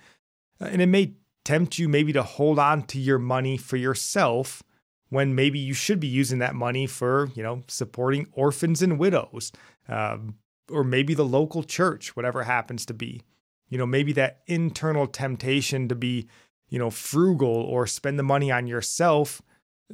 And 0.60 0.82
it 0.82 0.88
may 0.88 1.14
tempt 1.46 1.80
you 1.80 1.88
maybe 1.88 2.12
to 2.12 2.24
hold 2.24 2.60
on 2.60 2.82
to 2.84 3.00
your 3.00 3.20
money 3.20 3.56
for 3.56 3.78
yourself 3.78 4.62
when 5.10 5.36
maybe 5.36 5.60
you 5.60 5.74
should 5.74 6.00
be 6.00 6.08
using 6.08 6.40
that 6.40 6.56
money 6.56 6.88
for, 6.88 7.30
you 7.36 7.44
know, 7.44 7.64
supporting 7.68 8.28
orphans 8.34 8.82
and 8.82 9.00
widows, 9.00 9.52
um, 9.88 10.36
or 10.70 10.84
maybe 10.84 11.14
the 11.14 11.24
local 11.24 11.64
church, 11.64 12.16
whatever 12.16 12.44
happens 12.44 12.86
to 12.88 12.94
be. 12.94 13.22
You 13.70 13.78
know, 13.78 13.86
maybe 13.86 14.12
that 14.14 14.42
internal 14.48 15.08
temptation 15.08 15.88
to 15.88 15.96
be, 15.96 16.28
you 16.70 16.80
know, 16.80 16.90
frugal 16.90 17.48
or 17.48 17.88
spend 17.88 18.20
the 18.20 18.24
money 18.24 18.52
on 18.52 18.68
yourself 18.68 19.42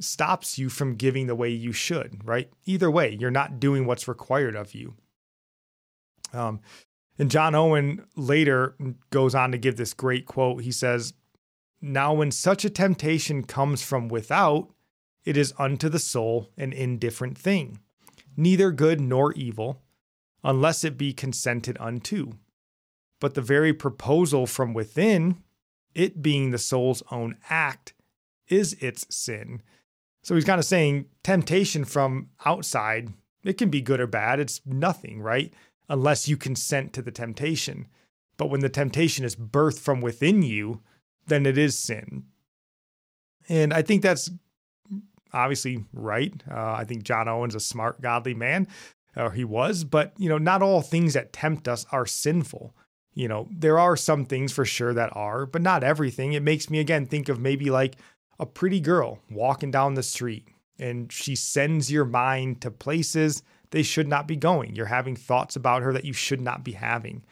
stops 0.00 0.58
you 0.58 0.70
from 0.70 0.94
giving 0.94 1.26
the 1.26 1.34
way 1.34 1.50
you 1.50 1.72
should, 1.72 2.26
right? 2.26 2.50
Either 2.64 2.90
way, 2.90 3.16
you're 3.20 3.30
not 3.30 3.60
doing 3.60 3.86
what's 3.86 4.08
required 4.08 4.56
of 4.56 4.74
you. 4.74 4.94
Um, 6.32 6.60
and 7.18 7.30
John 7.30 7.54
Owen 7.54 8.06
later 8.16 8.74
goes 9.10 9.34
on 9.34 9.52
to 9.52 9.58
give 9.58 9.76
this 9.76 9.92
great 9.92 10.24
quote. 10.24 10.62
He 10.62 10.72
says, 10.72 11.12
Now, 11.84 12.14
when 12.14 12.30
such 12.30 12.64
a 12.64 12.70
temptation 12.70 13.42
comes 13.42 13.82
from 13.82 14.06
without, 14.06 14.70
it 15.24 15.36
is 15.36 15.52
unto 15.58 15.88
the 15.88 15.98
soul 15.98 16.48
an 16.56 16.72
indifferent 16.72 17.36
thing, 17.36 17.80
neither 18.36 18.70
good 18.70 19.00
nor 19.00 19.32
evil, 19.32 19.82
unless 20.44 20.84
it 20.84 20.96
be 20.96 21.12
consented 21.12 21.76
unto. 21.80 22.34
But 23.20 23.34
the 23.34 23.42
very 23.42 23.72
proposal 23.72 24.46
from 24.46 24.74
within, 24.74 25.42
it 25.92 26.22
being 26.22 26.50
the 26.50 26.58
soul's 26.58 27.02
own 27.10 27.36
act, 27.50 27.94
is 28.48 28.74
its 28.74 29.04
sin. 29.14 29.60
So 30.22 30.36
he's 30.36 30.44
kind 30.44 30.60
of 30.60 30.64
saying 30.64 31.06
temptation 31.24 31.84
from 31.84 32.28
outside, 32.44 33.12
it 33.42 33.58
can 33.58 33.70
be 33.70 33.80
good 33.80 33.98
or 33.98 34.06
bad. 34.06 34.38
It's 34.38 34.60
nothing, 34.64 35.20
right? 35.20 35.52
Unless 35.88 36.28
you 36.28 36.36
consent 36.36 36.92
to 36.92 37.02
the 37.02 37.10
temptation. 37.10 37.88
But 38.36 38.50
when 38.50 38.60
the 38.60 38.68
temptation 38.68 39.24
is 39.24 39.34
birthed 39.34 39.80
from 39.80 40.00
within 40.00 40.42
you, 40.42 40.80
then 41.26 41.46
it 41.46 41.58
is 41.58 41.78
sin. 41.78 42.24
And 43.48 43.72
I 43.72 43.82
think 43.82 44.02
that's 44.02 44.30
obviously 45.32 45.84
right. 45.92 46.32
Uh, 46.50 46.72
I 46.72 46.84
think 46.84 47.02
John 47.02 47.28
Owen's 47.28 47.54
a 47.54 47.60
smart, 47.60 48.00
godly 48.00 48.34
man, 48.34 48.68
or 49.16 49.30
he 49.30 49.44
was, 49.44 49.84
but 49.84 50.12
you 50.18 50.28
know, 50.28 50.38
not 50.38 50.62
all 50.62 50.82
things 50.82 51.14
that 51.14 51.32
tempt 51.32 51.68
us 51.68 51.86
are 51.92 52.06
sinful. 52.06 52.74
You 53.14 53.28
know, 53.28 53.48
there 53.50 53.78
are 53.78 53.96
some 53.96 54.24
things 54.24 54.52
for 54.52 54.64
sure 54.64 54.94
that 54.94 55.14
are, 55.14 55.44
but 55.44 55.60
not 55.60 55.84
everything. 55.84 56.32
It 56.32 56.42
makes 56.42 56.70
me 56.70 56.78
again 56.78 57.06
think 57.06 57.28
of 57.28 57.38
maybe 57.38 57.70
like 57.70 57.96
a 58.38 58.46
pretty 58.46 58.80
girl 58.80 59.18
walking 59.30 59.70
down 59.70 59.94
the 59.94 60.02
street 60.02 60.48
and 60.78 61.12
she 61.12 61.36
sends 61.36 61.92
your 61.92 62.04
mind 62.04 62.60
to 62.62 62.70
places 62.70 63.42
they 63.70 63.82
should 63.82 64.08
not 64.08 64.26
be 64.26 64.36
going. 64.36 64.74
You're 64.74 64.86
having 64.86 65.16
thoughts 65.16 65.56
about 65.56 65.82
her 65.82 65.92
that 65.92 66.04
you 66.04 66.12
should 66.12 66.40
not 66.40 66.64
be 66.64 66.72
having. 66.72 67.24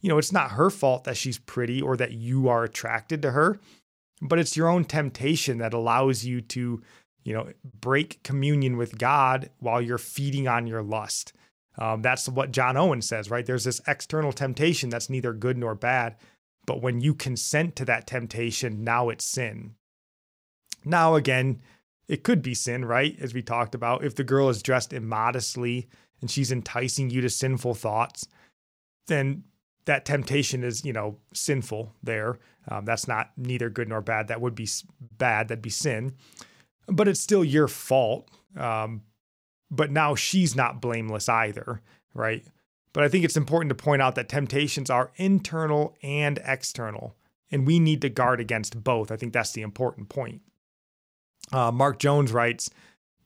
You 0.00 0.08
know, 0.08 0.18
it's 0.18 0.32
not 0.32 0.52
her 0.52 0.70
fault 0.70 1.04
that 1.04 1.16
she's 1.16 1.38
pretty 1.38 1.82
or 1.82 1.96
that 1.96 2.12
you 2.12 2.48
are 2.48 2.64
attracted 2.64 3.22
to 3.22 3.32
her, 3.32 3.58
but 4.22 4.38
it's 4.38 4.56
your 4.56 4.68
own 4.68 4.84
temptation 4.84 5.58
that 5.58 5.74
allows 5.74 6.24
you 6.24 6.40
to 6.40 6.82
you 7.28 7.34
know, 7.34 7.52
break 7.78 8.22
communion 8.22 8.78
with 8.78 8.96
God 8.96 9.50
while 9.58 9.82
you're 9.82 9.98
feeding 9.98 10.48
on 10.48 10.66
your 10.66 10.82
lust. 10.82 11.34
Um, 11.76 12.00
that's 12.00 12.26
what 12.26 12.52
John 12.52 12.78
Owen 12.78 13.02
says, 13.02 13.30
right? 13.30 13.44
There's 13.44 13.64
this 13.64 13.82
external 13.86 14.32
temptation 14.32 14.88
that's 14.88 15.10
neither 15.10 15.34
good 15.34 15.58
nor 15.58 15.74
bad, 15.74 16.16
but 16.64 16.80
when 16.80 17.02
you 17.02 17.14
consent 17.14 17.76
to 17.76 17.84
that 17.84 18.06
temptation, 18.06 18.82
now 18.82 19.10
it's 19.10 19.26
sin. 19.26 19.74
Now, 20.86 21.16
again, 21.16 21.60
it 22.08 22.24
could 22.24 22.40
be 22.40 22.54
sin, 22.54 22.86
right? 22.86 23.14
As 23.20 23.34
we 23.34 23.42
talked 23.42 23.74
about, 23.74 24.02
if 24.02 24.14
the 24.14 24.24
girl 24.24 24.48
is 24.48 24.62
dressed 24.62 24.94
immodestly 24.94 25.88
and 26.22 26.30
she's 26.30 26.50
enticing 26.50 27.10
you 27.10 27.20
to 27.20 27.28
sinful 27.28 27.74
thoughts, 27.74 28.26
then 29.06 29.44
that 29.88 30.04
temptation 30.04 30.62
is, 30.62 30.84
you 30.84 30.92
know, 30.92 31.18
sinful 31.34 31.92
there. 32.02 32.38
Um, 32.68 32.84
that's 32.84 33.08
not 33.08 33.32
neither 33.36 33.68
good 33.68 33.88
nor 33.88 34.00
bad. 34.00 34.28
That 34.28 34.40
would 34.40 34.54
be 34.54 34.68
bad. 35.18 35.48
That'd 35.48 35.60
be 35.60 35.70
sin 35.70 36.14
but 36.88 37.08
it's 37.08 37.20
still 37.20 37.44
your 37.44 37.68
fault. 37.68 38.28
Um, 38.56 39.02
but 39.70 39.90
now 39.90 40.14
she's 40.14 40.56
not 40.56 40.80
blameless 40.80 41.28
either, 41.28 41.82
right? 42.14 42.44
But 42.92 43.04
I 43.04 43.08
think 43.08 43.24
it's 43.24 43.36
important 43.36 43.68
to 43.68 43.74
point 43.74 44.00
out 44.00 44.14
that 44.14 44.28
temptations 44.28 44.88
are 44.88 45.12
internal 45.16 45.94
and 46.02 46.40
external, 46.44 47.14
and 47.50 47.66
we 47.66 47.78
need 47.78 48.00
to 48.02 48.08
guard 48.08 48.40
against 48.40 48.82
both. 48.82 49.12
I 49.12 49.16
think 49.16 49.32
that's 49.32 49.52
the 49.52 49.62
important 49.62 50.08
point. 50.08 50.40
Uh, 51.52 51.70
Mark 51.70 51.98
Jones 51.98 52.32
writes 52.32 52.70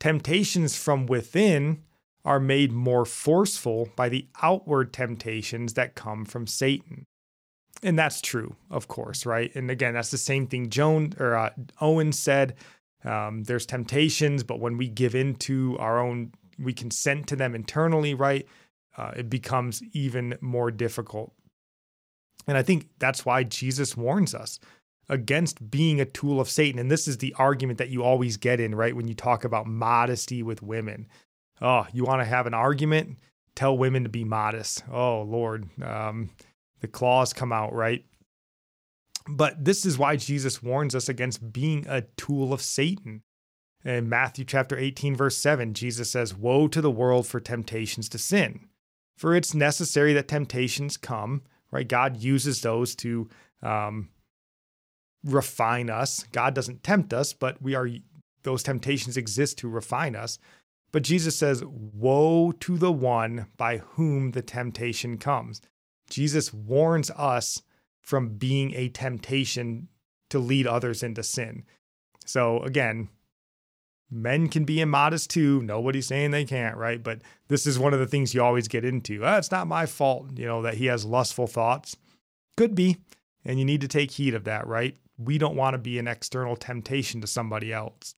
Temptations 0.01 0.77
from 0.77 1.07
within 1.07 1.85
are 2.25 2.41
made 2.41 2.73
more 2.73 3.05
forceful 3.05 3.89
by 3.97 4.09
the 4.09 4.27
outward 4.43 4.93
temptations 4.93 5.75
that 5.75 5.95
come 5.95 6.25
from 6.25 6.47
Satan. 6.47 7.05
And 7.83 7.99
that's 7.99 8.21
true, 8.21 8.55
of 8.71 8.87
course, 8.87 9.27
right? 9.27 9.53
And 9.55 9.71
again, 9.71 9.95
that's 9.95 10.11
the 10.11 10.19
same 10.19 10.47
thing 10.47 10.71
Joan 10.71 11.15
or 11.19 11.35
uh, 11.35 11.51
Owen 11.81 12.13
said 12.13 12.55
um, 13.05 13.43
there's 13.45 13.67
temptations, 13.67 14.45
but 14.45 14.61
when 14.61 14.79
we 14.79 14.89
give 14.89 15.15
into 15.15 15.77
our 15.79 16.01
own, 16.01 16.33
we 16.59 16.73
consent 16.73 17.27
to 17.29 17.37
them 17.37 17.55
internally, 17.55 18.15
right? 18.15 18.47
Uh, 18.97 19.13
it 19.17 19.29
becomes 19.29 19.83
even 19.93 20.37
more 20.41 20.71
difficult. 20.71 21.33
And 22.47 22.57
I 22.57 22.63
think 22.63 22.89
that's 22.99 23.25
why 23.25 23.43
Jesus 23.45 23.97
warns 23.97 24.35
us 24.35 24.61
against 25.09 25.71
being 25.71 26.01
a 26.01 26.05
tool 26.05 26.41
of 26.41 26.49
Satan. 26.49 26.79
And 26.79 26.91
this 26.91 27.09
is 27.09 27.19
the 27.19 27.35
argument 27.39 27.79
that 27.79 27.91
you 27.91 28.03
always 28.03 28.37
get 28.37 28.61
in, 28.61 28.75
right? 28.75 28.95
When 28.95 29.09
you 29.09 29.15
talk 29.15 29.45
about 29.45 29.67
modesty 29.67 30.43
with 30.43 30.63
women. 30.63 31.09
Oh, 31.61 31.87
you 31.93 32.05
want 32.05 32.21
to 32.21 32.27
have 32.27 32.47
an 32.47 32.55
argument? 32.55 33.19
Tell 33.55 33.77
women 33.77 34.05
to 34.05 34.09
be 34.09 34.25
modest. 34.25 34.83
Oh, 34.91 35.23
Lord. 35.23 35.69
Um, 35.83 36.31
the 36.81 36.89
claws 36.89 37.33
come 37.33 37.53
out, 37.53 37.73
right? 37.73 38.05
But 39.29 39.65
this 39.65 39.87
is 39.87 39.99
why 39.99 40.17
Jesus 40.17 40.63
warns 40.63 40.95
us 40.95 41.09
against 41.09 41.53
being 41.53 41.87
a 41.89 42.03
tool 42.17 42.53
of 42.53 42.63
Satan. 42.63 43.23
In 43.85 44.09
Matthew 44.09 44.45
chapter 44.45 44.77
18, 44.77 45.17
verse 45.17 45.37
7, 45.37 45.75
Jesus 45.75 46.11
says, 46.11 46.35
Woe 46.35 46.69
to 46.69 46.81
the 46.81 46.91
world 46.91 47.27
for 47.27 47.41
temptations 47.41 48.09
to 48.11 48.19
sin. 48.19 48.69
For 49.17 49.35
it's 49.35 49.55
necessary 49.55 50.13
that 50.15 50.29
temptations 50.29 50.97
come, 50.97 51.43
right? 51.71 51.87
God 51.87 52.17
uses 52.17 52.61
those 52.61 52.95
to 52.97 53.29
um, 53.63 54.09
refine 55.25 55.91
us. 55.91 56.25
God 56.33 56.55
doesn't 56.55 56.83
tempt 56.83 57.13
us, 57.13 57.33
but 57.33 57.61
we 57.63 57.75
are 57.75 57.89
those 58.43 58.63
temptations 58.63 59.17
exist 59.17 59.59
to 59.59 59.69
refine 59.69 60.17
us. 60.17 60.39
But 60.93 61.03
Jesus 61.03 61.37
says, 61.37 61.65
Woe 61.65 62.53
to 62.53 62.77
the 62.77 62.93
one 62.93 63.47
by 63.57 63.79
whom 63.79 64.33
the 64.33 64.43
temptation 64.43 65.17
comes. 65.17 65.61
Jesus 66.09 66.53
warns 66.53 67.11
us 67.13 67.63
from 68.03 68.37
being 68.37 68.75
a 68.75 68.89
temptation 68.89 69.89
to 70.29 70.39
lead 70.39 70.67
others 70.67 71.03
into 71.03 71.23
sin. 71.23 71.65
So 72.27 72.61
again, 72.63 73.09
men 74.11 74.49
can 74.49 74.65
be 74.65 74.81
immodest 74.81 75.31
too. 75.31 75.63
Nobody's 75.63 76.07
saying 76.07 76.31
they 76.31 76.45
can't, 76.45 76.77
right? 76.77 77.03
But 77.03 77.23
this 77.49 77.67
is 77.67 77.79
one 77.79 77.95
of 77.95 78.01
the 78.01 78.07
things 78.07 78.35
you 78.35 78.43
always 78.43 78.69
get 78.69 78.85
into. 78.85 79.25
Oh, 79.25 79.37
it's 79.37 79.51
not 79.51 79.67
my 79.67 79.87
fault, 79.87 80.39
you 80.39 80.47
know, 80.47 80.63
that 80.63 80.75
he 80.75 80.87
has 80.87 81.05
lustful 81.05 81.47
thoughts. 81.47 81.97
Could 82.57 82.75
be. 82.75 82.99
And 83.45 83.59
you 83.59 83.65
need 83.65 83.81
to 83.81 83.89
take 83.89 84.13
heed 84.13 84.35
of 84.35 84.45
that, 84.45 84.67
right? 84.67 84.97
We 85.19 85.39
don't 85.39 85.57
want 85.57 85.75
to 85.75 85.79
be 85.79 85.99
an 85.99 86.07
external 86.07 86.57
temptation 86.57 87.21
to 87.23 87.27
somebody 87.27 87.73
else. 87.73 88.15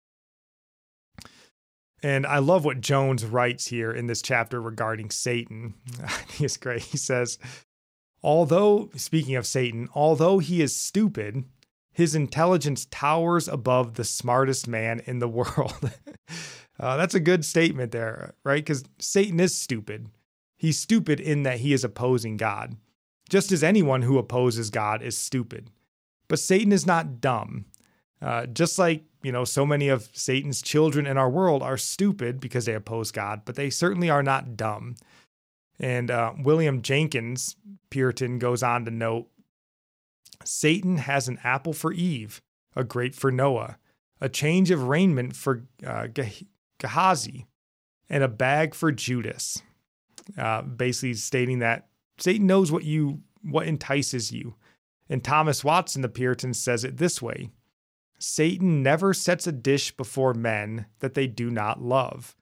And 2.04 2.26
I 2.26 2.38
love 2.38 2.66
what 2.66 2.82
Jones 2.82 3.24
writes 3.24 3.66
here 3.66 3.90
in 3.90 4.08
this 4.08 4.20
chapter 4.20 4.60
regarding 4.60 5.10
Satan. 5.10 5.72
I 6.04 6.48
great. 6.60 6.82
He 6.82 6.98
says, 6.98 7.38
Although, 8.22 8.90
speaking 8.94 9.36
of 9.36 9.46
Satan, 9.46 9.88
although 9.94 10.38
he 10.38 10.60
is 10.60 10.78
stupid, 10.78 11.44
his 11.92 12.14
intelligence 12.14 12.86
towers 12.90 13.48
above 13.48 13.94
the 13.94 14.04
smartest 14.04 14.68
man 14.68 15.00
in 15.06 15.18
the 15.18 15.28
world. 15.40 15.90
uh, 16.78 16.98
that's 16.98 17.14
a 17.14 17.20
good 17.20 17.42
statement 17.42 17.90
there, 17.92 18.34
right? 18.44 18.62
Because 18.62 18.84
Satan 18.98 19.40
is 19.40 19.56
stupid. 19.56 20.10
He's 20.58 20.78
stupid 20.78 21.20
in 21.20 21.44
that 21.44 21.60
he 21.60 21.72
is 21.72 21.84
opposing 21.84 22.36
God, 22.36 22.76
just 23.30 23.50
as 23.50 23.64
anyone 23.64 24.02
who 24.02 24.18
opposes 24.18 24.68
God 24.68 25.00
is 25.00 25.16
stupid. 25.16 25.70
But 26.28 26.38
Satan 26.38 26.70
is 26.70 26.86
not 26.86 27.22
dumb. 27.22 27.64
Uh, 28.20 28.44
just 28.44 28.78
like, 28.78 29.04
you 29.24 29.32
know, 29.32 29.44
so 29.44 29.64
many 29.64 29.88
of 29.88 30.10
Satan's 30.12 30.60
children 30.60 31.06
in 31.06 31.16
our 31.16 31.30
world 31.30 31.62
are 31.62 31.78
stupid 31.78 32.40
because 32.40 32.66
they 32.66 32.74
oppose 32.74 33.10
God, 33.10 33.42
but 33.46 33.54
they 33.54 33.70
certainly 33.70 34.10
are 34.10 34.22
not 34.22 34.54
dumb. 34.54 34.96
And 35.80 36.10
uh, 36.10 36.34
William 36.38 36.82
Jenkins, 36.82 37.56
Puritan, 37.88 38.38
goes 38.38 38.62
on 38.62 38.84
to 38.84 38.90
note 38.90 39.28
Satan 40.44 40.98
has 40.98 41.26
an 41.26 41.38
apple 41.42 41.72
for 41.72 41.90
Eve, 41.90 42.42
a 42.76 42.84
grape 42.84 43.14
for 43.14 43.32
Noah, 43.32 43.78
a 44.20 44.28
change 44.28 44.70
of 44.70 44.88
raiment 44.88 45.34
for 45.34 45.64
uh, 45.84 46.08
Gehazi, 46.78 47.46
and 48.10 48.22
a 48.22 48.28
bag 48.28 48.74
for 48.74 48.92
Judas. 48.92 49.62
Uh, 50.38 50.62
basically 50.62 51.14
stating 51.14 51.60
that 51.60 51.88
Satan 52.18 52.46
knows 52.46 52.70
what 52.70 52.84
you 52.84 53.20
what 53.42 53.66
entices 53.66 54.32
you. 54.32 54.54
And 55.08 55.24
Thomas 55.24 55.64
Watson, 55.64 56.02
the 56.02 56.08
Puritan, 56.08 56.54
says 56.54 56.84
it 56.84 56.98
this 56.98 57.22
way 57.22 57.50
Satan 58.24 58.82
never 58.82 59.12
sets 59.12 59.46
a 59.46 59.52
dish 59.52 59.96
before 59.96 60.34
men 60.34 60.86
that 61.00 61.14
they 61.14 61.26
do 61.26 61.50
not 61.50 61.82
love. 61.82 62.36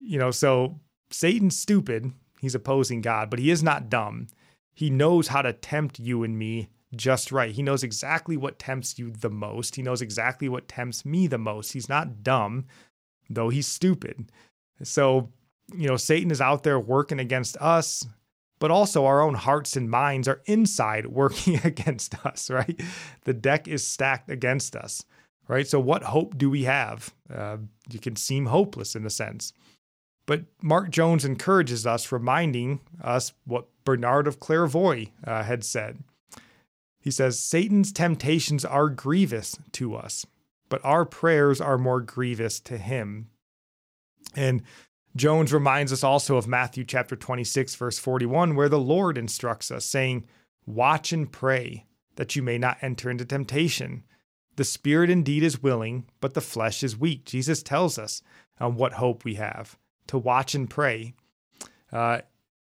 You 0.00 0.18
know, 0.18 0.30
so 0.30 0.80
Satan's 1.10 1.58
stupid. 1.58 2.12
He's 2.40 2.54
opposing 2.54 3.00
God, 3.00 3.30
but 3.30 3.38
he 3.38 3.50
is 3.50 3.62
not 3.62 3.88
dumb. 3.88 4.26
He 4.74 4.90
knows 4.90 5.28
how 5.28 5.42
to 5.42 5.52
tempt 5.52 6.00
you 6.00 6.24
and 6.24 6.38
me 6.38 6.68
just 6.94 7.30
right. 7.32 7.52
He 7.52 7.62
knows 7.62 7.82
exactly 7.82 8.36
what 8.36 8.58
tempts 8.58 8.98
you 8.98 9.10
the 9.10 9.30
most. 9.30 9.76
He 9.76 9.82
knows 9.82 10.02
exactly 10.02 10.48
what 10.48 10.68
tempts 10.68 11.04
me 11.04 11.26
the 11.26 11.38
most. 11.38 11.72
He's 11.72 11.88
not 11.88 12.22
dumb, 12.22 12.66
though 13.30 13.48
he's 13.48 13.66
stupid. 13.66 14.30
So, 14.82 15.30
you 15.74 15.88
know, 15.88 15.96
Satan 15.96 16.30
is 16.30 16.40
out 16.40 16.64
there 16.64 16.80
working 16.80 17.20
against 17.20 17.56
us, 17.58 18.04
but 18.62 18.70
also 18.70 19.06
our 19.06 19.20
own 19.20 19.34
hearts 19.34 19.74
and 19.74 19.90
minds 19.90 20.28
are 20.28 20.40
inside 20.46 21.08
working 21.08 21.60
against 21.64 22.24
us, 22.24 22.48
right? 22.48 22.80
The 23.24 23.32
deck 23.32 23.66
is 23.66 23.84
stacked 23.84 24.30
against 24.30 24.76
us, 24.76 25.04
right? 25.48 25.66
So, 25.66 25.80
what 25.80 26.04
hope 26.04 26.38
do 26.38 26.48
we 26.48 26.62
have? 26.62 27.12
Uh, 27.28 27.56
you 27.90 27.98
can 27.98 28.14
seem 28.14 28.46
hopeless 28.46 28.94
in 28.94 29.04
a 29.04 29.10
sense. 29.10 29.52
But 30.26 30.44
Mark 30.62 30.90
Jones 30.90 31.24
encourages 31.24 31.88
us, 31.88 32.12
reminding 32.12 32.78
us 33.02 33.32
what 33.44 33.66
Bernard 33.84 34.28
of 34.28 34.38
Clairvaux 34.38 35.06
uh, 35.26 35.42
had 35.42 35.64
said. 35.64 35.98
He 37.00 37.10
says, 37.10 37.40
Satan's 37.40 37.90
temptations 37.90 38.64
are 38.64 38.88
grievous 38.88 39.58
to 39.72 39.96
us, 39.96 40.24
but 40.68 40.80
our 40.84 41.04
prayers 41.04 41.60
are 41.60 41.78
more 41.78 42.00
grievous 42.00 42.60
to 42.60 42.78
him. 42.78 43.28
And 44.36 44.62
Jones 45.14 45.52
reminds 45.52 45.92
us 45.92 46.02
also 46.02 46.36
of 46.36 46.48
Matthew 46.48 46.84
chapter 46.84 47.16
26, 47.16 47.74
verse 47.74 47.98
41, 47.98 48.54
where 48.54 48.68
the 48.68 48.78
Lord 48.78 49.18
instructs 49.18 49.70
us, 49.70 49.84
saying, 49.84 50.24
Watch 50.64 51.12
and 51.12 51.30
pray 51.30 51.86
that 52.16 52.34
you 52.34 52.42
may 52.42 52.58
not 52.58 52.78
enter 52.80 53.10
into 53.10 53.24
temptation. 53.24 54.04
The 54.56 54.64
spirit 54.64 55.10
indeed 55.10 55.42
is 55.42 55.62
willing, 55.62 56.06
but 56.20 56.34
the 56.34 56.40
flesh 56.40 56.82
is 56.82 56.96
weak. 56.96 57.24
Jesus 57.24 57.62
tells 57.62 57.98
us 57.98 58.22
on 58.60 58.76
what 58.76 58.94
hope 58.94 59.24
we 59.24 59.34
have 59.34 59.76
to 60.06 60.18
watch 60.18 60.54
and 60.54 60.68
pray. 60.68 61.14
Uh, 61.90 62.20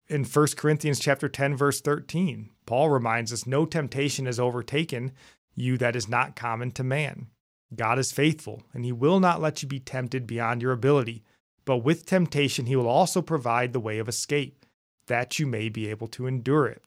in 0.08 0.24
1 0.24 0.48
Corinthians 0.58 1.00
chapter 1.00 1.30
10 1.30 1.56
verse 1.56 1.82
13, 1.82 2.50
Paul 2.66 2.90
reminds 2.90 3.32
us 3.32 3.48
no 3.48 3.66
temptation 3.66 4.26
has 4.26 4.40
overtaken 4.40 5.12
you 5.56 5.78
that 5.78 5.96
is 5.96 6.10
not 6.10 6.36
common 6.36 6.72
to 6.72 6.84
man. 6.84 7.28
God 7.74 8.00
is 8.00 8.12
faithful, 8.12 8.64
and 8.74 8.84
he 8.84 8.92
will 8.92 9.20
not 9.20 9.42
let 9.42 9.62
you 9.62 9.68
be 9.68 9.80
tempted 9.80 10.28
beyond 10.28 10.62
your 10.62 10.72
ability, 10.72 11.24
but 11.66 11.78
with 11.78 12.06
temptation 12.06 12.66
he 12.66 12.76
will 12.76 12.88
also 12.88 13.22
provide 13.22 13.74
the 13.74 13.80
way 13.80 14.00
of 14.00 14.10
escape, 14.10 14.66
that 15.08 15.40
you 15.40 15.48
may 15.48 15.70
be 15.70 15.88
able 15.88 16.08
to 16.08 16.28
endure 16.28 16.68
it. 16.68 16.84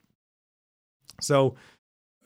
So 1.21 1.55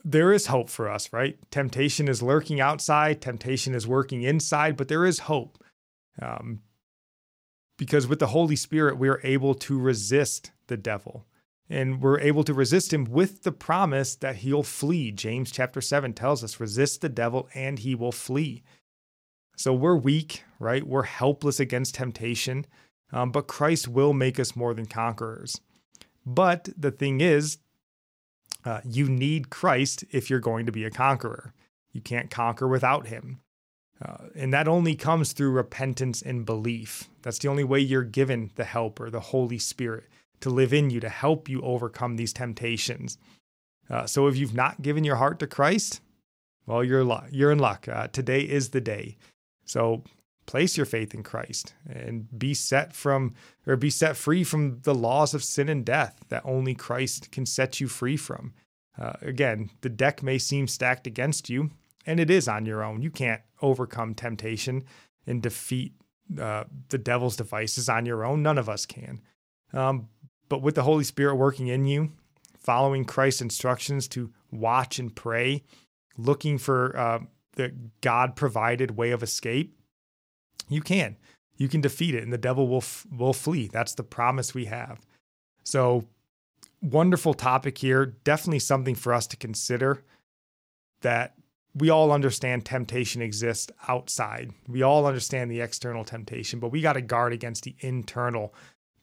there 0.03 0.31
is 0.31 0.47
hope 0.47 0.69
for 0.69 0.89
us, 0.89 1.11
right? 1.11 1.37
Temptation 1.51 2.07
is 2.07 2.21
lurking 2.21 2.59
outside, 2.59 3.21
temptation 3.21 3.75
is 3.75 3.87
working 3.87 4.23
inside, 4.23 4.77
but 4.77 4.87
there 4.87 5.05
is 5.05 5.19
hope. 5.19 5.63
Um, 6.21 6.61
because 7.77 8.07
with 8.07 8.19
the 8.19 8.27
Holy 8.27 8.55
Spirit, 8.55 8.97
we 8.97 9.07
are 9.07 9.21
able 9.23 9.55
to 9.55 9.79
resist 9.79 10.51
the 10.67 10.77
devil. 10.77 11.25
And 11.69 12.01
we're 12.01 12.19
able 12.19 12.43
to 12.43 12.53
resist 12.53 12.91
him 12.91 13.05
with 13.05 13.43
the 13.43 13.51
promise 13.51 14.15
that 14.15 14.37
he'll 14.37 14.63
flee. 14.63 15.11
James 15.11 15.51
chapter 15.51 15.81
7 15.81 16.13
tells 16.13 16.43
us 16.43 16.59
resist 16.59 17.01
the 17.01 17.09
devil 17.09 17.47
and 17.53 17.79
he 17.79 17.93
will 17.93 18.11
flee. 18.11 18.63
So 19.59 19.73
we're 19.73 19.97
weak, 19.97 20.45
right? 20.57 20.87
We're 20.87 21.03
helpless 21.03 21.59
against 21.59 21.95
temptation, 21.95 22.65
um, 23.11 23.33
but 23.33 23.47
Christ 23.47 23.89
will 23.89 24.13
make 24.13 24.39
us 24.39 24.55
more 24.55 24.73
than 24.73 24.85
conquerors. 24.85 25.59
But 26.25 26.69
the 26.77 26.91
thing 26.91 27.19
is, 27.19 27.57
uh, 28.63 28.79
you 28.85 29.09
need 29.09 29.49
Christ 29.49 30.05
if 30.11 30.29
you're 30.29 30.39
going 30.39 30.65
to 30.65 30.71
be 30.71 30.85
a 30.85 30.89
conqueror. 30.89 31.53
You 31.91 31.99
can't 31.99 32.31
conquer 32.31 32.69
without 32.69 33.07
him. 33.07 33.41
Uh, 34.01 34.29
and 34.33 34.53
that 34.53 34.69
only 34.69 34.95
comes 34.95 35.33
through 35.33 35.51
repentance 35.51 36.21
and 36.21 36.45
belief. 36.45 37.09
That's 37.23 37.39
the 37.39 37.49
only 37.49 37.65
way 37.65 37.81
you're 37.81 38.03
given 38.03 38.51
the 38.55 38.63
helper, 38.63 39.09
the 39.09 39.19
Holy 39.19 39.59
Spirit, 39.59 40.05
to 40.39 40.49
live 40.49 40.71
in 40.71 40.89
you 40.89 41.01
to 41.01 41.09
help 41.09 41.49
you 41.49 41.61
overcome 41.63 42.15
these 42.15 42.31
temptations. 42.31 43.17
Uh, 43.89 44.05
so 44.05 44.27
if 44.27 44.37
you've 44.37 44.55
not 44.55 44.81
given 44.81 45.03
your 45.03 45.17
heart 45.17 45.37
to 45.39 45.47
Christ, 45.47 45.99
well, 46.65 46.81
you're 46.81 47.03
you're 47.29 47.51
in 47.51 47.59
luck. 47.59 47.89
Uh, 47.89 48.07
today 48.07 48.39
is 48.39 48.69
the 48.69 48.79
day. 48.79 49.17
So 49.69 50.03
place 50.47 50.77
your 50.77 50.85
faith 50.87 51.13
in 51.13 51.21
Christ 51.21 51.75
and 51.87 52.27
be 52.37 52.55
set 52.55 52.91
from 52.91 53.35
or 53.67 53.75
be 53.75 53.91
set 53.91 54.17
free 54.17 54.43
from 54.43 54.79
the 54.81 54.95
laws 54.95 55.35
of 55.35 55.43
sin 55.43 55.69
and 55.69 55.85
death 55.85 56.23
that 56.29 56.41
only 56.43 56.73
Christ 56.73 57.31
can 57.31 57.45
set 57.45 57.79
you 57.79 57.87
free 57.87 58.17
from. 58.17 58.53
Uh, 58.99 59.13
again, 59.21 59.69
the 59.81 59.89
deck 59.89 60.23
may 60.23 60.39
seem 60.39 60.67
stacked 60.67 61.05
against 61.05 61.51
you, 61.51 61.69
and 62.07 62.19
it 62.19 62.31
is 62.31 62.47
on 62.47 62.65
your 62.65 62.83
own. 62.83 63.03
You 63.03 63.11
can't 63.11 63.41
overcome 63.61 64.15
temptation 64.15 64.85
and 65.27 65.39
defeat 65.39 65.93
uh, 66.41 66.63
the 66.89 66.97
devil's 66.97 67.35
devices 67.35 67.87
on 67.87 68.07
your 68.07 68.25
own. 68.25 68.41
None 68.41 68.57
of 68.57 68.67
us 68.67 68.87
can. 68.87 69.21
Um, 69.71 70.09
but 70.49 70.63
with 70.63 70.73
the 70.73 70.83
Holy 70.83 71.03
Spirit 71.03 71.35
working 71.35 71.67
in 71.67 71.85
you, 71.85 72.11
following 72.57 73.05
Christ's 73.05 73.41
instructions 73.41 74.07
to 74.09 74.33
watch 74.51 74.97
and 74.97 75.15
pray, 75.15 75.63
looking 76.17 76.57
for 76.57 76.97
uh, 76.97 77.19
the 77.59 77.73
God 77.99 78.37
provided 78.37 78.95
way 78.95 79.11
of 79.11 79.21
escape, 79.21 79.77
you 80.69 80.81
can. 80.81 81.17
You 81.57 81.67
can 81.67 81.81
defeat 81.81 82.15
it 82.15 82.23
and 82.23 82.31
the 82.31 82.37
devil 82.37 82.69
will, 82.69 82.77
f- 82.77 83.05
will 83.11 83.33
flee. 83.33 83.67
That's 83.67 83.95
the 83.95 84.03
promise 84.03 84.53
we 84.53 84.65
have. 84.65 85.05
So, 85.63 86.05
wonderful 86.81 87.33
topic 87.33 87.77
here. 87.77 88.05
Definitely 88.23 88.59
something 88.59 88.95
for 88.95 89.13
us 89.13 89.27
to 89.27 89.37
consider 89.37 90.05
that 91.01 91.33
we 91.75 91.89
all 91.89 92.13
understand 92.13 92.65
temptation 92.65 93.21
exists 93.21 93.69
outside. 93.89 94.51
We 94.69 94.81
all 94.81 95.05
understand 95.05 95.51
the 95.51 95.59
external 95.59 96.05
temptation, 96.05 96.61
but 96.61 96.71
we 96.71 96.79
got 96.79 96.93
to 96.93 97.01
guard 97.01 97.33
against 97.33 97.65
the 97.65 97.75
internal 97.81 98.53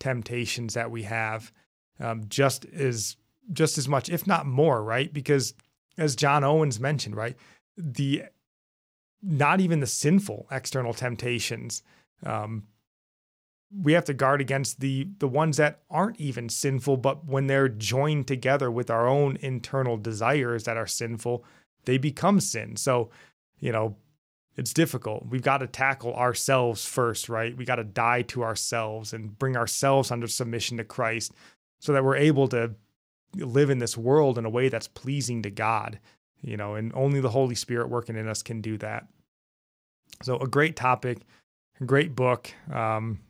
temptations 0.00 0.72
that 0.74 0.90
we 0.90 1.02
have 1.02 1.52
um, 2.00 2.22
just 2.28 2.64
as 2.66 3.16
just 3.52 3.76
as 3.76 3.86
much, 3.86 4.08
if 4.08 4.26
not 4.26 4.46
more, 4.46 4.82
right? 4.82 5.12
Because 5.12 5.52
as 5.98 6.16
John 6.16 6.42
Owens 6.42 6.80
mentioned, 6.80 7.14
right, 7.16 7.36
the 7.76 8.24
not 9.22 9.60
even 9.60 9.80
the 9.80 9.86
sinful 9.86 10.46
external 10.50 10.94
temptations. 10.94 11.82
Um, 12.24 12.64
we 13.82 13.92
have 13.92 14.04
to 14.04 14.14
guard 14.14 14.40
against 14.40 14.80
the 14.80 15.08
the 15.18 15.28
ones 15.28 15.56
that 15.56 15.80
aren't 15.90 16.20
even 16.20 16.48
sinful, 16.48 16.98
but 16.98 17.26
when 17.26 17.46
they're 17.46 17.68
joined 17.68 18.28
together 18.28 18.70
with 18.70 18.90
our 18.90 19.08
own 19.08 19.36
internal 19.40 19.96
desires 19.96 20.64
that 20.64 20.76
are 20.76 20.86
sinful, 20.86 21.44
they 21.84 21.98
become 21.98 22.40
sin. 22.40 22.76
So, 22.76 23.10
you 23.58 23.72
know, 23.72 23.96
it's 24.56 24.72
difficult. 24.72 25.26
We've 25.28 25.42
got 25.42 25.58
to 25.58 25.66
tackle 25.66 26.14
ourselves 26.14 26.86
first, 26.86 27.28
right? 27.28 27.56
We 27.56 27.64
got 27.64 27.76
to 27.76 27.84
die 27.84 28.22
to 28.22 28.42
ourselves 28.42 29.12
and 29.12 29.38
bring 29.38 29.56
ourselves 29.56 30.10
under 30.10 30.26
submission 30.26 30.76
to 30.78 30.84
Christ 30.84 31.32
so 31.80 31.92
that 31.92 32.04
we're 32.04 32.16
able 32.16 32.48
to 32.48 32.74
live 33.34 33.68
in 33.68 33.78
this 33.78 33.96
world 33.96 34.38
in 34.38 34.46
a 34.46 34.50
way 34.50 34.68
that's 34.68 34.88
pleasing 34.88 35.42
to 35.42 35.50
God, 35.50 35.98
you 36.42 36.56
know, 36.56 36.74
and 36.74 36.92
only 36.94 37.20
the 37.20 37.30
Holy 37.30 37.54
Spirit 37.54 37.88
working 37.88 38.16
in 38.16 38.28
us 38.28 38.42
can 38.42 38.60
do 38.60 38.76
that. 38.78 39.06
So, 40.22 40.38
a 40.38 40.46
great 40.46 40.76
topic, 40.76 41.18
a 41.80 41.84
great 41.84 42.14
book. 42.14 42.50
Um, 42.72 43.20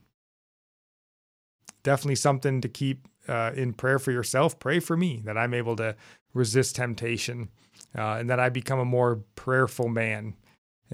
definitely 1.82 2.16
something 2.16 2.60
to 2.60 2.68
keep 2.68 3.06
uh, 3.28 3.52
in 3.54 3.72
prayer 3.72 3.98
for 3.98 4.12
yourself. 4.12 4.58
Pray 4.58 4.80
for 4.80 4.96
me 4.96 5.22
that 5.24 5.38
I'm 5.38 5.54
able 5.54 5.76
to 5.76 5.96
resist 6.34 6.76
temptation 6.76 7.48
uh, 7.96 8.16
and 8.18 8.30
that 8.30 8.40
I 8.40 8.48
become 8.48 8.78
a 8.78 8.84
more 8.84 9.22
prayerful 9.34 9.88
man. 9.88 10.34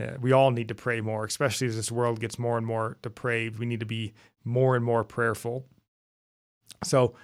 Uh, 0.00 0.12
we 0.20 0.32
all 0.32 0.50
need 0.50 0.68
to 0.68 0.74
pray 0.74 1.00
more, 1.00 1.24
especially 1.24 1.66
as 1.66 1.76
this 1.76 1.92
world 1.92 2.20
gets 2.20 2.38
more 2.38 2.56
and 2.56 2.66
more 2.66 2.96
depraved. 3.02 3.58
We 3.58 3.66
need 3.66 3.80
to 3.80 3.86
be 3.86 4.14
more 4.44 4.76
and 4.76 4.84
more 4.84 5.04
prayerful. 5.04 5.66
So, 6.84 7.14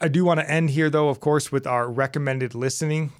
I 0.00 0.08
do 0.08 0.24
want 0.24 0.40
to 0.40 0.50
end 0.50 0.70
here, 0.70 0.90
though, 0.90 1.08
of 1.08 1.20
course, 1.20 1.50
with 1.50 1.66
our 1.66 1.90
recommended 1.90 2.54
listening. 2.54 3.12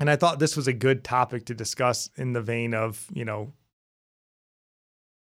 And 0.00 0.08
I 0.08 0.16
thought 0.16 0.38
this 0.38 0.56
was 0.56 0.68
a 0.68 0.72
good 0.72 1.04
topic 1.04 1.44
to 1.46 1.54
discuss 1.54 2.08
in 2.16 2.32
the 2.32 2.40
vein 2.40 2.72
of, 2.72 3.06
you 3.12 3.24
know, 3.24 3.52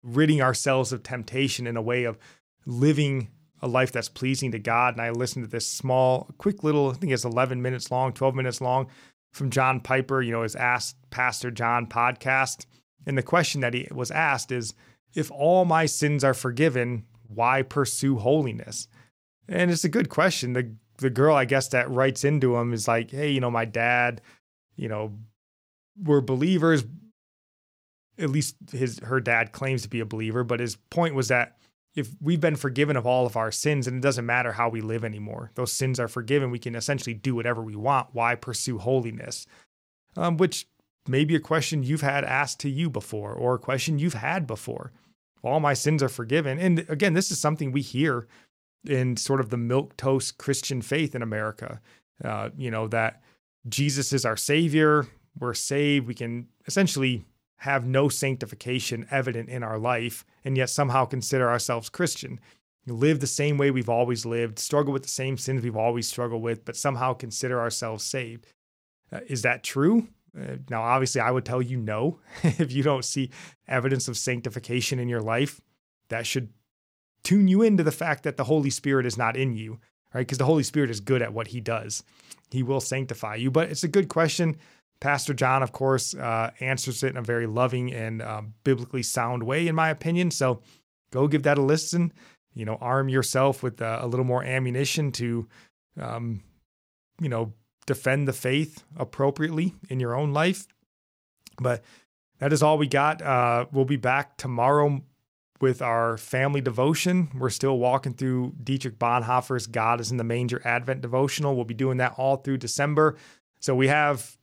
ridding 0.03 0.41
ourselves 0.41 0.93
of 0.93 1.03
temptation 1.03 1.67
in 1.67 1.77
a 1.77 1.83
way 1.83 2.05
of 2.05 2.19
living 2.65 3.29
a 3.63 3.69
life 3.69 3.93
that's 3.93 4.09
pleasing 4.09 4.53
to 4.53 4.59
God. 4.59 4.95
And 4.95 5.03
I 5.03 5.11
listened 5.11 5.45
to 5.45 5.51
this 5.51 5.67
small, 5.67 6.31
quick 6.39 6.65
little, 6.65 6.91
I 6.91 6.95
think 6.95 7.13
it's 7.13 7.25
11 7.25 7.61
minutes 7.61 7.91
long, 7.91 8.13
12 8.13 8.35
minutes 8.35 8.61
long 8.61 8.87
from 9.33 9.51
John 9.51 9.81
Piper, 9.81 10.23
you 10.23 10.33
know, 10.33 10.43
his 10.43 10.57
Ask 10.57 10.97
Pastor 11.11 11.51
John 11.51 11.87
podcast. 11.87 12.67
And 13.07 13.19
the 13.19 13.23
question 13.23 13.61
that 13.61 13.75
he 13.75 13.89
was 13.91 14.11
asked 14.11 14.53
is 14.53 14.75
if 15.15 15.31
all 15.31 15.65
my 15.65 15.87
sins 15.87 16.25
are 16.25 16.35
forgiven, 16.35 17.05
why 17.29 17.63
pursue 17.63 18.19
holiness? 18.19 18.89
And 19.51 19.71
it's 19.71 19.85
a 19.85 19.89
good 19.89 20.09
question. 20.09 20.55
The 20.55 20.73
the 20.99 21.11
girl, 21.11 21.35
I 21.35 21.45
guess, 21.45 21.69
that 21.69 21.91
writes 21.91 22.25
into 22.25 22.57
him 22.57 22.73
is 22.73 22.87
like, 22.87 23.11
hey, 23.11 23.31
you 23.31 23.41
know, 23.41 23.51
my 23.51 23.65
dad, 23.65 24.21
you 24.77 24.89
know, 24.89 25.19
we're 26.03 26.21
believers. 26.21 26.85
At 28.19 28.31
least 28.31 28.57
his 28.71 29.01
her 29.01 29.21
dad 29.21 29.53
claims 29.53 29.83
to 29.83 29.89
be 29.89 30.01
a 30.01 30.07
believer, 30.07 30.45
but 30.45 30.61
his 30.61 30.77
point 30.77 31.15
was 31.15 31.29
that 31.29 31.57
if 31.97 32.11
we've 32.21 32.41
been 32.41 32.57
forgiven 32.57 32.97
of 32.97 33.07
all 33.07 33.27
of 33.27 33.37
our 33.37 33.51
sins 33.51 33.89
and 33.89 33.97
it 33.97 34.03
doesn't 34.03 34.27
matter 34.27 34.53
how 34.53 34.69
we 34.69 34.81
live 34.81 35.05
anymore, 35.05 35.51
those 35.55 35.73
sins 35.73 35.99
are 35.99 36.07
forgiven. 36.07 36.51
We 36.51 36.59
can 36.61 36.77
essentially 36.77 37.15
do 37.15 37.35
whatever 37.35 37.63
we 37.63 37.75
want. 37.75 38.09
Why 38.13 38.37
pursue 38.37 38.79
holiness? 38.79 39.47
Um, 40.17 40.37
which 40.37 40.69
may 41.09 41.25
be 41.25 41.35
a 41.35 41.41
question 41.41 41.83
you've 41.83 42.03
had 42.03 42.25
asked 42.25 42.61
to 42.61 42.69
you 42.69 42.91
before 42.91 43.33
or 43.33 43.55
a 43.55 43.59
question 43.59 43.99
you've 43.99 44.15
had 44.15 44.47
before. 44.47 44.93
All 45.43 45.59
my 45.59 45.75
sins 45.75 46.03
are 46.03 46.09
forgiven. 46.09 46.59
And 46.59 46.85
again, 46.89 47.15
this 47.15 47.31
is 47.31 47.41
something 47.41 47.73
we 47.73 47.83
hear 47.83 48.29
in 48.87 49.17
sort 49.17 49.41
of 49.41 49.51
the 49.51 49.57
milk 49.57 49.97
toast 49.97 50.39
Christian 50.39 50.83
faith 50.83 51.15
in 51.15 51.23
America. 51.23 51.81
Uh, 52.25 52.51
you 52.57 52.71
know, 52.71 52.89
that 52.89 53.23
Jesus 53.69 54.13
is 54.13 54.25
our 54.25 54.37
savior. 54.37 55.07
We're 55.39 55.55
saved. 55.55 56.07
We 56.07 56.15
can 56.15 56.49
essentially 56.67 57.25
have 57.59 57.87
no 57.87 58.09
sanctification 58.09 59.07
evident 59.11 59.49
in 59.49 59.63
our 59.63 59.79
life 59.79 60.25
and 60.45 60.57
yet 60.57 60.71
somehow 60.71 61.05
consider 61.05 61.49
ourselves 61.49 61.91
Christian. 61.91 62.41
Live 62.87 63.21
the 63.21 63.27
same 63.27 63.59
way 63.59 63.71
we've 63.71 63.91
always 63.91 64.25
lived, 64.25 64.59
struggle 64.59 64.93
with 64.93 65.03
the 65.03 65.09
same 65.09 65.37
sins 65.37 65.63
we've 65.63 65.77
always 65.77 66.09
struggled 66.09 66.43
with, 66.43 66.65
but 66.65 66.77
somehow 66.77 67.13
consider 67.13 67.61
ourselves 67.61 68.03
saved. 68.03 68.47
Uh, 69.13 69.21
is 69.29 69.43
that 69.43 69.63
true? 69.63 70.09
Uh, 70.37 70.57
now, 70.71 70.83
obviously, 70.83 71.21
I 71.21 71.31
would 71.31 71.45
tell 71.45 71.61
you 71.61 71.77
no. 71.77 72.19
if 72.43 72.73
you 72.73 72.83
don't 72.83 73.05
see 73.05 73.31
evidence 73.69 74.09
of 74.09 74.17
sanctification 74.17 74.99
in 74.99 75.09
your 75.09 75.21
life, 75.21 75.61
that 76.09 76.27
should 76.27 76.49
tune 77.23 77.49
you 77.49 77.63
into 77.63 77.83
the 77.83 77.93
fact 77.93 78.23
that 78.25 78.37
the 78.37 78.45
Holy 78.45 78.71
Spirit 78.71 79.07
is 79.07 79.17
not 79.17 79.37
in 79.37 79.53
you, 79.53 79.79
right? 80.15 80.21
Because 80.21 80.39
the 80.39 80.45
Holy 80.45 80.63
Spirit 80.63 80.91
is 80.91 81.01
good 81.01 81.23
at 81.23 81.33
what 81.33 81.49
he 81.49 81.61
does. 81.61 82.03
He 82.51 82.63
will 82.63 82.81
sanctify 82.81 83.37
you. 83.37 83.51
But 83.51 83.71
it's 83.71 83.85
a 83.85 83.89
good 83.89 84.09
question. 84.09 84.57
Pastor 85.01 85.33
John, 85.33 85.63
of 85.63 85.73
course, 85.73 86.15
uh, 86.15 86.51
answers 86.61 87.03
it 87.03 87.09
in 87.09 87.17
a 87.17 87.23
very 87.23 87.47
loving 87.47 87.93
and 87.93 88.21
um, 88.21 88.55
biblically 88.65 89.03
sound 89.03 89.43
way, 89.43 89.67
in 89.67 89.75
my 89.75 89.89
opinion. 89.89 90.31
So 90.31 90.61
go 91.11 91.27
give 91.27 91.45
that 91.45 91.59
a 91.59 91.63
listen. 91.63 92.13
You 92.55 92.65
know, 92.65 92.77
arm 92.81 93.09
yourself 93.09 93.63
with 93.63 93.81
uh, 93.81 94.01
a 94.03 94.07
little 94.07 94.27
more 94.27 94.43
ammunition 94.43 95.13
to, 95.13 95.49
um, 95.99 96.43
you 97.21 97.29
know, 97.29 97.55
defend 97.87 98.29
the 98.29 98.33
faith 98.33 98.85
appropriately 98.97 99.75
in 99.89 100.01
your 100.01 100.15
own 100.15 100.33
life. 100.33 100.67
But 101.61 101.83
that 102.39 102.53
is 102.53 102.63
all 102.63 102.77
we 102.77 102.89
got. 102.89 103.23
Uh, 103.23 103.67
we'll 103.73 103.85
be 103.85 103.97
back 103.97 104.37
tomorrow 104.37 105.01
with 105.61 105.83
our 105.83 106.17
family 106.17 106.61
devotion. 106.61 107.29
We're 107.35 107.51
still 107.51 107.79
walking 107.79 108.15
through 108.15 108.55
Dietrich 108.63 108.99
Bonhoeffer's 108.99 109.67
God 109.67 110.01
is 110.01 110.11
in 110.11 110.17
the 110.17 110.25
Manger 110.25 110.61
Advent 110.65 111.03
devotional. 111.03 111.55
We'll 111.55 111.65
be 111.65 111.75
doing 111.75 111.99
that 111.99 112.15
all 112.17 112.37
through 112.37 112.59
December. 112.59 113.17
So 113.61 113.75
we 113.75 113.89
have 113.89 114.39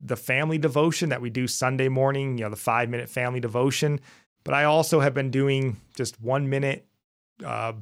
the 0.00 0.16
family 0.16 0.58
devotion 0.58 1.08
that 1.10 1.22
we 1.22 1.30
do 1.30 1.46
Sunday 1.46 1.88
morning, 1.88 2.38
you 2.38 2.44
know, 2.44 2.50
the 2.50 2.56
five 2.56 2.88
minute 2.88 3.08
family 3.08 3.40
devotion. 3.40 4.00
But 4.44 4.54
I 4.54 4.64
also 4.64 5.00
have 5.00 5.14
been 5.14 5.30
doing 5.30 5.76
just 5.96 6.20
one 6.20 6.48
minute, 6.48 6.86
uh, 7.44 7.72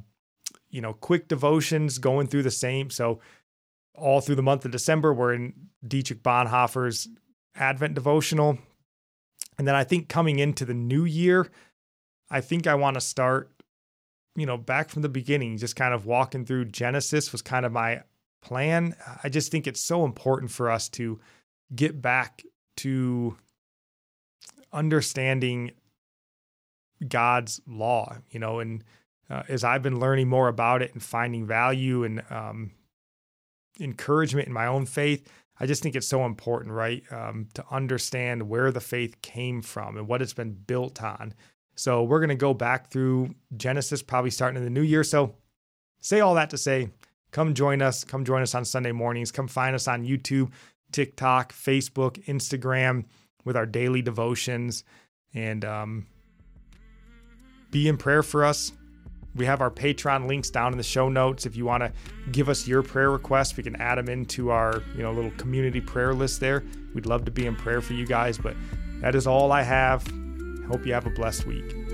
you 0.69 0.81
know, 0.81 0.93
quick 0.93 1.27
devotions 1.27 1.97
going 1.97 2.27
through 2.27 2.43
the 2.43 2.51
same. 2.51 2.89
So 2.89 3.19
all 3.93 4.21
through 4.21 4.35
the 4.35 4.43
month 4.43 4.65
of 4.65 4.71
December, 4.71 5.13
we're 5.13 5.33
in 5.33 5.53
Dietrich 5.85 6.23
Bonhoeffer's 6.23 7.07
Advent 7.55 7.93
devotional. 7.93 8.57
And 9.57 9.67
then 9.67 9.75
I 9.75 9.83
think 9.83 10.09
coming 10.09 10.39
into 10.39 10.65
the 10.65 10.73
new 10.73 11.05
year, 11.05 11.49
I 12.29 12.41
think 12.41 12.67
I 12.67 12.75
want 12.75 12.95
to 12.95 13.01
start, 13.01 13.51
you 14.35 14.45
know, 14.45 14.57
back 14.57 14.89
from 14.89 15.01
the 15.01 15.09
beginning, 15.09 15.57
just 15.57 15.75
kind 15.75 15.93
of 15.93 16.05
walking 16.05 16.45
through 16.45 16.65
Genesis 16.65 17.31
was 17.31 17.41
kind 17.41 17.65
of 17.65 17.71
my 17.71 18.03
plan. 18.41 18.95
I 19.23 19.29
just 19.29 19.51
think 19.51 19.67
it's 19.67 19.81
so 19.81 20.05
important 20.05 20.51
for 20.51 20.69
us 20.69 20.89
to 20.89 21.19
get 21.75 22.01
back 22.01 22.43
to 22.77 23.37
understanding 24.73 25.71
God's 27.07 27.61
law, 27.67 28.17
you 28.29 28.39
know, 28.39 28.59
and 28.59 28.83
uh, 29.29 29.43
as 29.47 29.63
I've 29.63 29.81
been 29.81 29.99
learning 29.99 30.27
more 30.27 30.47
about 30.47 30.81
it 30.81 30.93
and 30.93 31.01
finding 31.01 31.47
value 31.47 32.03
and 32.03 32.21
um, 32.29 32.71
encouragement 33.79 34.47
in 34.47 34.53
my 34.53 34.67
own 34.67 34.85
faith, 34.85 35.27
I 35.59 35.65
just 35.65 35.81
think 35.81 35.95
it's 35.95 36.07
so 36.07 36.25
important, 36.25 36.73
right, 36.73 37.03
um, 37.11 37.47
to 37.53 37.63
understand 37.71 38.49
where 38.49 38.71
the 38.71 38.81
faith 38.81 39.21
came 39.21 39.61
from 39.61 39.97
and 39.97 40.07
what 40.07 40.21
it's 40.21 40.33
been 40.33 40.51
built 40.51 41.01
on. 41.01 41.33
So 41.75 42.03
we're 42.03 42.19
going 42.19 42.29
to 42.29 42.35
go 42.35 42.53
back 42.53 42.89
through 42.89 43.35
Genesis, 43.55 44.01
probably 44.01 44.31
starting 44.31 44.57
in 44.57 44.63
the 44.63 44.69
new 44.69 44.81
year. 44.81 45.03
So 45.03 45.35
say 45.99 46.21
all 46.21 46.35
that 46.35 46.49
to 46.51 46.57
say, 46.57 46.89
come 47.31 47.53
join 47.53 47.81
us. 47.81 48.03
Come 48.03 48.23
join 48.23 48.41
us 48.41 48.55
on 48.55 48.63
Sunday 48.65 48.93
mornings. 48.93 49.31
Come 49.31 49.47
find 49.47 49.75
us 49.75 49.87
on 49.87 50.05
YouTube. 50.05 50.51
TikTok, 50.91 51.51
Facebook, 51.51 52.23
Instagram 52.25 53.05
with 53.43 53.57
our 53.57 53.65
daily 53.65 54.01
devotions. 54.01 54.85
And 55.33 55.65
um, 55.65 56.05
be 57.71 57.89
in 57.89 57.97
prayer 57.97 58.23
for 58.23 58.45
us. 58.45 58.71
We 59.35 59.45
have 59.45 59.59
our 59.59 59.69
Patreon 59.69 60.27
links 60.27 60.49
down 60.49 60.71
in 60.71 60.77
the 60.77 60.83
show 60.83 61.09
notes. 61.09 61.45
If 61.45 61.57
you 61.57 61.65
want 61.65 61.83
to 61.83 61.91
give 62.31 62.47
us 62.47 62.69
your 62.69 62.81
prayer 62.81 63.11
requests, 63.11 63.57
we 63.57 63.63
can 63.63 63.75
add 63.75 63.97
them 63.97 64.07
into 64.07 64.49
our 64.49 64.81
you 64.95 65.03
know 65.03 65.11
little 65.11 65.31
community 65.31 65.81
prayer 65.81 66.13
list 66.13 66.39
there. 66.39 66.63
We'd 66.93 67.05
love 67.05 67.25
to 67.25 67.31
be 67.31 67.45
in 67.45 67.57
prayer 67.57 67.81
for 67.81 67.91
you 67.91 68.05
guys. 68.05 68.37
But 68.37 68.55
that 69.01 69.13
is 69.13 69.27
all 69.27 69.51
I 69.51 69.63
have. 69.63 70.07
Hope 70.67 70.85
you 70.85 70.93
have 70.93 71.05
a 71.05 71.11
blessed 71.11 71.45
week. 71.45 71.84